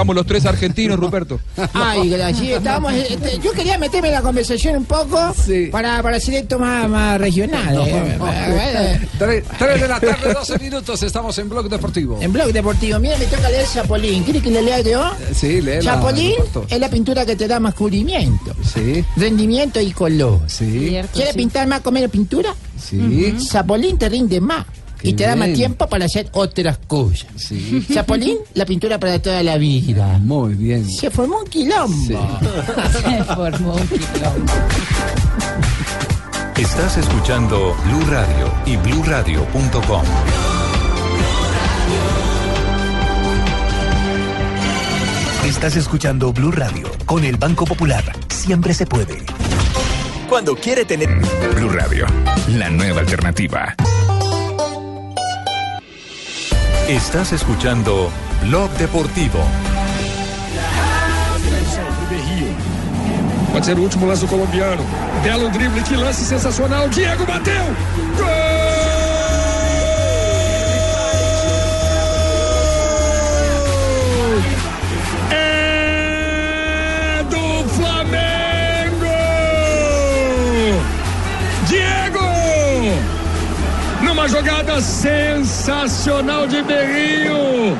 culo. 0.00 0.10
Íbamos 0.10 0.16
los 0.16 0.26
tres 0.26 0.46
argentinos, 0.46 0.98
Ruperto. 1.00 1.40
Ay, 1.74 2.10
gracias. 2.10 2.58
Estábamos, 2.58 2.92
este, 3.10 3.38
yo 3.42 3.52
quería 3.52 3.78
meterme 3.78 4.08
en 4.08 4.14
la 4.14 4.22
conversación 4.22 4.76
un 4.76 4.84
poco 4.84 5.34
para, 5.70 6.02
para 6.02 6.16
hacer 6.16 6.34
esto 6.34 6.58
más, 6.58 6.88
más 6.88 7.18
regional. 7.20 7.76
eh. 7.86 8.18
Eh, 8.20 9.00
Tres, 9.18 9.44
tres 9.58 9.80
de 9.80 9.88
la 9.88 10.00
tarde, 10.00 10.32
12 10.32 10.58
minutos, 10.58 11.02
estamos 11.02 11.36
en 11.38 11.48
Blog 11.48 11.68
Deportivo. 11.68 12.18
En 12.22 12.32
Blog 12.32 12.52
Deportivo, 12.52 12.98
mira, 12.98 13.18
me 13.18 13.26
toca 13.26 13.50
leer 13.50 13.66
Zapolín. 13.66 14.22
¿Quiere 14.24 14.40
que 14.40 14.50
le 14.50 14.62
lea 14.62 14.80
yo? 14.80 15.10
Sí, 15.34 15.60
léela, 15.60 15.96
Roberto. 15.96 16.64
es 16.68 16.80
la 16.80 16.88
pintura 16.88 17.26
que 17.26 17.36
te 17.36 17.46
da 17.46 17.60
más 17.60 17.74
cubrimiento, 17.74 18.54
Sí, 18.64 19.04
rendimiento 19.16 19.80
y 19.80 19.92
color. 19.92 20.40
sí, 20.46 20.96
¿Quiere 21.12 21.34
pintar 21.34 21.66
más 21.66 21.80
con 21.82 21.92
menos 21.94 22.10
pintura? 22.10 22.54
sí. 22.78 23.36
Zapolín 23.46 23.98
te 23.98 24.08
rinde 24.08 24.40
más. 24.40 24.64
Y 25.02 25.12
te 25.14 25.24
da 25.24 25.36
más 25.36 25.52
tiempo 25.52 25.86
para 25.88 26.04
hacer 26.04 26.28
otras 26.32 26.78
cosas. 26.86 27.28
Sí. 27.36 27.84
Zapolín, 27.92 28.38
la 28.54 28.64
pintura 28.64 28.98
para 28.98 29.20
toda 29.20 29.42
la 29.42 29.56
vida. 29.58 30.18
Muy 30.18 30.54
bien. 30.54 30.88
Se 30.88 31.10
formó 31.10 31.38
un 31.40 31.46
quilombo. 31.46 32.06
Se 32.92 33.24
formó 33.24 33.74
un 33.74 33.88
quilombo. 33.88 34.52
Estás 36.56 36.98
escuchando 36.98 37.74
Blue 37.86 38.06
Radio 38.10 38.52
y 38.66 38.76
bluradio.com. 38.76 40.02
Estás 45.46 45.76
escuchando 45.76 46.32
Blue 46.32 46.52
Radio 46.52 46.90
con 47.06 47.24
el 47.24 47.36
Banco 47.36 47.64
Popular. 47.64 48.04
Siempre 48.28 48.74
se 48.74 48.86
puede. 48.86 49.18
Cuando 50.28 50.54
quiere 50.54 50.84
tener. 50.84 51.08
Blue 51.56 51.70
Radio, 51.70 52.06
la 52.48 52.70
nueva 52.70 53.00
alternativa. 53.00 53.74
Estás 56.90 57.32
escuchando 57.32 58.10
Blog 58.42 58.68
Deportivo. 58.72 59.38
Pode 63.52 63.64
ser 63.64 63.78
o 63.78 63.82
último 63.82 64.06
lance 64.06 64.22
do 64.22 64.26
colombiano. 64.26 64.82
Belo 65.22 65.50
drible, 65.50 65.84
que 65.84 65.96
lance 65.96 66.24
sensacional. 66.24 66.88
Diego 66.88 67.24
bateu! 67.24 67.64
Gol! 68.16 68.39
Numa 84.20 84.28
jogada 84.28 84.78
sensacional 84.82 86.46
de 86.50 86.60
Berrio. 86.62 87.74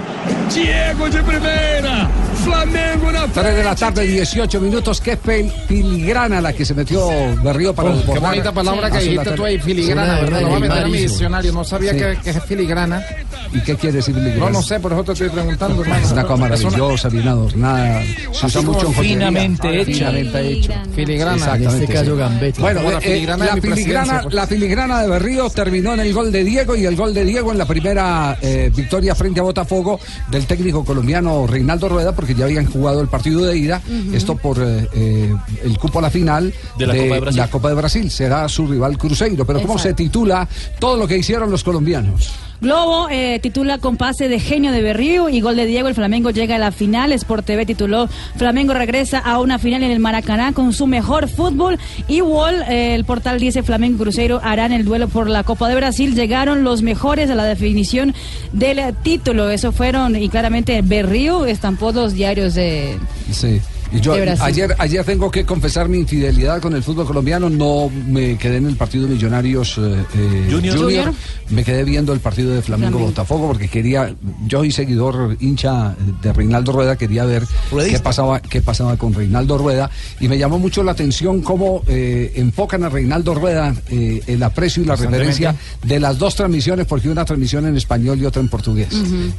Diego 0.54 1.08
de 1.10 1.22
primeira. 1.22 2.08
Flamengo 2.42 3.12
na 3.12 3.26
3 3.28 3.56
de 3.56 3.62
la 3.64 3.74
tarde, 3.74 4.06
18 4.06 4.58
minutos. 4.60 5.00
Qué 5.02 5.18
fel- 5.20 5.52
filigrana 5.68 6.40
la 6.40 6.54
que 6.54 6.64
se 6.64 6.72
metió 6.72 7.06
Berrío 7.42 7.74
para 7.74 7.90
Oh, 7.90 8.12
qué 8.14 8.18
bonita 8.18 8.52
palabra 8.52 8.90
que 8.90 8.98
dijiste 9.00 9.32
tú 9.32 9.44
ahí, 9.44 9.58
filigrana, 9.58 10.14
Sí, 10.16 10.20
¿verdad? 10.24 10.40
Lo 10.40 10.48
voy 10.48 10.56
a 10.56 10.60
meter 10.60 10.84
a 10.84 10.88
mi 10.88 10.98
diccionario. 10.98 11.52
No 11.52 11.62
sabía 11.64 11.92
Sí. 11.92 11.98
que, 11.98 12.18
que 12.24 12.30
es 12.30 12.42
filigrana. 12.44 13.04
¿Y 13.52 13.60
qué 13.60 13.76
quiere 13.76 13.96
decir 13.96 14.14
filigrana? 14.14 14.46
No, 14.46 14.50
no 14.50 14.62
sé, 14.62 14.78
por 14.78 14.92
eso 14.92 15.04
te 15.04 15.12
estoy 15.12 15.28
preguntando, 15.30 15.82
hermano. 15.82 16.04
Es 16.06 16.12
una 16.12 16.22
cosa 16.22 16.36
maravillosa, 16.36 17.08
bien 17.08 17.28
adornada. 17.28 18.02
Se 18.32 18.46
usa 18.46 18.62
mucho 18.62 18.92
finamente 18.92 19.80
hecha. 19.80 19.92
Finamente 19.92 20.48
hecho. 20.52 20.72
Filigrana. 20.94 21.36
Exactamente, 21.36 21.76
En 21.76 21.82
este 21.82 21.94
caso, 21.94 22.12
sí. 22.12 22.18
gambeta. 22.18 22.60
Bueno, 22.60 22.82
la 22.82 22.98
eh, 22.98 23.00
filigrana 23.00 23.44
la, 23.44 23.56
filigrana, 23.56 24.20
pues. 24.22 24.34
la 24.34 24.46
filigrana 24.46 25.02
de 25.02 25.08
Berrío 25.08 25.50
terminó 25.50 25.94
en 25.94 26.00
el 26.00 26.12
gol 26.12 26.30
de 26.30 26.44
Diego 26.44 26.76
y 26.76 26.86
el 26.86 26.96
gol 26.96 27.12
de 27.12 27.24
Diego 27.24 27.52
en 27.52 27.58
la 27.58 27.66
primera 27.66 28.38
eh, 28.40 28.70
victoria 28.74 29.14
frente 29.14 29.40
a 29.40 29.42
Botafogo 29.42 29.98
del 30.30 30.46
técnico 30.46 30.84
colombiano 30.84 31.46
Reinaldo 31.46 31.88
Rueda, 31.88 32.14
porque 32.14 32.34
ya 32.34 32.44
habían 32.44 32.66
jugado 32.66 33.00
el 33.00 33.08
partido 33.08 33.42
de 33.42 33.56
ida. 33.56 33.82
Esto 34.12 34.36
por 34.36 34.58
eh, 34.60 34.88
eh, 34.94 35.34
el 35.64 35.78
cupo 35.78 35.98
a 35.98 36.02
la 36.02 36.10
final 36.10 36.52
De 36.78 36.86
la 36.86 36.94
Copa 36.94 37.14
de 37.14 37.20
Brasil. 37.20 37.36
la 37.38 37.50
Copa 37.50 37.68
de 37.68 37.74
Brasil. 37.74 38.10
Será 38.10 38.48
su 38.48 38.66
rival 38.66 38.96
Cruzeiro. 38.96 39.44
Pero 39.44 39.60
¿cómo 39.62 39.78
se 39.78 39.94
titula 39.94 40.48
todo 40.78 40.96
lo 40.96 41.08
que 41.08 41.18
hicieron 41.18 41.50
los 41.50 41.64
colombianos? 41.64 42.32
Globo 42.60 43.08
eh, 43.10 43.38
titula 43.40 43.78
con 43.78 43.96
pase 43.96 44.28
de 44.28 44.38
genio 44.38 44.70
de 44.70 44.82
Berrío 44.82 45.30
y 45.30 45.40
gol 45.40 45.56
de 45.56 45.64
Diego. 45.64 45.88
El 45.88 45.94
Flamengo 45.94 46.30
llega 46.30 46.56
a 46.56 46.58
la 46.58 46.72
final. 46.72 47.12
Sport 47.12 47.46
TV 47.46 47.64
tituló 47.64 48.08
Flamengo 48.36 48.74
regresa 48.74 49.18
a 49.18 49.40
una 49.40 49.58
final 49.58 49.82
en 49.82 49.90
el 49.90 49.98
Maracaná 49.98 50.52
con 50.52 50.74
su 50.74 50.86
mejor 50.86 51.28
fútbol. 51.28 51.78
Y 52.06 52.20
Wall, 52.20 52.62
eh, 52.68 52.94
el 52.94 53.04
portal 53.04 53.40
dice 53.40 53.62
Flamengo 53.62 54.02
Cruzeiro 54.02 54.40
harán 54.42 54.72
el 54.72 54.84
duelo 54.84 55.08
por 55.08 55.28
la 55.30 55.42
Copa 55.42 55.68
de 55.68 55.74
Brasil. 55.74 56.14
Llegaron 56.14 56.62
los 56.62 56.82
mejores 56.82 57.30
a 57.30 57.34
la 57.34 57.44
definición 57.44 58.14
del 58.52 58.94
título. 59.02 59.48
Eso 59.48 59.72
fueron, 59.72 60.16
y 60.16 60.28
claramente 60.28 60.82
Berrío 60.82 61.46
estampó 61.46 61.92
dos 61.92 62.12
diarios 62.12 62.54
de. 62.54 62.98
Sí. 63.30 63.60
Yo 63.92 64.12
ayer, 64.12 64.74
ayer 64.78 65.04
tengo 65.04 65.30
que 65.30 65.44
confesar 65.44 65.88
mi 65.88 65.98
infidelidad 65.98 66.60
con 66.60 66.74
el 66.74 66.82
fútbol 66.82 67.06
colombiano. 67.06 67.50
No 67.50 67.90
me 67.90 68.36
quedé 68.38 68.58
en 68.58 68.66
el 68.66 68.76
partido 68.76 69.06
de 69.06 69.14
Millonarios 69.14 69.78
eh, 69.78 70.04
eh, 70.14 70.48
Junior. 70.50 70.76
Junior. 70.76 71.14
Me 71.50 71.64
quedé 71.64 71.82
viendo 71.82 72.12
el 72.12 72.20
partido 72.20 72.54
de 72.54 72.62
Flamengo 72.62 72.90
Flamengo. 72.90 73.10
Botafogo 73.10 73.48
porque 73.48 73.68
quería, 73.68 74.14
yo 74.46 74.64
y 74.64 74.70
seguidor 74.70 75.36
hincha 75.40 75.96
de 76.22 76.32
Reinaldo 76.32 76.72
Rueda, 76.72 76.96
quería 76.96 77.24
ver 77.24 77.42
qué 77.70 77.98
pasaba, 77.98 78.40
qué 78.40 78.60
pasaba 78.60 78.96
con 78.96 79.12
Reinaldo 79.12 79.58
Rueda. 79.58 79.90
Y 80.20 80.28
me 80.28 80.38
llamó 80.38 80.58
mucho 80.58 80.84
la 80.84 80.92
atención 80.92 81.40
cómo 81.40 81.82
eh, 81.88 82.32
enfocan 82.36 82.84
a 82.84 82.88
Reinaldo 82.88 83.34
Rueda 83.34 83.74
eh, 83.90 84.22
el 84.26 84.42
aprecio 84.42 84.82
y 84.82 84.86
la 84.86 84.94
referencia 84.94 85.56
de 85.82 85.98
las 85.98 86.18
dos 86.18 86.36
transmisiones, 86.36 86.86
porque 86.86 87.08
una 87.08 87.24
transmisión 87.24 87.66
en 87.66 87.76
español 87.76 88.20
y 88.20 88.24
otra 88.24 88.40
en 88.40 88.48
portugués. 88.48 88.88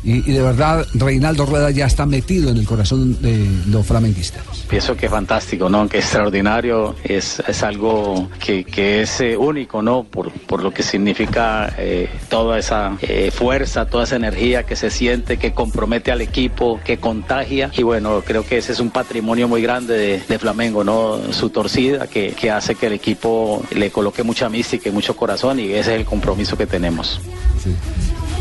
y, 0.03 0.29
y 0.29 0.33
de 0.33 0.41
verdad, 0.41 0.85
Reinaldo 0.93 1.45
Rueda 1.45 1.71
ya 1.71 1.85
está 1.85 2.05
metido 2.05 2.49
en 2.49 2.57
el 2.57 2.65
corazón 2.65 3.21
de 3.21 3.47
los 3.67 3.85
flamenguistas. 3.85 4.40
Pienso 4.69 4.95
que 4.95 5.07
es 5.07 5.11
fantástico, 5.11 5.69
¿no? 5.69 5.87
Que 5.89 5.97
extraordinario, 5.97 6.95
es, 7.03 7.41
es 7.45 7.63
algo 7.63 8.29
que, 8.39 8.63
que 8.63 9.01
es 9.01 9.19
eh, 9.19 9.35
único, 9.35 9.81
¿no? 9.81 10.03
Por, 10.03 10.31
por 10.31 10.63
lo 10.63 10.71
que 10.73 10.81
significa 10.81 11.73
eh, 11.77 12.09
toda 12.29 12.57
esa 12.57 12.97
eh, 13.01 13.31
fuerza, 13.31 13.85
toda 13.85 14.05
esa 14.05 14.15
energía 14.15 14.63
que 14.63 14.77
se 14.77 14.89
siente, 14.89 15.37
que 15.37 15.53
compromete 15.53 16.11
al 16.11 16.21
equipo, 16.21 16.79
que 16.85 16.97
contagia. 16.97 17.69
Y 17.73 17.83
bueno, 17.83 18.23
creo 18.25 18.45
que 18.45 18.57
ese 18.57 18.71
es 18.71 18.79
un 18.79 18.91
patrimonio 18.91 19.49
muy 19.49 19.61
grande 19.61 19.97
de, 19.97 20.19
de 20.19 20.39
Flamengo, 20.39 20.85
¿no? 20.85 21.19
Su 21.33 21.49
torcida 21.49 22.07
que, 22.07 22.31
que 22.31 22.49
hace 22.49 22.75
que 22.75 22.87
el 22.87 22.93
equipo 22.93 23.61
le 23.75 23.91
coloque 23.91 24.23
mucha 24.23 24.47
mística 24.47 24.87
y 24.87 24.91
mucho 24.93 25.17
corazón 25.17 25.59
y 25.59 25.71
ese 25.71 25.79
es 25.95 25.99
el 25.99 26.05
compromiso 26.05 26.57
que 26.57 26.65
tenemos. 26.65 27.19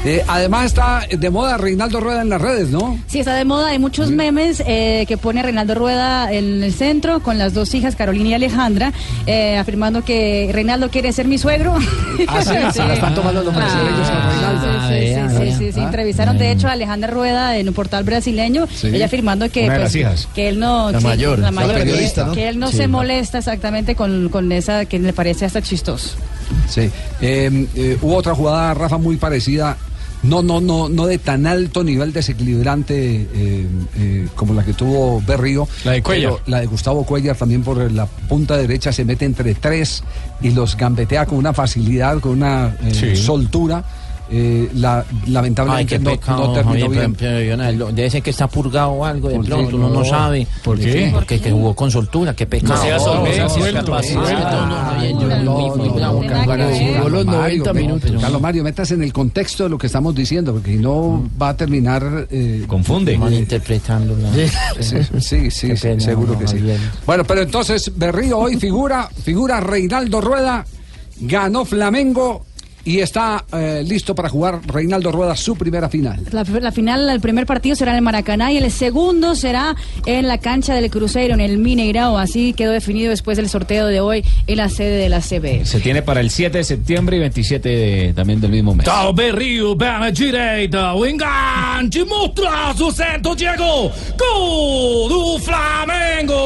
Eh, 0.03 0.25
además 0.29 0.65
está 0.65 1.03
de 1.11 1.29
moda 1.29 1.59
Reinaldo 1.59 2.01
Rueda 2.01 2.23
en 2.23 2.31
las 2.31 2.41
redes, 2.41 2.71
¿no? 2.71 2.99
Sí, 3.07 3.19
está 3.21 3.35
de 3.35 3.45
moda. 3.45 3.69
Hay 3.69 3.79
muchos 3.79 4.11
memes 4.11 4.63
eh, 4.67 5.05
que 5.07 5.19
pone 5.19 5.43
Reinaldo 5.43 5.75
Rueda 5.75 6.33
en 6.33 6.63
el 6.63 6.73
centro 6.73 7.21
con 7.23 7.37
las 7.37 7.53
dos 7.53 7.75
hijas, 7.75 7.97
Carolina 7.97 8.31
y 8.31 8.35
Alejandra, 8.35 8.95
eh, 9.27 9.59
afirmando 9.59 10.03
que 10.03 10.49
Reinaldo 10.53 10.89
quiere 10.89 11.13
ser 11.13 11.27
mi 11.29 11.37
suegro. 11.39 11.75
Ah, 12.29 12.43
sí, 12.43 12.51
se 12.73 12.85
la 12.85 12.95
están 12.95 13.15
tomando 13.15 13.43
los 13.43 13.55
brasileños 13.55 14.09
con 14.11 14.31
Reinaldo. 14.31 14.89
Sí, 14.89 14.95
sí, 14.95 15.37
sí, 15.39 15.53
sí, 15.53 15.59
sí, 15.67 15.73
sí. 15.73 15.81
Ah. 15.81 15.85
Entrevistaron 15.85 16.39
de 16.39 16.53
hecho 16.53 16.69
a 16.69 16.73
Alejandra 16.73 17.11
Rueda 17.11 17.57
en 17.57 17.67
un 17.69 17.75
portal 17.75 18.05
brasileño, 18.05 18.67
Sí. 18.73 18.89
ella 18.89 19.07
afirmando 19.07 19.51
que 19.51 19.67
pues, 19.67 19.79
las 19.79 19.95
hijas. 19.97 20.29
que 20.35 20.49
él 20.51 20.59
no 20.61 20.91
La 20.93 20.99
sí, 21.01 21.07
mayor, 21.07 21.39
la 21.39 21.51
mayor, 21.51 21.73
que- 21.75 21.81
periodista, 21.81 22.25
¿no? 22.27 22.33
que 22.33 22.49
él 22.49 22.59
no 22.59 22.69
Sí. 22.71 22.77
se 22.77 22.89
molesta 22.89 23.39
exactamente 23.39 23.95
con, 23.95 24.29
con 24.29 24.53
esa 24.53 24.85
que 24.85 24.99
le 24.99 25.13
parece 25.15 25.47
hasta 25.47 25.63
chistoso. 25.63 26.11
Sí. 26.69 26.91
Eh, 27.23 27.67
eh, 27.75 27.99
hubo 28.03 28.17
otra 28.17 28.35
jugada, 28.35 28.75
Rafa, 28.75 28.99
muy 28.99 29.17
parecida. 29.17 29.77
No, 30.23 30.43
no, 30.43 30.61
no, 30.61 30.89
no 30.89 31.07
de 31.07 31.17
tan 31.19 31.47
alto 31.47 31.83
nivel 31.83 32.13
desequilibrante 32.13 33.23
eh, 33.33 33.67
eh, 33.97 34.29
como 34.37 34.53
la 34.53 34.65
que 34.65 34.75
tuvo 34.75 35.23
Berrío. 35.23 35.67
La 35.85 35.93
de 35.93 36.03
Cuellar. 36.03 36.35
La 36.47 36.61
de 36.61 36.67
Gustavo 36.67 37.05
Cuellar 37.05 37.37
también 37.37 37.63
por 37.63 37.91
la 37.91 38.05
punta 38.07 38.57
derecha 38.57 38.93
se 38.93 39.05
mete 39.05 39.25
entre 39.25 39.55
tres 39.55 40.03
y 40.43 40.51
los 40.51 40.77
gambetea 40.77 41.25
con 41.27 41.39
una 41.39 41.55
facilidad, 41.55 42.19
con 42.21 42.33
una 42.33 42.77
eh, 42.83 42.93
Sí. 42.95 43.17
soltura. 43.17 43.83
Eh, 44.33 44.71
la, 44.75 45.01
Ay, 45.01 45.33
lamentablemente 45.33 45.99
no, 45.99 46.11
pecado, 46.13 46.47
no 46.47 46.53
terminó 46.53 46.73
Javier, 46.87 46.91
bien. 46.91 47.15
pero- 47.15 47.33
pero 47.35 47.41
yo 47.43 47.57
no- 47.57 47.73
lo- 47.73 47.93
debe 47.93 48.11
ser 48.11 48.23
que 48.23 48.31
está 48.31 48.47
purgado 48.47 48.91
o 48.91 49.05
algo, 49.05 49.29
de 49.29 49.41
pronto 49.41 49.77
uno 49.77 49.89
no 49.91 50.05
sabe. 50.05 50.47
¿Por 50.63 50.79
qué? 50.79 51.11
Porque 51.13 51.41
que 51.41 51.51
jugó 51.51 51.75
con 51.75 51.91
soltura, 51.91 52.35
qué 52.35 52.47
pecado. 52.47 52.75
No 52.75 52.81
sea 52.81 52.99
No. 52.99 53.25
Ah, 54.73 54.97
No, 55.43 55.75
no, 55.75 56.21
Carlos 56.27 56.47
Mario. 56.47 56.47
Carlos 56.47 56.79
Jugó 56.79 57.09
los 57.09 57.25
Mario, 57.27 57.41
90 57.41 57.73
pero- 57.73 57.87
minutos. 57.87 58.11
Carlos 58.21 58.41
Mario, 58.41 58.65
metas 58.65 58.91
en 58.93 59.03
el 59.03 59.13
contexto 59.13 59.65
de 59.65 59.71
lo 59.71 59.79
que 59.79 59.87
estamos 59.87 60.15
diciendo, 60.15 60.53
porque 60.53 60.73
si 60.73 60.79
no 60.79 61.25
va 61.41 61.51
a 61.51 61.57
terminar... 61.57 62.27
eh, 62.31 62.65
Confunde. 62.67 63.15
eh, 63.15 63.19
Malinterpretando. 63.19 64.17
la- 64.17 64.33
Sí, 65.21 65.51
sí, 65.51 65.77
seguro 65.77 66.39
que 66.39 66.47
sí. 66.47 66.59
Bueno, 67.07 67.25
pero 67.25 67.43
entonces 67.43 67.91
Berrío 67.97 68.39
hoy 68.39 68.57
figura, 68.57 69.09
figura 69.25 69.61
Reinaldo 69.61 70.21
Rueda, 70.21 70.65
ganó 71.21 71.65
Flamengo 71.65 72.45
y 72.85 73.01
está 73.01 73.45
eh, 73.53 73.83
listo 73.87 74.15
para 74.15 74.29
jugar 74.29 74.61
Reinaldo 74.67 75.13
Rueda 75.13 75.37
su 75.37 75.57
primera 75.57 75.89
final. 75.89 76.21
La, 76.33 76.43
la 76.45 76.73
final, 76.73 77.09
el 77.11 77.21
primer 77.21 77.47
partido 77.47 77.77
será 77.77 77.91
en 77.93 77.97
el 77.99 78.03
Maracaná 78.03 78.53
y 78.53 78.57
el 78.59 78.71
segundo 78.71 79.35
será 79.35 79.77
en 80.07 80.27
la 80.29 80.39
cancha 80.39 80.75
del 80.75 80.91
Cruzeiro, 80.91 81.35
en 81.35 81.41
el 81.41 81.59
Mineirao. 81.59 82.17
Así 82.19 82.53
quedó 82.55 82.73
definido 82.73 83.11
después 83.11 83.37
del 83.37 83.49
sorteo 83.49 83.87
de 83.87 84.01
hoy 84.01 84.25
en 84.47 84.57
la 84.57 84.69
sede 84.69 84.97
de 84.97 85.09
la 85.09 85.21
CB. 85.21 85.65
Se 85.65 85.81
tiene 85.81 86.03
para 86.03 86.21
el 86.21 86.31
7 86.31 86.59
de 86.59 86.65
septiembre 86.65 87.17
y 87.17 87.21
27 87.21 87.69
de- 87.69 88.13
también 88.15 88.41
del 88.41 88.51
mismo 88.51 88.75
mes. 88.75 88.85
Ciao 88.87 89.13
Berrio, 89.13 89.75
bene 89.77 90.11
direita, 90.13 90.95
o 90.95 91.05
enganche, 91.07 92.05
mostra 92.05 92.75
su 92.77 92.91
centro 92.91 93.35
Diego, 93.35 93.91
gol 94.19 95.09
do 95.09 95.39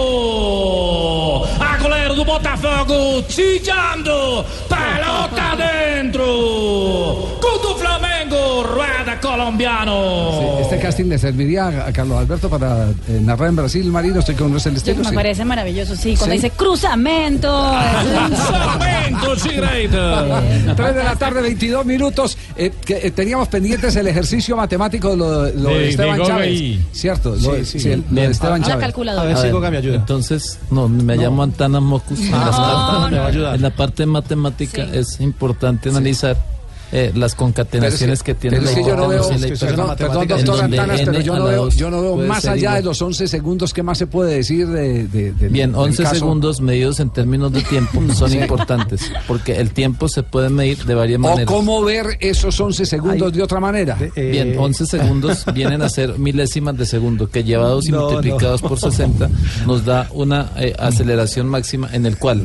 Flamengo, 0.04 1.44
a 1.60 1.76
goleiro 1.78 2.14
do 2.14 2.24
Botafogo, 2.24 3.22
chillando, 3.28 4.44
pelota 4.68 5.56
dentro, 5.56 6.23
gol 6.24 7.58
do 7.58 7.74
Flamengo, 7.76 8.13
rueda 8.30 9.20
colombiano. 9.20 10.58
Este 10.60 10.78
casting 10.78 11.04
le 11.06 11.18
serviría 11.18 11.86
a, 11.86 11.92
Carlos 11.92 12.18
Alberto 12.18 12.48
para 12.48 12.88
eh, 13.08 13.20
narrar 13.20 13.48
en 13.50 13.56
Brasil, 13.56 13.84
Marino, 13.86 14.20
estoy 14.20 14.34
con 14.34 14.50
el 14.50 14.56
estilo. 14.56 14.98
Me 15.02 15.08
sí. 15.10 15.14
parece 15.14 15.44
maravilloso, 15.44 15.94
sí. 15.96 16.14
Cuando 16.16 16.34
Sí. 16.36 16.42
dice 16.42 16.50
cruzamento. 16.50 17.74
Cruzamento, 18.26 19.36
direita. 19.48 20.42
3 20.76 20.94
de 20.94 21.04
la 21.04 21.16
tarde, 21.16 21.42
22 21.42 21.84
minutos. 21.86 22.36
Eh, 22.56 22.72
que, 22.84 23.06
eh, 23.06 23.10
teníamos 23.10 23.48
pendientes 23.48 23.94
el 23.96 24.06
ejercicio 24.06 24.56
matemático 24.56 25.10
de 25.10 25.16
lo, 25.16 25.42
lo 25.50 25.68
de, 25.70 25.78
De- 25.78 25.88
Esteban 25.90 26.16
de 26.16 26.22
Goga 26.22 26.34
Chávez. 26.36 26.78
Cierto, 26.92 27.30
lo, 27.36 27.54
Sí, 27.56 27.64
sí. 27.64 27.80
sí, 27.80 27.90
el- 27.90 28.04
lo 28.10 28.20
de. 28.20 28.26
Esteban 28.26 28.54
A 28.56 28.58
la 28.58 28.66
Chávez. 28.66 28.84
calculadora. 28.84 29.38
A 29.38 29.42
ver, 29.70 29.84
Entonces, 29.86 30.58
no, 30.70 30.88
me 30.88 31.16
llamo 31.16 31.42
Antana 31.42 31.80
Mocus. 31.80 32.20
en, 32.20 32.30
las 32.32 32.58
No, 32.58 33.08
partes- 33.10 33.34
no, 33.36 33.54
en 33.54 33.62
la 33.62 33.70
parte 33.70 34.06
matemática 34.06 34.82
es 34.92 35.20
importante 35.20 35.88
analizar 35.90 36.36
eh, 36.92 37.12
las 37.14 37.34
concatenaciones 37.34 38.22
que 38.22 38.34
tiene 38.34 38.56
pero 38.58 38.64
la 38.66 38.70
es 38.70 38.76
que 38.76 38.84
yo 38.90 38.96
no 38.96 39.08
veo, 39.08 39.30
la 39.30 39.96
perdón, 39.96 40.28
doctor 40.28 40.60
Antanas, 40.64 41.00
pero 41.04 41.20
yo 41.20 41.36
no 41.36 41.44
la 41.44 41.50
veo, 41.50 41.68
yo 41.70 41.90
no 41.90 42.16
más 42.16 42.44
allá 42.46 42.56
igual. 42.60 42.74
de 42.76 42.82
los 42.82 43.02
11 43.02 43.28
segundos, 43.28 43.72
¿qué 43.72 43.82
más 43.82 43.98
se 43.98 44.06
puede 44.06 44.34
decir 44.36 44.66
de, 44.68 45.06
de- 45.08 45.32
del- 45.32 45.50
Bien, 45.50 45.72
del 45.72 45.80
11 45.80 46.02
caso? 46.02 46.14
segundos 46.16 46.60
medidos 46.60 47.00
en 47.00 47.10
términos 47.10 47.52
de 47.52 47.62
tiempo 47.62 48.00
son 48.14 48.30
Sí. 48.30 48.38
importantes, 48.38 49.10
porque 49.26 49.56
el 49.60 49.70
tiempo 49.70 50.08
se 50.08 50.22
puede 50.22 50.48
medir 50.50 50.84
de 50.84 50.94
varias 50.94 51.18
O 51.18 51.22
maneras. 51.22 51.46
cómo 51.46 51.82
ver 51.82 52.16
esos 52.20 52.58
11 52.60 52.86
segundos 52.86 53.32
de 53.32 53.42
otra 53.42 53.60
manera. 53.60 53.96
Bien, 54.14 54.54
11 54.58 54.86
segundos 54.86 55.44
vienen 55.54 55.82
a 55.82 55.88
ser 55.88 56.18
milésimas 56.18 56.76
de 56.76 56.86
segundo, 56.86 57.28
que 57.28 57.44
llevados 57.44 57.86
y 57.88 57.92
No, 57.92 58.10
multiplicados 58.10 58.62
no. 58.62 58.68
por 58.68 58.78
60 58.80 59.28
nos 59.66 59.84
da 59.84 60.08
una 60.12 60.52
eh, 60.56 60.74
aceleración 60.78 61.48
máxima 61.48 61.88
en 61.92 62.06
el 62.06 62.18
cual 62.18 62.42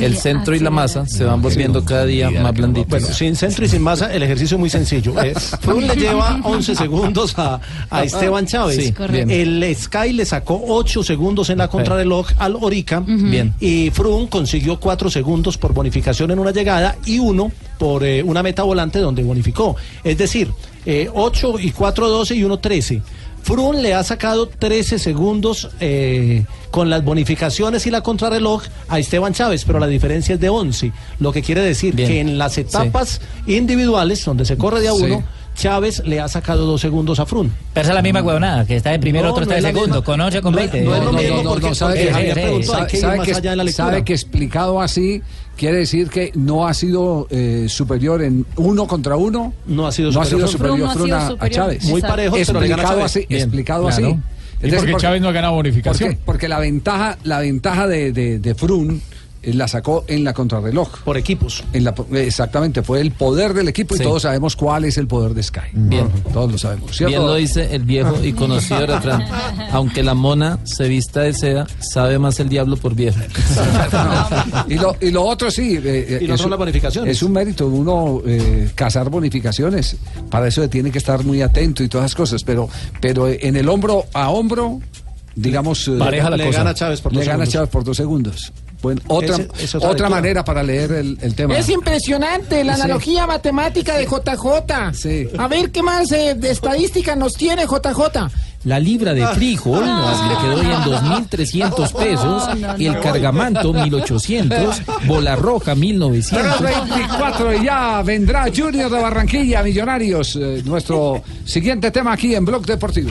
el 0.00 0.16
centro 0.16 0.54
y 0.54 0.60
la 0.60 0.70
masa 0.70 1.06
se 1.06 1.24
van 1.24 1.40
volviendo 1.42 1.84
cada 1.84 2.04
día 2.06 2.30
más 2.30 2.52
blanditos. 2.54 2.88
Bueno, 2.90 3.06
sin 3.14 3.36
centro 3.36 3.64
y 3.64 3.68
sin 3.72 3.82
masa, 3.82 4.12
el 4.12 4.22
ejercicio 4.22 4.56
es 4.56 4.60
muy 4.60 4.68
sencillo. 4.68 5.18
Eh, 5.22 5.34
Froome 5.60 5.86
le 5.86 5.96
lleva 5.96 6.40
11 6.44 6.74
segundos 6.76 7.38
a, 7.38 7.58
a 7.88 8.04
Esteban 8.04 8.46
Chávez. 8.46 8.76
Sí, 8.76 8.94
el 9.28 9.74
Sky 9.74 10.12
le 10.12 10.26
sacó 10.26 10.62
8 10.68 11.02
segundos 11.02 11.48
en 11.48 11.56
la 11.58 11.68
contrarreloj 11.68 12.28
al 12.38 12.56
Orica. 12.60 13.00
Bien. 13.00 13.54
Y 13.60 13.90
Froome 13.90 14.28
consiguió 14.28 14.78
4 14.78 15.08
segundos 15.10 15.56
por 15.56 15.72
bonificación 15.72 16.30
en 16.30 16.38
una 16.38 16.50
llegada 16.50 16.96
y 17.06 17.18
uno 17.18 17.50
por 17.78 18.04
eh, 18.04 18.22
una 18.22 18.42
meta 18.42 18.62
volante 18.62 18.98
donde 18.98 19.22
bonificó. 19.22 19.74
Es 20.04 20.18
decir, 20.18 20.50
8 20.84 21.58
y 21.58 21.70
4, 21.70 22.08
12 22.08 22.34
y 22.34 22.44
1, 22.44 22.58
13. 22.58 23.02
Froome 23.42 23.82
le 23.82 23.94
ha 23.94 24.04
sacado 24.04 24.46
13 24.48 24.98
segundos 24.98 25.68
eh, 25.80 26.44
con 26.70 26.88
las 26.90 27.04
bonificaciones 27.04 27.86
y 27.86 27.90
la 27.90 28.00
contrarreloj 28.02 28.62
a 28.88 28.98
Esteban 28.98 29.32
Chávez, 29.34 29.64
pero 29.64 29.78
la 29.78 29.86
diferencia 29.88 30.34
es 30.34 30.40
de 30.40 30.48
11. 30.48 30.92
Lo 31.18 31.32
que 31.32 31.42
quiere 31.42 31.60
decir 31.60 31.94
Bien. 31.94 32.08
que 32.08 32.20
en 32.20 32.38
las 32.38 32.56
etapas 32.58 33.20
individuales, 33.46 34.24
donde 34.24 34.44
se 34.44 34.56
corre 34.56 34.80
de 34.80 34.88
a 34.88 34.92
Sí. 34.92 35.06
Chávez 35.54 36.02
le 36.06 36.18
ha 36.20 36.28
sacado 36.28 36.64
dos 36.66 36.80
segundos 36.80 37.20
a 37.20 37.26
Froome. 37.26 37.50
Pero 37.74 37.82
esa 37.82 37.90
es 37.92 37.94
la 37.94 38.02
misma 38.02 38.22
huevonada, 38.22 38.64
que 38.66 38.76
está 38.76 38.90
de 38.90 38.98
primero, 38.98 39.26
No, 39.26 39.32
otro 39.32 39.44
no 39.44 39.50
está 39.50 39.54
de 39.54 39.60
es 39.60 39.66
segundo, 39.74 39.96
misma. 39.96 40.04
con 40.04 40.20
8, 40.20 40.42
con 40.42 40.52
No, 40.52 40.58
20. 40.58 40.80
no 40.82 40.94
es 40.96 41.04
lo 41.04 41.12
mismo 41.12 41.42
porque- 41.44 41.74
sabe 41.74 41.94
que- 41.94 42.10
sabe 42.96 43.20
que- 43.22 43.34
allá 43.34 43.52
en 43.52 43.58
la 43.58 43.64
lectura. 43.64 43.86
sabe 43.88 44.04
que 44.04 44.12
explicado 44.14 44.80
así 44.80 45.22
quiere 45.56 45.76
decir 45.78 46.08
que 46.08 46.32
no 46.34 46.66
ha 46.66 46.74
sido 46.74 47.26
eh, 47.30 47.66
superior 47.68 48.22
en 48.22 48.46
uno 48.56 48.86
contra 48.86 49.16
uno. 49.16 49.52
No 49.66 49.86
ha 49.86 49.92
sido 49.92 50.10
no 50.10 50.20
ha 50.20 50.24
sido 50.24 50.46
superior. 50.48 50.78
superior 50.78 50.88
ha 50.88 51.04
sido 51.04 51.16
a- 51.16 51.18
a, 51.26 51.28
superior. 51.30 51.50
Chávez. 51.56 51.84
Muy 51.84 52.00
pero 52.00 52.16
le 52.60 52.68
gana 52.68 52.82
explicado 52.82 52.88
Chávez. 52.88 53.04
así, 53.04 53.26
Bien, 53.28 53.42
explicado 53.42 53.86
claro. 53.88 54.06
así. 54.06 54.18
Porque 54.76 54.94
Chávez 54.96 55.20
no 55.20 55.28
ha 55.28 55.32
ganado 55.32 55.54
bonificación. 55.54 56.10
Porque, 56.10 56.22
porque 56.24 56.48
la 56.48 56.60
ventaja, 56.60 57.18
la 57.24 57.40
ventaja 57.40 57.86
de, 57.88 58.12
de, 58.12 58.38
eh, 58.50 58.54
la 59.44 59.66
sacó 59.68 60.04
en 60.08 60.24
la 60.24 60.32
contrarreloj. 60.32 61.00
Por 61.04 61.16
equipos. 61.16 61.64
En 61.72 61.84
la, 61.84 61.94
exactamente, 62.14 62.82
fue 62.82 63.00
el 63.00 63.10
poder 63.12 63.54
del 63.54 63.68
equipo 63.68 63.94
Sí. 63.96 64.02
y 64.02 64.04
todos 64.06 64.22
sabemos 64.22 64.54
cuál 64.56 64.84
es 64.84 64.98
el 64.98 65.06
poder 65.06 65.34
de 65.34 65.42
Sky. 65.42 65.60
Bien. 65.72 66.08
Todos 66.32 66.52
lo 66.52 66.58
sabemos. 66.58 66.96
¿cierto? 66.96 67.08
Bien 67.10 67.22
lo 67.26 67.34
dice 67.34 67.74
el 67.74 67.82
viejo 67.84 68.22
y 68.22 68.32
conocido 68.32 68.86
refrán. 68.86 69.24
Aunque 69.72 70.02
la 70.02 70.14
mona 70.14 70.58
se 70.64 70.88
vista 70.88 71.20
de 71.22 71.34
seda, 71.34 71.66
sabe 71.80 72.18
más 72.18 72.38
el 72.40 72.48
diablo 72.48 72.76
por 72.76 72.94
viejo. 72.94 73.18
y, 74.68 74.74
lo, 74.74 74.96
y 75.00 75.10
lo 75.10 75.24
otro 75.24 75.50
sí. 75.50 75.78
eh, 75.82 76.18
Y 76.20 76.26
lo 76.26 76.34
es 76.34 76.40
otro 76.40 76.46
un- 76.46 76.50
las 76.50 76.58
bonificaciones. 76.58 77.16
Es 77.16 77.22
un 77.22 77.32
mérito 77.32 77.66
uno 77.66 78.22
eh, 78.26 78.70
cazar 78.74 79.10
bonificaciones. 79.10 79.96
Para 80.30 80.48
eso 80.48 80.68
tiene 80.68 80.90
que 80.90 80.98
estar 80.98 81.24
muy 81.24 81.42
atento 81.42 81.82
y 81.82 81.88
todas 81.88 82.06
esas 82.06 82.16
cosas. 82.16 82.44
Pero, 82.44 82.68
pero 83.00 83.28
en 83.28 83.56
el 83.56 83.68
hombro 83.68 84.04
a 84.12 84.30
hombro, 84.30 84.80
digamos. 85.34 85.88
eh, 85.88 85.96
Pareja 85.98 86.30
la 86.30 86.36
Le 86.36 86.46
cosa. 86.46 86.58
gana 86.58 86.74
Chávez 86.74 87.00
por 87.00 87.12
le 87.14 87.24
gana. 87.24 87.46
Chávez 87.46 87.68
por 87.70 87.84
dos 87.84 87.96
segundos. 87.96 88.52
Bueno, 88.82 89.00
otra, 89.06 89.36
Ese- 89.58 89.78
otra 89.78 90.08
manera 90.10 90.44
para 90.44 90.62
leer 90.62 90.90
el, 90.92 91.16
el 91.22 91.34
tema. 91.36 91.56
Es 91.56 91.68
impresionante 91.68 92.64
la 92.64 92.74
Sí. 92.76 92.82
analogía 92.82 93.26
matemática 93.28 93.94
de 93.96 94.06
JJ. 94.06 95.38
A 95.38 95.48
ver 95.48 95.70
qué 95.70 95.82
más 95.82 96.10
eh, 96.12 96.34
de 96.36 96.50
estadística 96.50 97.14
nos 97.16 97.34
tiene 97.34 97.62
JJ. 97.64 98.28
La 98.64 98.78
libra 98.78 99.12
de 99.12 99.26
frijol 99.28 99.84
le 99.84 100.36
quedó 100.40 100.62
en 100.62 100.68
2.300 100.82 101.92
pesos, 101.92 102.48
el 102.78 103.00
cargamanto 103.00 103.72
1.800, 103.72 105.06
bola 105.06 105.34
roja 105.36 105.74
1.900. 105.74 106.60
24 106.60 107.54
y 107.54 107.64
ya 107.64 108.02
vendrá 108.02 108.44
Junior 108.54 108.88
de 108.90 109.00
Barranquilla, 109.00 109.62
Millonarios. 109.64 110.36
eh, 110.36 110.62
nuestro 110.64 111.22
siguiente 111.44 111.90
tema 111.90 112.12
aquí 112.12 112.34
en 112.36 112.44
Blog 112.44 112.64
Deportivo. 112.64 113.10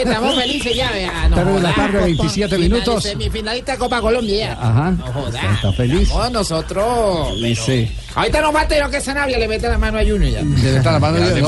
¡Eche, 0.00 0.10
estamos 0.10 0.34
felices 0.34 0.76
ya, 0.76 0.90
vea! 0.92 1.28
No 1.28 1.36
de 1.44 1.60
la 1.60 1.74
tarde, 1.74 1.92
compa. 1.98 2.04
27 2.06 2.56
Final- 2.56 2.70
minutos. 2.70 3.02
Semifinalista 3.02 3.72
de 3.72 3.78
Copa 3.78 4.00
Colombia. 4.00 4.52
Ajá. 4.60 4.90
No 4.92 5.06
joda. 5.12 5.54
¿Está 5.54 5.72
feliz? 5.72 6.08
No, 6.08 6.30
nosotros. 6.30 7.28
Sí. 7.64 7.90
Ahorita 8.14 8.40
nos 8.42 8.52
falta 8.52 8.78
yo 8.78 8.90
que 8.90 9.00
Sanabria 9.00 9.38
le 9.38 9.46
mete 9.48 9.68
la 9.68 9.78
mano 9.78 9.98
a 9.98 10.02
Junior 10.02 10.30
ya. 10.30 10.42
Debe 10.42 10.76
estar 10.78 10.92
la 10.94 10.98
mano 10.98 11.18
no, 11.18 11.26
no, 11.26 11.34
pri- 11.34 11.44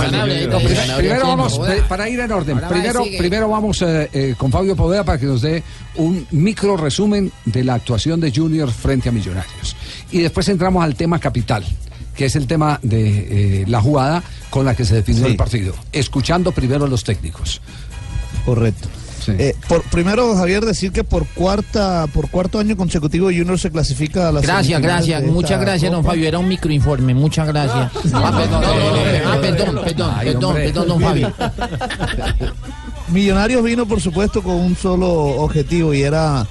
Sanabria, 0.76 0.98
Primero 0.98 1.26
vamos, 1.26 1.58
No 1.58 1.66
eh, 1.72 1.82
para 1.88 2.08
ir 2.08 2.20
en 2.20 2.30
orden, 2.32 2.60
primero, 2.68 3.02
primero 3.18 3.48
vamos 3.48 3.82
eh, 3.82 4.08
eh, 4.12 4.34
con 4.38 4.50
Fabio 4.52 4.76
Poveda 4.76 5.02
para 5.04 5.18
que 5.18 5.26
nos 5.26 5.42
dé 5.42 5.62
un 5.96 6.26
micro 6.30 6.76
resumen 6.76 7.32
de 7.44 7.64
la 7.64 7.74
actuación 7.74 8.20
de 8.20 8.30
Junior 8.32 8.70
frente 8.70 9.08
a 9.08 9.12
Millonarios. 9.12 9.76
Y 10.12 10.20
después 10.20 10.48
entramos 10.48 10.84
al 10.84 10.94
tema 10.94 11.18
capital, 11.18 11.64
que 12.14 12.26
es 12.26 12.36
el 12.36 12.46
tema 12.46 12.78
de 12.82 13.62
eh, 13.62 13.64
la 13.66 13.80
jugada 13.80 14.22
con 14.50 14.64
la 14.64 14.74
que 14.76 14.84
se 14.84 14.94
definió 14.96 15.26
el 15.26 15.36
partido. 15.36 15.74
Escuchando 15.90 16.52
primero 16.52 16.84
a 16.84 16.88
los 16.88 17.02
técnicos. 17.02 17.60
Correcto. 18.44 18.88
Eh, 19.28 19.54
por, 19.68 19.82
primero, 19.84 20.34
Javier, 20.34 20.64
decir 20.64 20.90
que 20.90 21.04
por 21.04 21.26
cuarta 21.28 22.06
por 22.12 22.28
cuarto 22.28 22.58
año 22.58 22.76
consecutivo 22.76 23.26
Junior 23.26 23.58
se 23.58 23.70
clasifica 23.70 24.28
a 24.28 24.32
la 24.32 24.40
Gracias, 24.40 24.80
gracias, 24.82 25.22
muchas 25.22 25.60
gracias, 25.60 25.92
don 25.92 26.04
Fabio. 26.04 26.26
Era 26.26 26.38
un 26.38 26.48
microinforme, 26.48 27.14
muchas 27.14 27.46
gracias. 27.46 27.90
Ah, 28.12 28.32
perdón, 28.36 28.62
ah, 28.64 29.38
perdón, 29.40 29.80
perdón, 29.84 30.14
perdón, 30.24 30.54
perdón, 30.54 30.88
don 30.88 31.00
Fabio. 31.00 31.32
Millonarios 33.08 33.62
vino, 33.62 33.86
por 33.86 34.00
supuesto, 34.00 34.42
con 34.42 34.54
un 34.54 34.74
solo 34.74 35.10
objetivo 35.10 35.94
y 35.94 36.02
era 36.02 36.46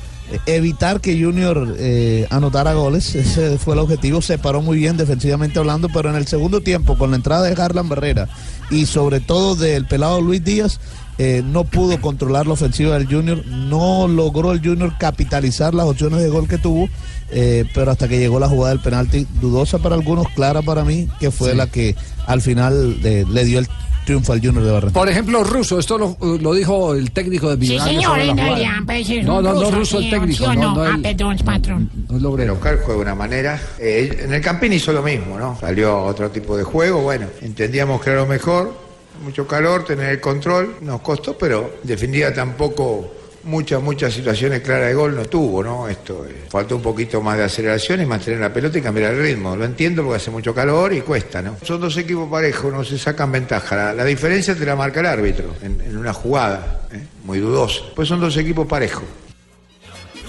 evitar 0.45 1.01
que 1.01 1.21
Junior 1.21 1.75
eh, 1.77 2.27
anotara 2.29 2.73
goles. 2.73 3.15
Ese 3.15 3.57
fue 3.57 3.73
el 3.73 3.79
objetivo. 3.79 4.21
Se 4.21 4.37
paró 4.37 4.61
muy 4.61 4.77
bien 4.77 4.97
defensivamente 4.97 5.59
hablando, 5.59 5.89
pero 5.89 6.09
en 6.09 6.15
el 6.15 6.27
segundo 6.27 6.61
tiempo, 6.61 6.97
con 6.97 7.11
la 7.11 7.17
entrada 7.17 7.43
de 7.43 7.61
Harlan 7.61 7.89
Barrera 7.89 8.29
y 8.69 8.85
sobre 8.85 9.19
todo 9.19 9.55
del 9.55 9.85
pelado 9.85 10.21
Luis 10.21 10.43
Díaz, 10.43 10.79
eh, 11.23 11.43
no 11.45 11.65
pudo 11.65 12.01
controlar 12.01 12.47
la 12.47 12.53
ofensiva 12.53 12.97
del 12.97 13.05
Junior. 13.07 13.45
No 13.45 14.07
logró 14.07 14.51
el 14.53 14.59
Junior 14.59 14.93
capitalizar 14.97 15.73
las 15.75 15.85
opciones 15.85 16.19
de 16.21 16.29
gol 16.29 16.47
que 16.47 16.57
tuvo. 16.57 16.89
eh, 17.33 17.63
pero 17.73 17.91
hasta 17.91 18.09
que 18.09 18.19
llegó 18.19 18.39
la 18.41 18.49
jugada 18.49 18.73
del 18.73 18.81
penalti, 18.83 19.25
dudosa 19.39 19.77
para 19.77 19.95
algunos, 19.95 20.27
clara 20.31 20.61
para 20.61 20.83
mí, 20.83 21.07
que 21.19 21.31
fue 21.31 21.51
Sí. 21.51 21.55
la 21.57 21.67
que 21.67 21.95
al 22.27 22.41
final 22.41 22.97
eh, 23.05 23.23
le 23.31 23.45
dio 23.45 23.59
el 23.59 23.67
triunfo 24.05 24.33
al 24.33 24.39
Junior 24.45 24.63
de 24.65 24.71
Barranquilla. 24.71 24.99
Por 24.99 25.07
ejemplo, 25.09 25.41
Russo, 25.45 25.79
esto 25.79 25.97
lo, 25.97 26.17
lo 26.41 26.53
dijo 26.53 26.93
el 26.93 27.11
técnico 27.11 27.55
de 27.55 27.65
Sí, 27.65 27.71
Millonarios. 27.71 28.03
señor, 28.03 28.35
realidad, 28.35 28.71
pues, 28.85 29.09
es 29.09 29.23
No, 29.25 29.41
no, 29.41 29.53
no, 29.53 29.61
ruso, 29.61 29.71
Russo 29.77 29.97
el 29.99 30.03
sí, 30.03 30.09
técnico. 30.09 30.37
¿sí 30.43 30.43
o 30.43 30.53
No, 30.55 30.75
no, 30.75 30.83
Ah, 30.83 30.91
el- 30.95 31.01
perdón, 31.03 31.37
patrón. 31.45 31.89
no 32.09 32.17
el 32.17 32.25
obrero. 32.25 32.53
Oscar 32.55 32.79
juega 32.83 32.95
de 32.95 33.01
una 33.01 33.15
manera. 33.15 33.61
eh, 33.79 34.23
en 34.25 34.33
el 34.33 34.41
Campín 34.41 34.73
hizo 34.73 34.91
lo 34.91 35.01
mismo, 35.01 35.39
¿no? 35.39 35.57
Salió 35.57 35.89
a 35.91 36.03
otro 36.07 36.29
tipo 36.31 36.57
de 36.57 36.63
juego. 36.63 37.01
Bueno, 37.01 37.27
entendíamos 37.41 38.01
que 38.01 38.09
era 38.09 38.19
lo 38.21 38.27
mejor. 38.27 38.90
Mucho 39.21 39.47
calor, 39.47 39.85
tener 39.85 40.09
el 40.09 40.19
control. 40.19 40.77
Nos 40.81 41.01
costó, 41.01 41.37
pero 41.37 41.75
en 41.81 41.87
definitiva 41.87 42.33
tampoco 42.33 43.11
muchas, 43.43 43.81
muchas 43.81 44.13
situaciones 44.13 44.61
claras 44.61 44.87
de 44.87 44.93
gol 44.93 45.15
no 45.15 45.25
tuvo, 45.25 45.63
¿no? 45.63 45.87
Esto 45.87 46.25
eh, 46.25 46.45
faltó 46.49 46.75
un 46.75 46.81
poquito 46.81 47.21
más 47.21 47.37
de 47.37 47.45
aceleración 47.45 48.01
y 48.01 48.05
mantener 48.05 48.39
la 48.39 48.53
pelota 48.53 48.77
y 48.77 48.81
cambiar 48.81 49.13
el 49.13 49.21
ritmo. 49.21 49.55
Lo 49.55 49.65
entiendo 49.65 50.03
porque 50.03 50.17
hace 50.17 50.31
mucho 50.31 50.53
calor 50.53 50.93
y 50.93 51.01
cuesta, 51.01 51.41
¿no? 51.41 51.57
Son 51.63 51.79
dos 51.79 51.95
equipos 51.97 52.29
parejos, 52.29 52.71
no 52.71 52.83
se 52.83 52.97
sacan 52.97 53.31
ventaja. 53.31 53.93
La, 53.93 54.05
diferencia 54.05 54.55
te 54.55 54.65
la 54.65 54.75
marca 54.75 54.99
el 54.99 55.05
árbitro 55.05 55.53
en, 55.61 55.79
en 55.81 55.97
una 55.97 56.13
jugada, 56.13 56.81
¿eh? 56.91 57.01
muy 57.23 57.39
dudosa. 57.39 57.81
Pues 57.95 58.07
son 58.07 58.19
dos 58.19 58.35
equipos 58.37 58.67
parejos. 58.67 59.03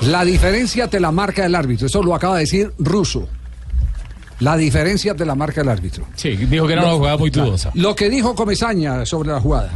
La 0.03 0.25
diferencia 0.25 0.89
te 0.89 0.99
la 0.99 1.13
marca 1.13 1.47
el 1.47 1.55
árbitro. 1.55 1.87
Eso 1.87 2.03
lo 2.03 2.15
acaba 2.15 2.35
de 2.35 2.41
decir 2.41 2.73
Russo. 2.79 3.29
La 4.43 4.57
diferencia 4.57 5.15
te 5.15 5.25
la 5.25 5.37
marca 5.37 5.61
el 5.61 5.69
árbitro. 5.69 6.05
Sí, 6.17 6.31
dijo 6.31 6.67
que 6.67 6.73
era 6.73 6.83
una 6.83 6.95
jugada 6.95 7.17
muy 7.17 7.31
dudosa. 7.31 7.71
Lo 7.75 7.95
que 7.95 8.11
dijo 8.11 8.35
Comesaña 8.35 9.07
sobre 9.07 9.31
la 9.31 9.41
jugada. 9.41 9.71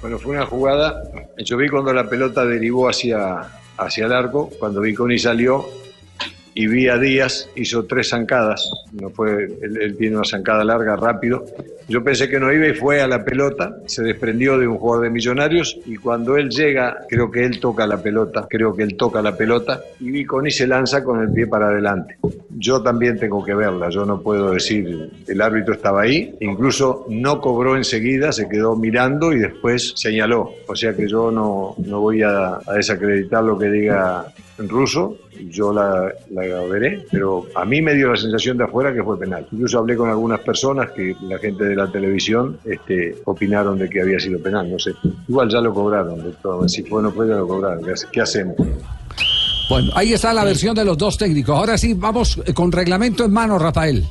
Bueno, 0.00 0.18
fue 0.18 0.32
una 0.32 0.44
jugada. 0.44 1.00
Yo 1.38 1.56
vi 1.56 1.68
cuando 1.68 1.92
la 1.92 2.08
pelota 2.08 2.44
derivó 2.44 2.88
hacia, 2.88 3.48
hacia 3.76 4.06
el 4.06 4.12
arco, 4.12 4.50
cuando 4.58 4.80
Viconi 4.80 5.20
salió 5.20 5.64
y 6.54 6.66
vi 6.66 6.88
a 6.88 6.98
Díaz, 6.98 7.48
hizo 7.56 7.84
tres 7.84 8.10
zancadas. 8.10 8.70
No 8.92 9.10
fue, 9.10 9.44
él, 9.62 9.78
él 9.80 9.96
tiene 9.96 10.16
una 10.16 10.24
zancada 10.24 10.64
larga, 10.64 10.96
rápido. 10.96 11.44
Yo 11.88 12.02
pensé 12.02 12.28
que 12.28 12.38
no 12.38 12.52
iba 12.52 12.66
y 12.68 12.74
fue 12.74 13.00
a 13.00 13.08
la 13.08 13.24
pelota, 13.24 13.76
se 13.86 14.02
desprendió 14.02 14.58
de 14.58 14.68
un 14.68 14.78
jugador 14.78 15.04
de 15.04 15.10
Millonarios 15.10 15.78
y 15.84 15.96
cuando 15.96 16.36
él 16.36 16.48
llega, 16.48 16.98
creo 17.08 17.30
que 17.30 17.44
él 17.44 17.60
toca 17.60 17.86
la 17.86 18.02
pelota, 18.02 18.46
creo 18.48 18.74
que 18.74 18.82
él 18.82 18.96
toca 18.96 19.20
la 19.20 19.36
pelota 19.36 19.82
y 20.00 20.10
Viconi 20.10 20.50
se 20.50 20.66
lanza 20.66 21.02
con 21.02 21.20
el 21.20 21.32
pie 21.32 21.46
para 21.46 21.68
adelante. 21.68 22.16
Yo 22.50 22.82
también 22.82 23.18
tengo 23.18 23.44
que 23.44 23.54
verla, 23.54 23.90
yo 23.90 24.04
no 24.04 24.20
puedo 24.20 24.52
decir, 24.52 25.10
el 25.26 25.40
árbitro 25.40 25.74
estaba 25.74 26.02
ahí, 26.02 26.34
incluso 26.40 27.06
no 27.08 27.40
cobró 27.40 27.76
enseguida, 27.76 28.32
se 28.32 28.48
quedó 28.48 28.76
mirando 28.76 29.32
y 29.32 29.40
después 29.40 29.92
señaló. 29.96 30.54
O 30.68 30.76
sea 30.76 30.94
que 30.94 31.08
yo 31.08 31.30
no, 31.30 31.74
no 31.78 32.00
voy 32.00 32.22
a, 32.22 32.58
a 32.66 32.74
desacreditar 32.74 33.42
lo 33.42 33.58
que 33.58 33.66
diga 33.66 34.26
en 34.58 34.68
ruso, 34.68 35.18
yo 35.50 35.72
la, 35.72 36.12
la 36.30 36.42
veré, 36.64 37.04
pero 37.10 37.46
a 37.54 37.64
mí 37.64 37.80
me 37.82 37.94
dio 37.94 38.08
la 38.08 38.16
sensación 38.16 38.58
de 38.58 38.64
afuera 38.64 38.92
que 38.92 39.02
fue 39.02 39.18
penal. 39.18 39.46
Incluso 39.50 39.78
hablé 39.78 39.96
con 39.96 40.08
algunas 40.08 40.40
personas 40.40 40.90
que 40.92 41.14
la 41.22 41.38
gente 41.38 41.64
de 41.64 41.76
la 41.76 41.90
televisión 41.90 42.58
este, 42.64 43.16
opinaron 43.24 43.78
de 43.78 43.88
que 43.88 44.00
había 44.00 44.18
sido 44.20 44.38
penal, 44.40 44.70
no 44.70 44.78
sé. 44.78 44.92
Igual 45.28 45.48
ya 45.50 45.60
lo 45.60 45.72
cobraron, 45.74 46.22
de 46.22 46.32
todo. 46.42 46.68
si 46.68 46.82
fue 46.82 47.00
o 47.00 47.02
no 47.02 47.12
fue 47.12 47.28
ya 47.28 47.34
lo 47.36 47.46
cobraron. 47.48 47.84
¿Qué, 47.84 47.92
hace- 47.92 48.06
qué 48.12 48.20
hacemos? 48.20 48.56
Bueno, 49.68 49.90
ahí 49.94 50.12
está 50.12 50.32
la 50.34 50.44
versión 50.44 50.74
de 50.74 50.84
los 50.84 50.98
dos 50.98 51.16
técnicos. 51.16 51.56
Ahora 51.56 51.78
sí, 51.78 51.94
vamos 51.94 52.38
eh, 52.44 52.52
con 52.52 52.70
reglamento 52.72 53.24
en 53.24 53.32
mano, 53.32 53.58
Rafael. 53.58 54.04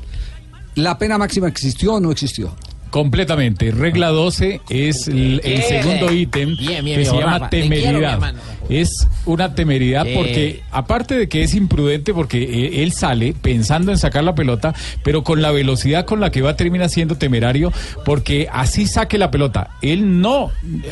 ¿La 0.76 0.98
pena 0.98 1.18
máxima 1.18 1.48
existió 1.48 1.96
o 1.96 2.00
no 2.00 2.12
existió? 2.12 2.56
Completamente. 2.90 3.72
Regla 3.72 4.10
12 4.10 4.62
es 4.70 5.08
el, 5.08 5.42
segundo 5.64 6.12
ítem 6.12 6.58
Bien, 6.58 6.84
bien, 6.84 7.00
que 7.00 7.06
se 7.06 7.16
llama 7.16 7.40
Rafa. 7.40 7.50
Te 7.50 7.62
quiero, 7.62 7.76
mi 7.76 7.82
temeridad. 7.82 8.34
Es 8.72 9.08
una 9.26 9.54
temeridad 9.54 10.08
Eh. 10.08 10.14
porque, 10.16 10.62
aparte 10.72 11.16
de 11.16 11.28
que 11.28 11.44
es 11.44 11.54
imprudente, 11.54 12.14
porque 12.14 12.42
eh, 12.42 12.84
él 12.84 12.94
sale 12.94 13.34
pensando 13.40 13.92
en 13.92 13.98
sacar 13.98 14.24
la 14.24 14.34
pelota, 14.36 14.74
pero 15.04 15.24
con 15.24 15.42
la 15.42 15.52
velocidad 15.52 16.06
con 16.06 16.20
la 16.20 16.32
que 16.32 16.42
va 16.42 16.56
termina 16.56 16.88
siendo 16.90 17.16
temerario, 17.16 17.72
porque 18.06 18.48
así 18.52 18.88
saque 18.88 19.18
la 19.18 19.30
pelota. 19.30 19.72
Él 19.82 20.22
no, 20.22 20.52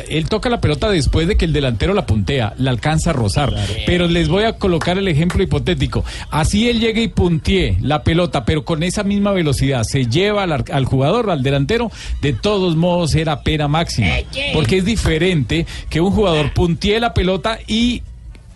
él 0.09 0.27
toca 0.27 0.49
la 0.49 0.61
pelota 0.61 0.89
después 0.89 1.27
de 1.27 1.37
que 1.37 1.45
el 1.45 1.53
delantero 1.53 1.93
la 1.93 2.05
puntea, 2.05 2.53
la 2.57 2.71
alcanza 2.71 3.11
a 3.11 3.13
rozar. 3.13 3.53
Pero 3.85 4.07
les 4.07 4.27
voy 4.27 4.43
a 4.43 4.53
colocar 4.53 4.97
el 4.97 5.07
ejemplo 5.07 5.41
hipotético. 5.41 6.03
Así 6.29 6.69
él 6.69 6.79
llega 6.79 7.01
y 7.01 7.07
puntee 7.07 7.77
la 7.81 8.03
pelota, 8.03 8.45
pero 8.45 8.65
con 8.65 8.83
esa 8.83 9.03
misma 9.03 9.31
velocidad 9.31 9.83
se 9.83 10.05
lleva 10.05 10.43
al, 10.43 10.65
al 10.71 10.85
jugador, 10.85 11.29
al 11.29 11.43
delantero, 11.43 11.91
de 12.21 12.33
todos 12.33 12.75
modos 12.75 13.15
era 13.15 13.41
pena 13.41 13.67
máxima. 13.67 14.09
Porque 14.53 14.77
es 14.77 14.85
diferente 14.85 15.65
que 15.89 16.01
un 16.01 16.11
jugador 16.11 16.53
puntee 16.53 16.99
la 16.99 17.13
pelota 17.13 17.59
y 17.69 18.01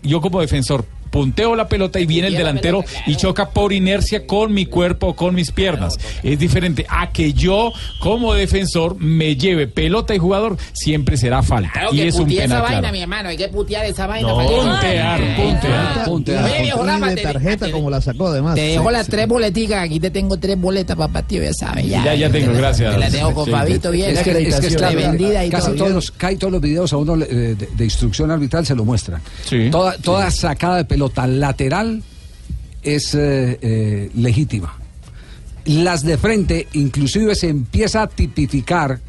yo 0.01 0.19
como 0.19 0.41
defensor 0.41 0.85
punteo 1.13 1.55
la 1.55 1.67
pelota 1.69 1.99
y 1.99 2.07
viene 2.07 2.29
el 2.29 2.35
delantero 2.35 2.83
y 3.05 3.15
choca 3.15 3.51
por 3.51 3.71
inercia 3.71 4.25
con 4.25 4.51
mi 4.51 4.65
cuerpo 4.65 5.09
o 5.09 5.15
con 5.15 5.35
mis 5.35 5.51
piernas. 5.51 5.99
Es 6.23 6.39
diferente 6.39 6.87
a 6.89 7.11
que 7.11 7.33
yo 7.33 7.71
como 7.99 8.33
defensor 8.33 8.97
me 8.99 9.35
lleve 9.35 9.67
pelota 9.67 10.15
y 10.15 10.17
jugador, 10.17 10.57
siempre 10.73 11.15
será 11.17 11.43
falta. 11.43 11.69
Claro 11.71 11.89
y 11.93 11.97
que 11.97 12.07
es 12.07 12.15
un 12.15 12.23
putear 12.25 12.45
esa 12.45 12.55
penal 12.55 12.61
vaina, 12.63 12.79
claro. 12.79 12.93
mi 12.93 13.01
hermano. 13.03 13.29
Hay 13.29 13.37
que 13.37 13.47
putear 13.49 13.85
esa 13.85 14.07
vaina. 14.07 14.27
No, 14.27 14.35
para 14.37 14.49
que- 14.49 14.55
puntear, 14.55 15.35
puntear, 15.35 16.05
puntear. 16.05 16.43
Oye, 16.45 16.61
viejo 16.63 16.83
Rafa, 16.83 17.09
de 17.09 17.15
te- 17.15 17.21
tarjeta 17.21 17.71
como 17.71 17.89
la 17.91 18.01
sacó 18.01 18.27
además. 18.29 18.55
Te 18.55 18.61
dejo 18.61 18.87
Sí, 18.87 18.91
las 18.93 19.05
sí. 19.05 19.11
tres 19.11 19.27
boleticas. 19.27 19.83
Aquí 19.83 19.99
te 19.99 20.09
tengo 20.09 20.39
tres 20.39 20.59
boletas 20.59 20.95
para 20.97 21.13
partido, 21.13 21.43
ya 21.43 21.53
sabes. 21.53 21.85
Ya, 21.85 22.03
Ya, 22.05 22.15
ya 22.15 22.31
te 22.31 22.39
tengo, 22.39 22.53
la- 22.53 22.57
gracias. 22.57 22.91
Te 22.91 22.99
la 22.99 23.09
tengo 23.11 23.33
con 23.35 23.45
Sí, 23.45 23.51
Fabito 23.51 23.91
sí. 23.91 23.97
bien. 23.97 24.09
Es 24.17 24.23
que, 24.23 24.31
es 24.31 24.59
que 24.59 24.67
es 24.67 24.75
claro, 24.77 24.97
vendida 24.97 25.45
y 25.45 25.49
casi 25.51 25.67
todo. 25.67 25.75
todos 25.75 25.91
los, 25.91 26.11
casi 26.11 26.37
todos 26.37 26.53
los 26.53 26.61
videos 26.61 26.91
a 26.91 26.97
uno 26.97 27.17
de, 27.17 27.53
de 27.55 27.83
instrucción 27.83 28.31
arbitral 28.31 28.65
se 28.65 28.73
lo 28.73 28.83
muestran. 28.83 29.21
Toda, 29.71 29.95
toda 29.99 30.31
sacada 30.31 30.77
de 30.77 30.85
pelota 30.85 31.02
lateral 31.39 32.03
es 32.81 33.15
eh, 33.15 33.57
eh, 33.61 34.11
legítima. 34.15 34.77
Las 35.65 36.03
de 36.03 36.17
frente, 36.17 36.67
inclusive 36.73 37.35
se 37.35 37.47
empieza 37.47 38.03
a 38.03 38.07
tipificar 38.07 38.99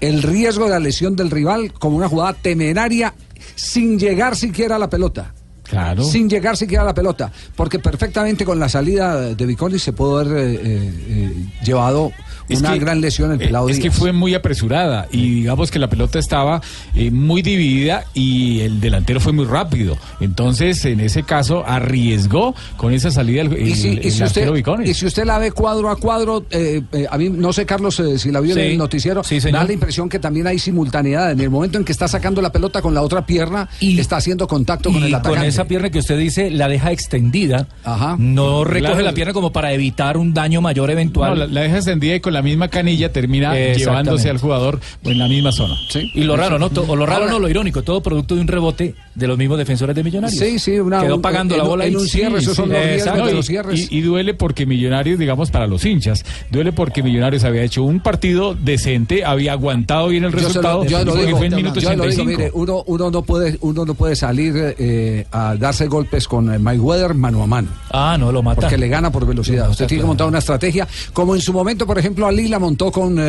el 0.00 0.22
riesgo 0.22 0.64
de 0.64 0.70
la 0.70 0.78
lesión 0.78 1.16
del 1.16 1.30
rival 1.30 1.72
como 1.72 1.96
una 1.96 2.08
jugada 2.08 2.34
temeraria 2.34 3.14
sin 3.54 3.98
llegar 3.98 4.36
siquiera 4.36 4.76
a 4.76 4.78
la 4.78 4.90
pelota. 4.90 5.32
Claro. 5.62 6.04
Sin 6.04 6.28
llegar 6.28 6.56
siquiera 6.56 6.82
a 6.82 6.86
la 6.86 6.94
pelota. 6.94 7.32
Porque 7.56 7.78
perfectamente 7.78 8.44
con 8.44 8.60
la 8.60 8.68
salida 8.68 9.34
de 9.34 9.46
Viconi 9.46 9.78
se 9.78 9.92
pudo 9.92 10.18
haber 10.18 10.60
eh, 10.62 11.32
llevado 11.64 12.12
Es 12.48 12.60
una 12.60 12.72
que- 12.74 12.78
gran 12.78 13.00
lesión 13.00 13.32
el 13.32 13.40
Eh, 13.40 13.46
pelado 13.46 13.68
Es 13.68 13.78
que 13.80 13.90
fue 13.90 14.12
muy 14.12 14.34
apresurada 14.34 15.08
y 15.10 15.34
digamos 15.36 15.70
que 15.70 15.78
la 15.78 15.88
pelota 15.88 16.18
estaba 16.18 16.60
eh, 16.94 17.10
muy 17.10 17.42
dividida 17.42 18.04
y 18.14 18.60
el 18.60 18.80
delantero 18.80 19.20
fue 19.20 19.32
muy 19.32 19.44
rápido. 19.44 19.96
Entonces, 20.20 20.84
en 20.84 21.00
ese 21.00 21.22
caso, 21.22 21.64
arriesgó 21.66 22.54
con 22.76 22.92
esa 22.92 23.10
salida 23.10 23.42
el, 23.42 23.52
Y 23.68 23.74
si, 23.74 23.88
el- 23.88 23.94
y 24.04 24.06
el 24.08 24.12
si 24.12 24.22
usted, 24.24 24.48
y 24.84 24.94
si 24.94 25.06
usted 25.06 25.24
la 25.24 25.38
ve 25.38 25.50
cuadro 25.52 25.90
a 25.90 25.96
cuadro, 25.96 26.44
eh, 26.50 26.82
eh, 26.92 27.06
a 27.10 27.18
mí 27.18 27.28
no 27.30 27.52
sé, 27.52 27.66
Carlos, 27.66 27.98
eh, 28.00 28.18
si 28.18 28.30
la 28.30 28.40
vio 28.40 28.52
en 28.56 28.60
el 28.60 28.78
noticiero, 28.78 29.22
Sí, 29.24 29.40
da 29.40 29.64
la 29.64 29.72
impresión 29.72 30.08
que 30.08 30.18
también 30.18 30.46
hay 30.46 30.58
simultaneidad. 30.58 31.32
En 31.32 31.40
el 31.40 31.50
momento 31.50 31.78
en 31.78 31.84
que 31.84 31.92
está 31.92 32.08
sacando 32.08 32.40
la 32.42 32.52
pelota 32.52 32.80
con 32.82 32.94
la 32.94 33.02
otra 33.02 33.26
pierna, 33.26 33.68
y 33.80 33.98
está 33.98 34.16
haciendo 34.16 34.46
contacto 34.46 34.92
con 34.92 35.02
el 35.02 35.14
atacante. 35.14 35.38
con 35.40 35.46
esa 35.48 35.64
pierna 35.66 35.90
que 35.90 35.98
usted 35.98 36.18
dice 36.18 36.50
la 36.50 36.68
deja 36.68 36.92
extendida, 36.92 37.66
no 38.18 38.64
recoge 38.64 38.80
Claro. 38.92 39.00
la 39.04 39.12
pierna 39.12 39.32
como 39.32 39.52
para 39.52 39.72
evitar 39.72 40.16
un 40.16 40.32
daño 40.34 40.60
mayor 40.60 40.90
eventual. 40.90 41.30
No, 41.30 41.36
la, 41.36 41.46
la 41.46 41.60
deja 41.62 41.76
extendida 41.76 42.14
y 42.14 42.20
con 42.20 42.32
la 42.36 42.42
misma 42.42 42.68
canilla 42.68 43.10
termina 43.12 43.54
llevándose 43.54 44.28
al 44.28 44.38
jugador 44.38 44.78
en 45.04 45.18
la 45.18 45.26
misma 45.26 45.52
zona. 45.52 45.74
Y 46.14 46.24
lo 46.24 46.36
raro, 46.36 46.58
¿no? 46.58 46.70
O 46.86 46.96
lo 46.96 47.06
raro, 47.06 47.28
no, 47.28 47.38
lo 47.38 47.48
irónico, 47.48 47.82
todo 47.82 48.02
producto 48.02 48.34
de 48.34 48.42
un 48.42 48.48
rebote 48.48 48.94
de 49.16 49.26
los 49.26 49.36
mismos 49.38 49.58
defensores 49.58 49.96
de 49.96 50.04
Millonarios. 50.04 50.38
Sí, 50.38 50.58
sí, 50.58 50.78
una- 50.78 51.00
Quedó 51.00 51.20
pagando 51.20 51.54
en 51.54 51.58
la 51.62 51.66
bola 51.66 51.86
en 51.86 51.94
y- 51.94 51.96
un 51.96 52.06
cierre, 52.06 52.38
esos 52.38 52.54
son 52.54 52.68
los 52.68 52.78
de 52.78 53.42
cierres. 53.42 53.90
Y, 53.90 53.98
y 53.98 54.00
duele 54.02 54.34
porque 54.34 54.66
Millonarios, 54.66 55.18
digamos, 55.18 55.50
para 55.50 55.66
los 55.66 55.84
hinchas, 55.84 56.24
duele 56.50 56.72
porque 56.72 57.02
Millonarios 57.02 57.42
había 57.44 57.62
hecho 57.62 57.82
un 57.82 58.00
partido 58.00 58.54
decente, 58.54 59.24
había 59.24 59.52
aguantado 59.52 60.08
bien 60.08 60.24
el 60.24 60.32
Yo 60.32 60.38
se 60.38 60.42
lo- 60.42 60.48
resultado, 60.48 60.84
yo 60.84 61.04
lo 61.04 61.14
digo, 61.16 61.38
fue 61.38 61.46
en 61.46 61.54
minuto 61.56 61.80
yo 61.80 61.88
lo 61.90 61.94
digo, 61.94 62.04
85. 62.04 62.30
mire, 62.38 62.50
uno, 62.54 62.82
uno 62.86 63.10
no 63.10 63.22
puede, 63.22 63.56
uno 63.62 63.84
no 63.86 63.94
puede 63.94 64.16
salir 64.16 64.74
eh, 64.78 65.26
a 65.32 65.56
darse 65.56 65.86
golpes 65.86 66.28
con 66.28 66.52
eh, 66.52 66.58
Mayweather 66.58 67.14
mano 67.14 67.42
a 67.42 67.46
mano. 67.46 67.68
Ah, 67.90 68.16
no, 68.20 68.30
lo 68.30 68.42
mata. 68.42 68.60
Porque 68.60 68.76
le 68.76 68.88
gana 68.88 69.10
por 69.10 69.26
velocidad. 69.26 69.64
Lo 69.66 69.70
Usted 69.72 69.86
tiene 69.86 70.02
que 70.02 70.06
montar 70.06 70.26
una 70.26 70.38
estrategia, 70.38 70.86
como 71.12 71.34
en 71.34 71.40
su 71.40 71.52
momento, 71.52 71.86
por 71.86 71.98
ejemplo, 71.98 72.26
Ali 72.26 72.48
la 72.48 72.58
montó 72.58 72.92
con 72.92 73.18
eh, 73.18 73.22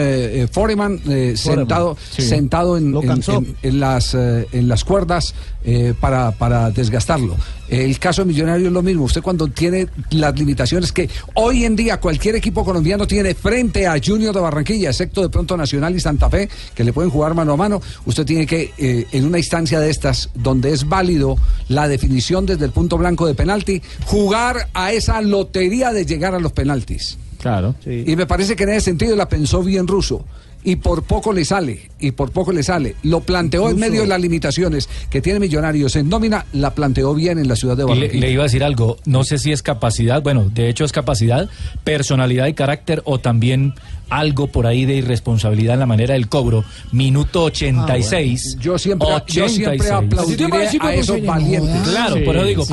eh, 0.43 0.47
Foreman 0.51 0.99
eh, 1.07 1.33
sentado, 1.37 1.95
sí. 2.11 2.21
sentado 2.23 2.77
en, 2.77 2.93
en- 2.95 3.11
en- 3.27 3.55
en 3.63 3.79
las, 3.79 4.13
eh, 4.15 4.47
en 4.51 4.67
las 4.67 4.83
cuerdas 4.83 5.33
eh, 5.63 5.76
para, 5.99 6.31
para 6.31 6.71
desgastarlo. 6.71 7.35
El 7.69 7.99
caso 7.99 8.21
de 8.21 8.29
Millonario 8.29 8.67
es 8.67 8.73
lo 8.73 8.81
mismo. 8.81 9.03
Usted 9.03 9.21
cuando 9.21 9.47
tiene 9.47 9.87
las 10.11 10.37
limitaciones 10.37 10.91
que 10.91 11.09
hoy 11.33 11.65
en 11.65 11.75
día 11.75 11.99
cualquier 11.99 12.35
equipo 12.35 12.63
colombiano 12.63 13.05
tiene 13.05 13.35
frente 13.35 13.87
a 13.87 13.95
Junior 14.03 14.33
de 14.33 14.39
Barranquilla, 14.39 14.89
excepto 14.89 15.21
de 15.21 15.29
pronto 15.29 15.57
Nacional 15.57 15.95
y 15.95 15.99
Santa 15.99 16.29
Fe, 16.29 16.49
que 16.73 16.83
le 16.83 16.93
pueden 16.93 17.11
jugar 17.11 17.33
mano 17.33 17.53
a 17.53 17.57
mano, 17.57 17.81
usted 18.05 18.25
tiene 18.25 18.45
que, 18.45 18.71
eh, 18.77 19.05
en 19.11 19.25
una 19.25 19.37
instancia 19.37 19.79
de 19.79 19.89
estas, 19.89 20.29
donde 20.33 20.71
es 20.71 20.87
válido 20.87 21.35
la 21.67 21.87
definición 21.87 22.45
desde 22.45 22.65
el 22.65 22.71
punto 22.71 22.97
blanco 22.97 23.27
de 23.27 23.35
penalti, 23.35 23.81
jugar 24.05 24.69
a 24.73 24.93
esa 24.93 25.21
lotería 25.21 25.91
de 25.91 26.05
llegar 26.05 26.35
a 26.35 26.39
los 26.39 26.53
penaltis. 26.53 27.17
Claro. 27.39 27.75
Y 27.85 28.15
me 28.15 28.25
parece 28.25 28.55
que 28.55 28.63
en 28.63 28.69
ese 28.69 28.81
sentido 28.81 29.15
la 29.15 29.29
pensó 29.29 29.61
bien 29.61 29.87
Russo. 29.87 30.25
Y 30.63 30.77
por 30.77 31.03
poco 31.03 31.31
le 31.31 31.45
sale, 31.45 31.89
y 31.99 32.11
por 32.11 32.31
poco 32.31 32.51
le 32.51 32.61
sale. 32.61 32.95
Lo 33.03 33.21
planteó 33.21 33.69
en 33.69 33.77
medio 33.77 34.01
de 34.01 34.07
las 34.07 34.19
limitaciones 34.19 34.89
que 35.09 35.21
tiene 35.21 35.39
Millonarios 35.39 35.95
en 35.95 36.09
nómina, 36.09 36.45
la 36.51 36.71
planteó 36.75 37.13
bien 37.13 37.37
en 37.39 37.47
la 37.47 37.55
ciudad 37.55 37.77
de 37.77 37.83
Y 37.83 37.87
le, 37.87 37.93
Barranquilla. 37.93 38.21
le 38.25 38.31
iba 38.31 38.43
a 38.43 38.47
decir 38.47 38.63
algo, 38.63 38.97
no 39.05 39.23
sé 39.23 39.37
si 39.37 39.51
es 39.51 39.61
capacidad, 39.63 40.21
bueno, 40.21 40.49
de 40.53 40.67
hecho 40.69 40.83
es 40.83 40.91
capacidad, 40.91 41.49
personalidad 41.83 42.47
y 42.47 42.53
carácter 42.53 43.01
o 43.05 43.19
también 43.19 43.73
algo 44.09 44.47
por 44.47 44.65
ahí 44.67 44.85
de 44.85 44.95
irresponsabilidad 44.95 45.73
en 45.75 45.79
la 45.81 45.85
manera 45.85 46.13
del 46.13 46.27
cobro. 46.27 46.63
Minuto 46.91 47.43
86. 47.43 48.55
Ah, 48.57 48.61
Yo 48.61 48.77
siempre, 48.77 49.07
yo 49.27 49.49
siempre 49.49 49.91
86. 49.91 49.91
aplaudiré 49.91 50.67
a 50.81 50.93
esos 50.95 51.25
valientes. 51.25 51.81
Claro, 51.89 52.15
por 52.25 52.35
eso 52.37 52.45
digo, 52.45 52.65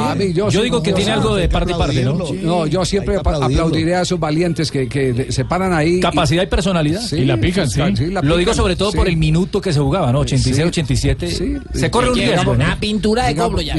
A 0.00 0.14
mí, 0.14 0.32
yo 0.32 0.50
sí- 0.50 0.60
digo 0.62 0.82
que 0.82 0.92
tiene 0.92 1.10
algo 1.12 1.34
de 1.36 1.48
parte 1.48 1.72
y 1.72 1.74
parte, 1.74 2.04
¿no? 2.04 2.18
No, 2.42 2.66
yo 2.66 2.84
siempre 2.84 3.16
aplaudiré 3.16 3.96
a 3.96 4.02
esos 4.02 4.18
valientes 4.18 4.70
que, 4.70 4.88
que 4.88 5.32
se 5.32 5.44
paran 5.44 5.72
ahí. 5.72 6.00
Capacidad 6.00 6.42
y 6.42 6.46
personalidad. 6.46 7.00
Sí, 7.00 7.16
sí, 7.16 7.24
la 7.24 7.36
Lo 8.22 8.36
digo 8.36 8.50
pican, 8.50 8.54
sobre 8.54 8.76
todo 8.76 8.90
sí. 8.90 8.96
por 8.96 9.08
el 9.08 9.16
minuto 9.16 9.60
que 9.60 9.72
se 9.72 9.80
jugaba, 9.80 10.12
¿no? 10.12 10.20
86, 10.20 10.56
Sí. 10.56 10.62
87. 10.62 11.60
Se 11.74 11.90
corre 11.90 12.10
un 12.10 12.14
riesgo. 12.16 12.52
una 12.52 12.78
pintura 12.78 13.26
de 13.26 13.36
cobro 13.36 13.60
ya. 13.60 13.74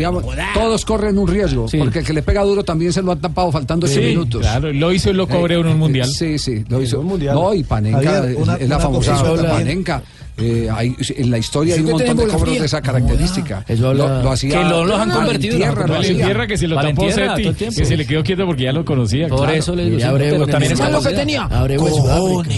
todos 0.54 0.86
corren 0.86 1.18
un 1.18 1.28
riesgo, 1.28 1.68
Sí. 1.68 1.78
porque 1.78 2.00
el 2.00 2.06
que 2.06 2.14
le 2.14 2.22
pega 2.24 2.44
duro 2.44 2.64
también 2.64 2.92
se 2.94 3.02
lo 3.02 3.12
han 3.12 3.20
tapado 3.22 3.52
faltando 3.52 3.86
ocho 3.86 3.96
Sí, 3.96 4.02
minutos. 4.02 4.42
claro, 4.42 4.72
lo 4.74 4.92
hizo 4.92 5.10
y 5.10 5.14
lo 5.14 5.28
cobró 5.28 5.62
en 5.62 5.68
un 5.68 5.78
mundial. 5.80 6.08
Sí, 6.10 6.38
sí, 6.38 6.64
lo 6.78 6.82
hizo. 6.84 7.00
un 7.00 7.06
mundial. 7.08 7.36
No, 7.36 7.54
y 7.54 7.64
Panenka, 7.64 8.24
una- 8.38 8.56
es 8.56 8.70
la 8.70 8.80
famosa. 8.80 9.24
Panenka. 9.24 10.02
Eh, 10.36 10.68
hay- 10.74 10.96
en 11.18 11.30
la 11.30 11.38
historia 11.38 11.76
hay 11.76 11.82
un 11.82 11.92
montón 11.92 12.18
de 12.18 12.28
cobros 12.28 12.60
de 12.60 12.66
esa 12.66 12.82
característica. 12.82 13.64
Eso 13.68 13.90
habla- 13.90 14.08
Lo, 14.18 14.24
lo 14.24 14.32
hacía. 14.32 14.50
Que 14.64 14.68
lo- 14.68 14.84
los 14.84 15.00
han 15.00 15.12
convertido 15.12 15.54
en 15.54 15.60
Tierra, 15.60 15.82
lo 15.88 15.94
Valen 15.94 16.12
hacía. 16.12 16.26
Tierra 16.26 16.48
que 16.48 16.58
se 16.58 16.68
lo 16.68 16.76
tapó 16.82 17.12
Seti, 17.12 17.54
que 17.76 17.86
se 17.86 17.96
le 17.98 18.08
quedó 18.08 18.24
quieto 18.24 18.46
porque 18.48 18.64
ya 18.64 18.72
lo 18.72 18.84
conocía. 18.84 19.28
Por 19.28 19.40
claro. 19.42 19.54
eso 19.54 19.76
le 19.76 19.90
digo, 19.92 20.04
Abreu 20.10 20.32
pero 20.32 20.44
en 20.46 20.50
también 20.50 20.72
es 20.72 20.80
el- 20.80 20.86
¿Sabes 20.86 21.04
lo 21.04 21.10
que 21.10 21.16
tenía? 21.16 21.44
Abreu 21.44 21.88
en 21.88 21.94
Sudáfrica. 21.94 22.56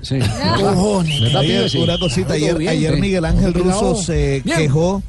Sí. 0.00 0.18
Cojones. 0.60 1.74
Una 1.74 1.98
cosita, 1.98 2.34
ayer, 2.34 2.56
ayer. 2.68 2.96
Miguel 3.00 3.24
Ángel. 3.24 3.52
Russo 3.52 3.96
se 3.96 4.40
Bien. 4.44 4.56
quejó. 4.58 5.02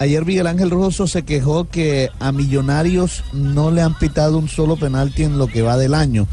Ayer 0.00 0.24
Miguel 0.24 0.46
Ángel 0.46 0.70
Russo 0.70 1.06
se 1.08 1.24
quejó 1.24 1.68
que 1.68 2.08
a 2.20 2.30
Millonarios 2.32 3.24
no 3.32 3.70
le 3.72 3.82
han 3.82 3.98
pitado 3.98 4.38
un 4.38 4.48
solo 4.48 4.76
penalti 4.76 5.24
en 5.24 5.38
lo 5.38 5.48
que 5.48 5.62
va 5.62 5.76
del 5.76 5.92
año. 5.94 6.26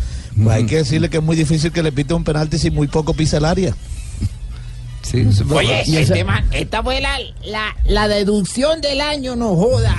Pues 0.43 0.55
hay 0.55 0.65
que 0.65 0.77
decirle 0.77 1.09
que 1.09 1.17
es 1.17 1.23
muy 1.23 1.35
difícil 1.35 1.71
que 1.71 1.81
le 1.81 1.91
pite 1.91 2.13
un 2.13 2.23
penalti 2.23 2.59
si 2.59 2.69
muy 2.69 2.87
poco 2.87 3.13
pisa 3.13 3.37
el 3.37 3.45
área. 3.45 3.73
Sí. 5.01 5.23
Oye, 5.51 5.81
este 6.01 6.01
esa- 6.19 6.25
man- 6.25 6.45
esta 6.51 6.83
fue 6.83 6.99
la, 7.01 7.17
la, 7.45 7.75
la 7.85 8.07
deducción 8.07 8.81
del 8.81 9.01
año, 9.01 9.35
no 9.35 9.55
joda. 9.55 9.95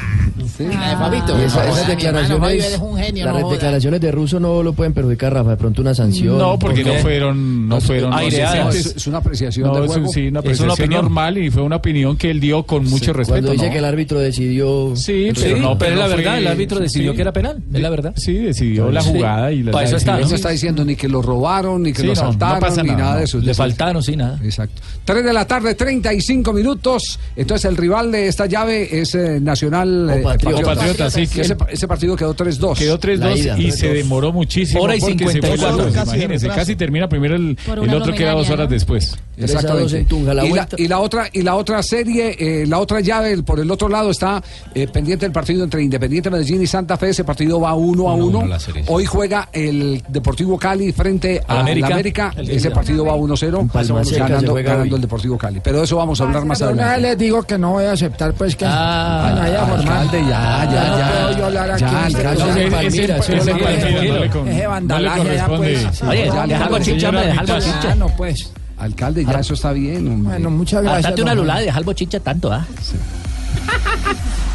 La 0.58 0.90
de 0.90 0.96
Fabito. 0.96 1.38
Y 1.40 1.44
esa- 1.44 1.64
No 1.66 1.72
esas 1.72 1.88
declaraciones, 1.88 2.64
eres 2.66 2.78
un 2.80 2.96
genio, 2.98 3.24
las 3.26 3.40
no 3.40 3.50
declaraciones 3.50 4.00
de 4.00 4.12
Russo 4.12 4.38
no 4.40 4.62
lo 4.62 4.72
pueden 4.72 4.92
perjudicar, 4.92 5.32
Rafa. 5.32 5.50
De 5.50 5.56
pronto 5.56 5.80
una 5.82 5.94
sanción. 5.94 6.38
No, 6.38 6.58
porque 6.58 6.80
no 6.82 6.88
¿Por 6.90 6.96
qué? 6.96 7.02
fueron, 7.02 7.68
no 7.68 7.80
fueron 7.80 8.12
aireadas. 8.14 8.64
no, 8.64 8.70
Es, 8.70 8.86
es 8.96 9.06
una 9.06 9.18
apreciación 9.18 9.68
No, 9.68 9.74
del 9.74 9.84
es, 9.84 9.90
juego. 9.92 10.08
sí, 10.08 10.20
una 10.20 10.26
Es 10.26 10.30
una 10.30 10.40
apreciación 10.40 10.70
opinión. 10.70 11.02
normal 11.02 11.38
y 11.38 11.50
fue 11.50 11.62
una 11.62 11.76
opinión 11.76 12.16
que 12.16 12.30
él 12.30 12.40
dio 12.40 12.62
con 12.64 12.84
mucho 12.84 13.12
respeto. 13.12 13.32
Cuando 13.40 13.52
dice 13.52 13.66
¿no? 13.66 13.72
que 13.72 13.78
el 13.78 13.84
árbitro 13.84 14.20
decidió. 14.20 14.92
Sí, 14.96 15.30
Sí, 15.34 15.42
pero 15.42 15.56
no, 15.58 15.78
pero 15.78 15.92
es 15.92 15.98
la 15.98 16.08
no 16.08 16.16
verdad, 16.16 16.30
fue- 16.32 16.38
el 16.40 16.46
árbitro 16.46 16.80
decidió 16.80 17.10
sí. 17.12 17.16
que 17.16 17.22
era 17.22 17.32
penal, 17.32 17.62
es 17.72 17.80
la 17.80 17.90
verdad. 17.90 18.12
Sí, 18.16 18.34
decidió 18.34 18.90
la 18.90 19.00
Sí. 19.00 19.10
jugada 19.12 19.52
y 19.52 19.62
la 19.62 19.72
Para 19.72 19.84
eso 19.86 19.96
está. 19.96 20.18
No 20.18 20.26
se 20.28 20.34
está 20.36 20.50
diciendo 20.50 20.84
ni 20.84 20.96
que 20.96 21.08
lo 21.08 21.22
robaron, 21.22 21.82
ni 21.82 21.92
que 21.92 22.02
Sí, 22.02 22.06
lo 22.06 22.14
no, 22.14 22.22
no 22.22 22.30
saltaron, 22.32 22.76
ni 22.76 22.82
nada, 22.90 22.98
nada 22.98 23.12
no. 23.12 23.18
de 23.18 23.24
eso. 23.24 23.38
Le 23.38 23.54
faltaron, 23.54 24.02
sí, 24.02 24.16
nada. 24.16 24.38
Exacto. 24.44 24.82
3 25.04 25.24
de 25.24 25.32
la 25.32 25.46
tarde, 25.46 25.74
35 25.74 26.52
minutos. 26.52 27.18
Entonces 27.36 27.64
el 27.70 27.76
rival 27.76 28.10
de 28.12 28.28
esta 28.28 28.46
llave 28.46 29.00
es 29.00 29.14
eh, 29.14 29.38
Nacional 29.40 30.10
eh, 30.10 30.22
Patriota. 30.26 30.62
O 30.62 30.64
Patriota, 30.74 31.10
sí, 31.10 31.26
que- 31.26 31.40
Ese, 31.42 31.56
ese 31.68 31.88
partido 31.88 32.16
quedó 32.16 32.34
3-2. 32.34 32.78
Quedó 32.78 32.94
La 32.94 33.00
3-2 33.00 33.36
ida. 33.38 33.58
y 33.58 33.70
se 33.72 33.88
demoró 33.92 34.32
muchísimo. 34.32 34.82
Hora 34.82 34.96
y 34.96 35.00
porque 35.00 35.16
se 35.18 35.24
fue 35.24 35.32
54. 35.32 35.76
largo, 35.78 35.92
Casi 35.92 36.10
de 36.10 36.16
Imagínense, 36.16 36.48
casi 36.48 36.76
termina 36.76 37.08
primero 37.08 37.36
el, 37.36 37.56
el 37.82 37.94
otro 37.94 38.14
queda 38.14 38.32
dos 38.32 38.48
horas 38.50 38.66
¿no? 38.68 38.72
después. 38.74 39.16
Exactamente. 39.38 39.98
en 39.98 40.06
Tunja, 40.06 40.32
la 40.34 40.44
y, 40.46 40.52
la, 40.52 40.68
y 40.78 40.88
la 40.88 40.98
otra 41.00 41.28
y 41.30 41.42
la 41.42 41.56
otra 41.56 41.82
serie, 41.82 42.36
eh, 42.38 42.66
la 42.66 42.78
otra 42.78 43.00
llave, 43.00 43.32
el- 43.32 43.44
por 43.44 43.60
el 43.60 43.70
otro 43.70 43.88
lado 43.88 44.10
está 44.10 44.42
eh, 44.74 44.86
pendiente 44.88 45.26
el 45.26 45.32
partido 45.32 45.62
entre 45.64 45.82
Independiente 45.82 46.30
Medellín 46.30 46.62
y 46.62 46.66
Santa 46.66 46.96
Fe. 46.96 47.10
Ese 47.10 47.22
partido 47.24 47.60
va 47.60 47.74
uno 47.74 48.08
a 48.08 48.14
uno. 48.14 48.40
uno. 48.40 48.56
Hoy 48.88 49.04
juega 49.04 49.48
el 49.52 50.02
Deportivo 50.08 50.58
Cali 50.58 50.92
frente 50.92 51.42
a 51.46 51.52
Al 51.52 51.58
América. 51.60 51.88
la 51.88 51.94
América. 51.96 52.32
El 52.36 52.50
Ese 52.50 52.70
partido 52.70 53.04
va 53.04 53.14
1-0, 53.14 53.60
En 53.60 53.68
Palma 53.68 54.04
Seca 54.04 54.14
se 54.26 54.32
ganando, 54.32 54.54
ganando 54.54 54.96
el 54.96 55.02
Deportivo 55.02 55.36
Cali. 55.36 55.60
Pero 55.62 55.78
de 55.78 55.84
eso 55.84 55.96
vamos 55.96 56.20
a 56.20 56.24
hablar 56.24 56.44
más 56.46 56.62
adelante. 56.62 57.00
les 57.02 57.18
digo 57.18 57.42
que 57.42 57.58
no 57.58 57.72
voy 57.72 57.84
a 57.84 57.92
aceptar, 57.92 58.32
pues 58.32 58.56
que 58.56 58.64
Ah, 58.66 59.42
haya 59.42 59.66
formal. 59.66 60.10
Alcalde, 60.24 60.74
ya, 60.76 60.82
ya, 60.82 60.88
no 60.90 60.98
ya. 60.98 61.06
puedo 61.08 61.38
yo 61.38 61.44
hablar 61.46 61.70
aquí. 61.70 61.80
Ya, 61.80 61.88
alcalde, 62.04 62.22
programa. 62.22 62.46
ya, 62.56 62.66
Ese- 62.66 62.70
Palmira, 62.70 63.16
no 63.16 63.22
no 63.46 64.62
no 64.62 64.68
vandalaje 64.68 65.20
allá, 65.20 65.46
corresponde. 65.46 65.72
pues. 65.86 66.02
Oye, 66.02 66.18
ya, 66.18 66.32
deja 66.32 66.46
ya, 66.46 66.64
algo 66.64 66.78
ya, 66.78 66.84
chicha, 66.84 67.08
hombre, 67.08 67.22
ya, 67.24 67.28
deja 67.42 67.58
ya. 67.58 67.90
Ah, 67.90 67.94
no, 67.94 68.06
pues. 68.16 68.52
Alcalde, 68.78 69.24
ya 69.24 69.40
eso 69.40 69.54
está 69.54 69.72
bien. 69.72 70.06
hombre. 70.08 70.32
Bueno, 70.32 70.50
muchas 70.50 70.82
gracias. 70.82 71.04
Hartate 71.06 71.22
una 71.22 71.34
lulada 71.34 71.62
y 71.62 71.64
deja 71.66 71.78
algo 71.78 71.92
chicha 71.94 72.20
tanto, 72.20 72.52
¿ah? 72.52 72.66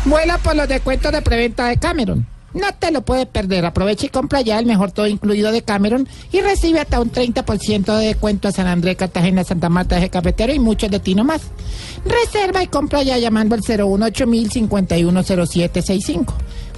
Vuela 0.06 0.38
por 0.44 0.56
los 0.56 0.68
descuentos 0.68 1.12
de 1.12 1.22
preventa 1.22 1.68
de 1.68 1.78
Cameron. 1.78 2.26
No 2.54 2.68
te 2.78 2.92
lo 2.92 3.02
puedes 3.02 3.28
perder. 3.28 3.66
Aprovecha 3.66 4.06
y 4.06 4.10
compra 4.10 4.42
ya 4.42 4.60
el 4.60 4.66
mejor 4.66 4.92
todo 4.92 5.08
incluido 5.08 5.52
de 5.52 5.62
Cameron 5.62 6.08
y 6.32 6.42
recibe 6.42 6.80
hasta 6.80 7.00
un 7.00 7.12
30% 7.12 7.98
de 7.98 8.08
descuento 8.08 8.48
a 8.48 8.52
San 8.52 8.68
Andrés, 8.68 8.98
Cartagena, 8.98 9.44
Santa 9.44 9.70
Marta, 9.70 9.98
Eje 9.98 10.10
Cafetero 10.10 10.54
y 10.54 10.60
muchos 10.60 10.92
destinos 10.92 11.26
más. 11.26 11.42
Reserva 12.06 12.64
y 12.64 12.68
compra 12.68 13.04
ya 13.04 13.18
llamando 13.18 13.56
al 13.56 13.62
018 13.62 14.26
510765 14.52 16.34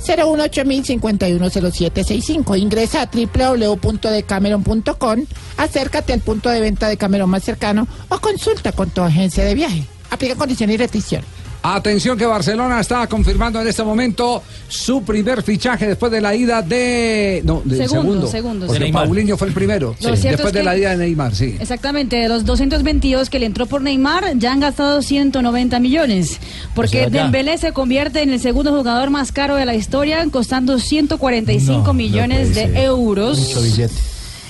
018 0.05 0.63
510765 0.83 2.55
Ingresa 2.55 3.03
a 3.03 3.09
www.decameron.com, 3.11 5.25
acércate 5.57 6.13
al 6.13 6.19
punto 6.19 6.49
de 6.49 6.59
venta 6.59 6.87
de 6.87 6.97
Cameron 6.97 7.29
más 7.29 7.43
cercano 7.43 7.87
o 8.09 8.19
consulta 8.19 8.73
con 8.73 8.89
tu 8.89 9.01
agencia 9.01 9.45
de 9.45 9.55
viaje. 9.55 9.85
Aplica 10.11 10.35
condiciones 10.35 10.75
y 10.75 10.77
restricciones. 10.77 11.42
Atención 11.65 12.17
que 12.17 12.25
Barcelona 12.25 12.81
está 12.81 13.07
confirmando 13.07 13.61
en 13.61 13.67
este 13.69 13.83
momento 13.83 14.43
su 14.67 15.01
primer 15.03 15.43
fichaje 15.43 15.87
después 15.87 16.11
de 16.11 16.19
la 16.19 16.35
ida 16.35 16.61
de... 16.61 17.41
No, 17.45 17.61
del 17.63 17.87
Segundo, 17.87 18.27
segundo. 18.27 18.27
segundo, 18.27 18.67
Porque. 18.67 18.91
Paulinho 18.91 19.37
fue 19.37 19.47
el 19.47 19.53
primero. 19.53 19.95
Después 19.97 20.25
es 20.25 20.51
de 20.53 20.61
la 20.63 20.77
ida 20.77 20.89
de 20.91 20.97
Neymar, 20.97 21.33
sí. 21.33 21.55
Exactamente, 21.57 22.17
de 22.17 22.27
los 22.27 22.43
222 22.43 23.29
que 23.29 23.39
le 23.39 23.45
entró 23.45 23.65
por 23.65 23.81
Neymar, 23.81 24.37
ya 24.37 24.51
han 24.51 24.59
gastado 24.59 25.01
190 25.01 25.79
millones. 25.79 26.37
Porque 26.75 26.97
O 26.97 26.99
sea, 27.03 27.09
ya. 27.09 27.21
Dembélé 27.23 27.57
se 27.57 27.71
convierte 27.71 28.21
en 28.23 28.31
el 28.31 28.41
segundo 28.41 28.75
jugador 28.75 29.09
más 29.09 29.31
caro 29.31 29.55
de 29.55 29.65
la 29.65 29.73
historia, 29.73 30.27
costando 30.31 30.79
145 30.79 31.81
No, 31.87 31.93
millones 31.93 32.49
de 32.55 32.65
ser. 32.65 32.75
euros. 32.75 33.39
Mucho 33.39 33.61
billete. 33.61 33.93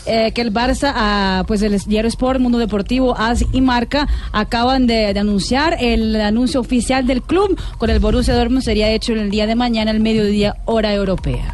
Eh, 0.06 0.32
que 0.34 0.41
el 0.41 0.54
Barça, 0.54 0.91
ah, 0.93 1.43
pues 1.47 1.62
el 1.62 1.78
diario 1.80 2.10
Sport, 2.10 2.39
Mundo 2.39 2.58
Deportivo, 2.58 3.16
AS 3.18 3.45
y 3.54 3.62
Marca 3.62 4.08
acaban 4.34 4.86
de, 4.86 5.14
de 5.14 5.20
anunciar 5.20 5.78
el 5.80 6.20
anuncio 6.20 6.60
oficial 6.60 7.08
del 7.08 7.22
club 7.22 7.58
con 7.78 7.89
el 7.89 7.99
Borussia 7.99 8.36
Dortmund 8.36 8.64
sería 8.64 8.91
hecho 8.91 9.14
el 9.14 9.30
día 9.30 9.47
de 9.47 9.56
mañana 9.56 9.91
al 9.91 10.01
mediodía 10.01 10.58
hora 10.66 10.93
europea. 10.93 11.54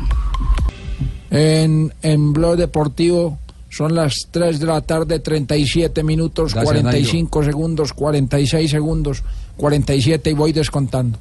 En, 1.30 1.94
en 2.02 2.34
Blog 2.34 2.58
Deportivo 2.58 3.38
son 3.70 3.94
las 3.94 4.28
3 4.32 4.60
de 4.60 4.66
la 4.66 4.82
tarde, 4.82 5.20
37 5.20 6.04
minutos, 6.04 6.54
Gracias, 6.54 6.82
45 6.82 7.44
segundos, 7.44 7.94
46 7.94 8.72
segundos, 8.72 9.24
47 9.58 10.32
y 10.32 10.34
voy 10.34 10.54
descontando. 10.54 11.20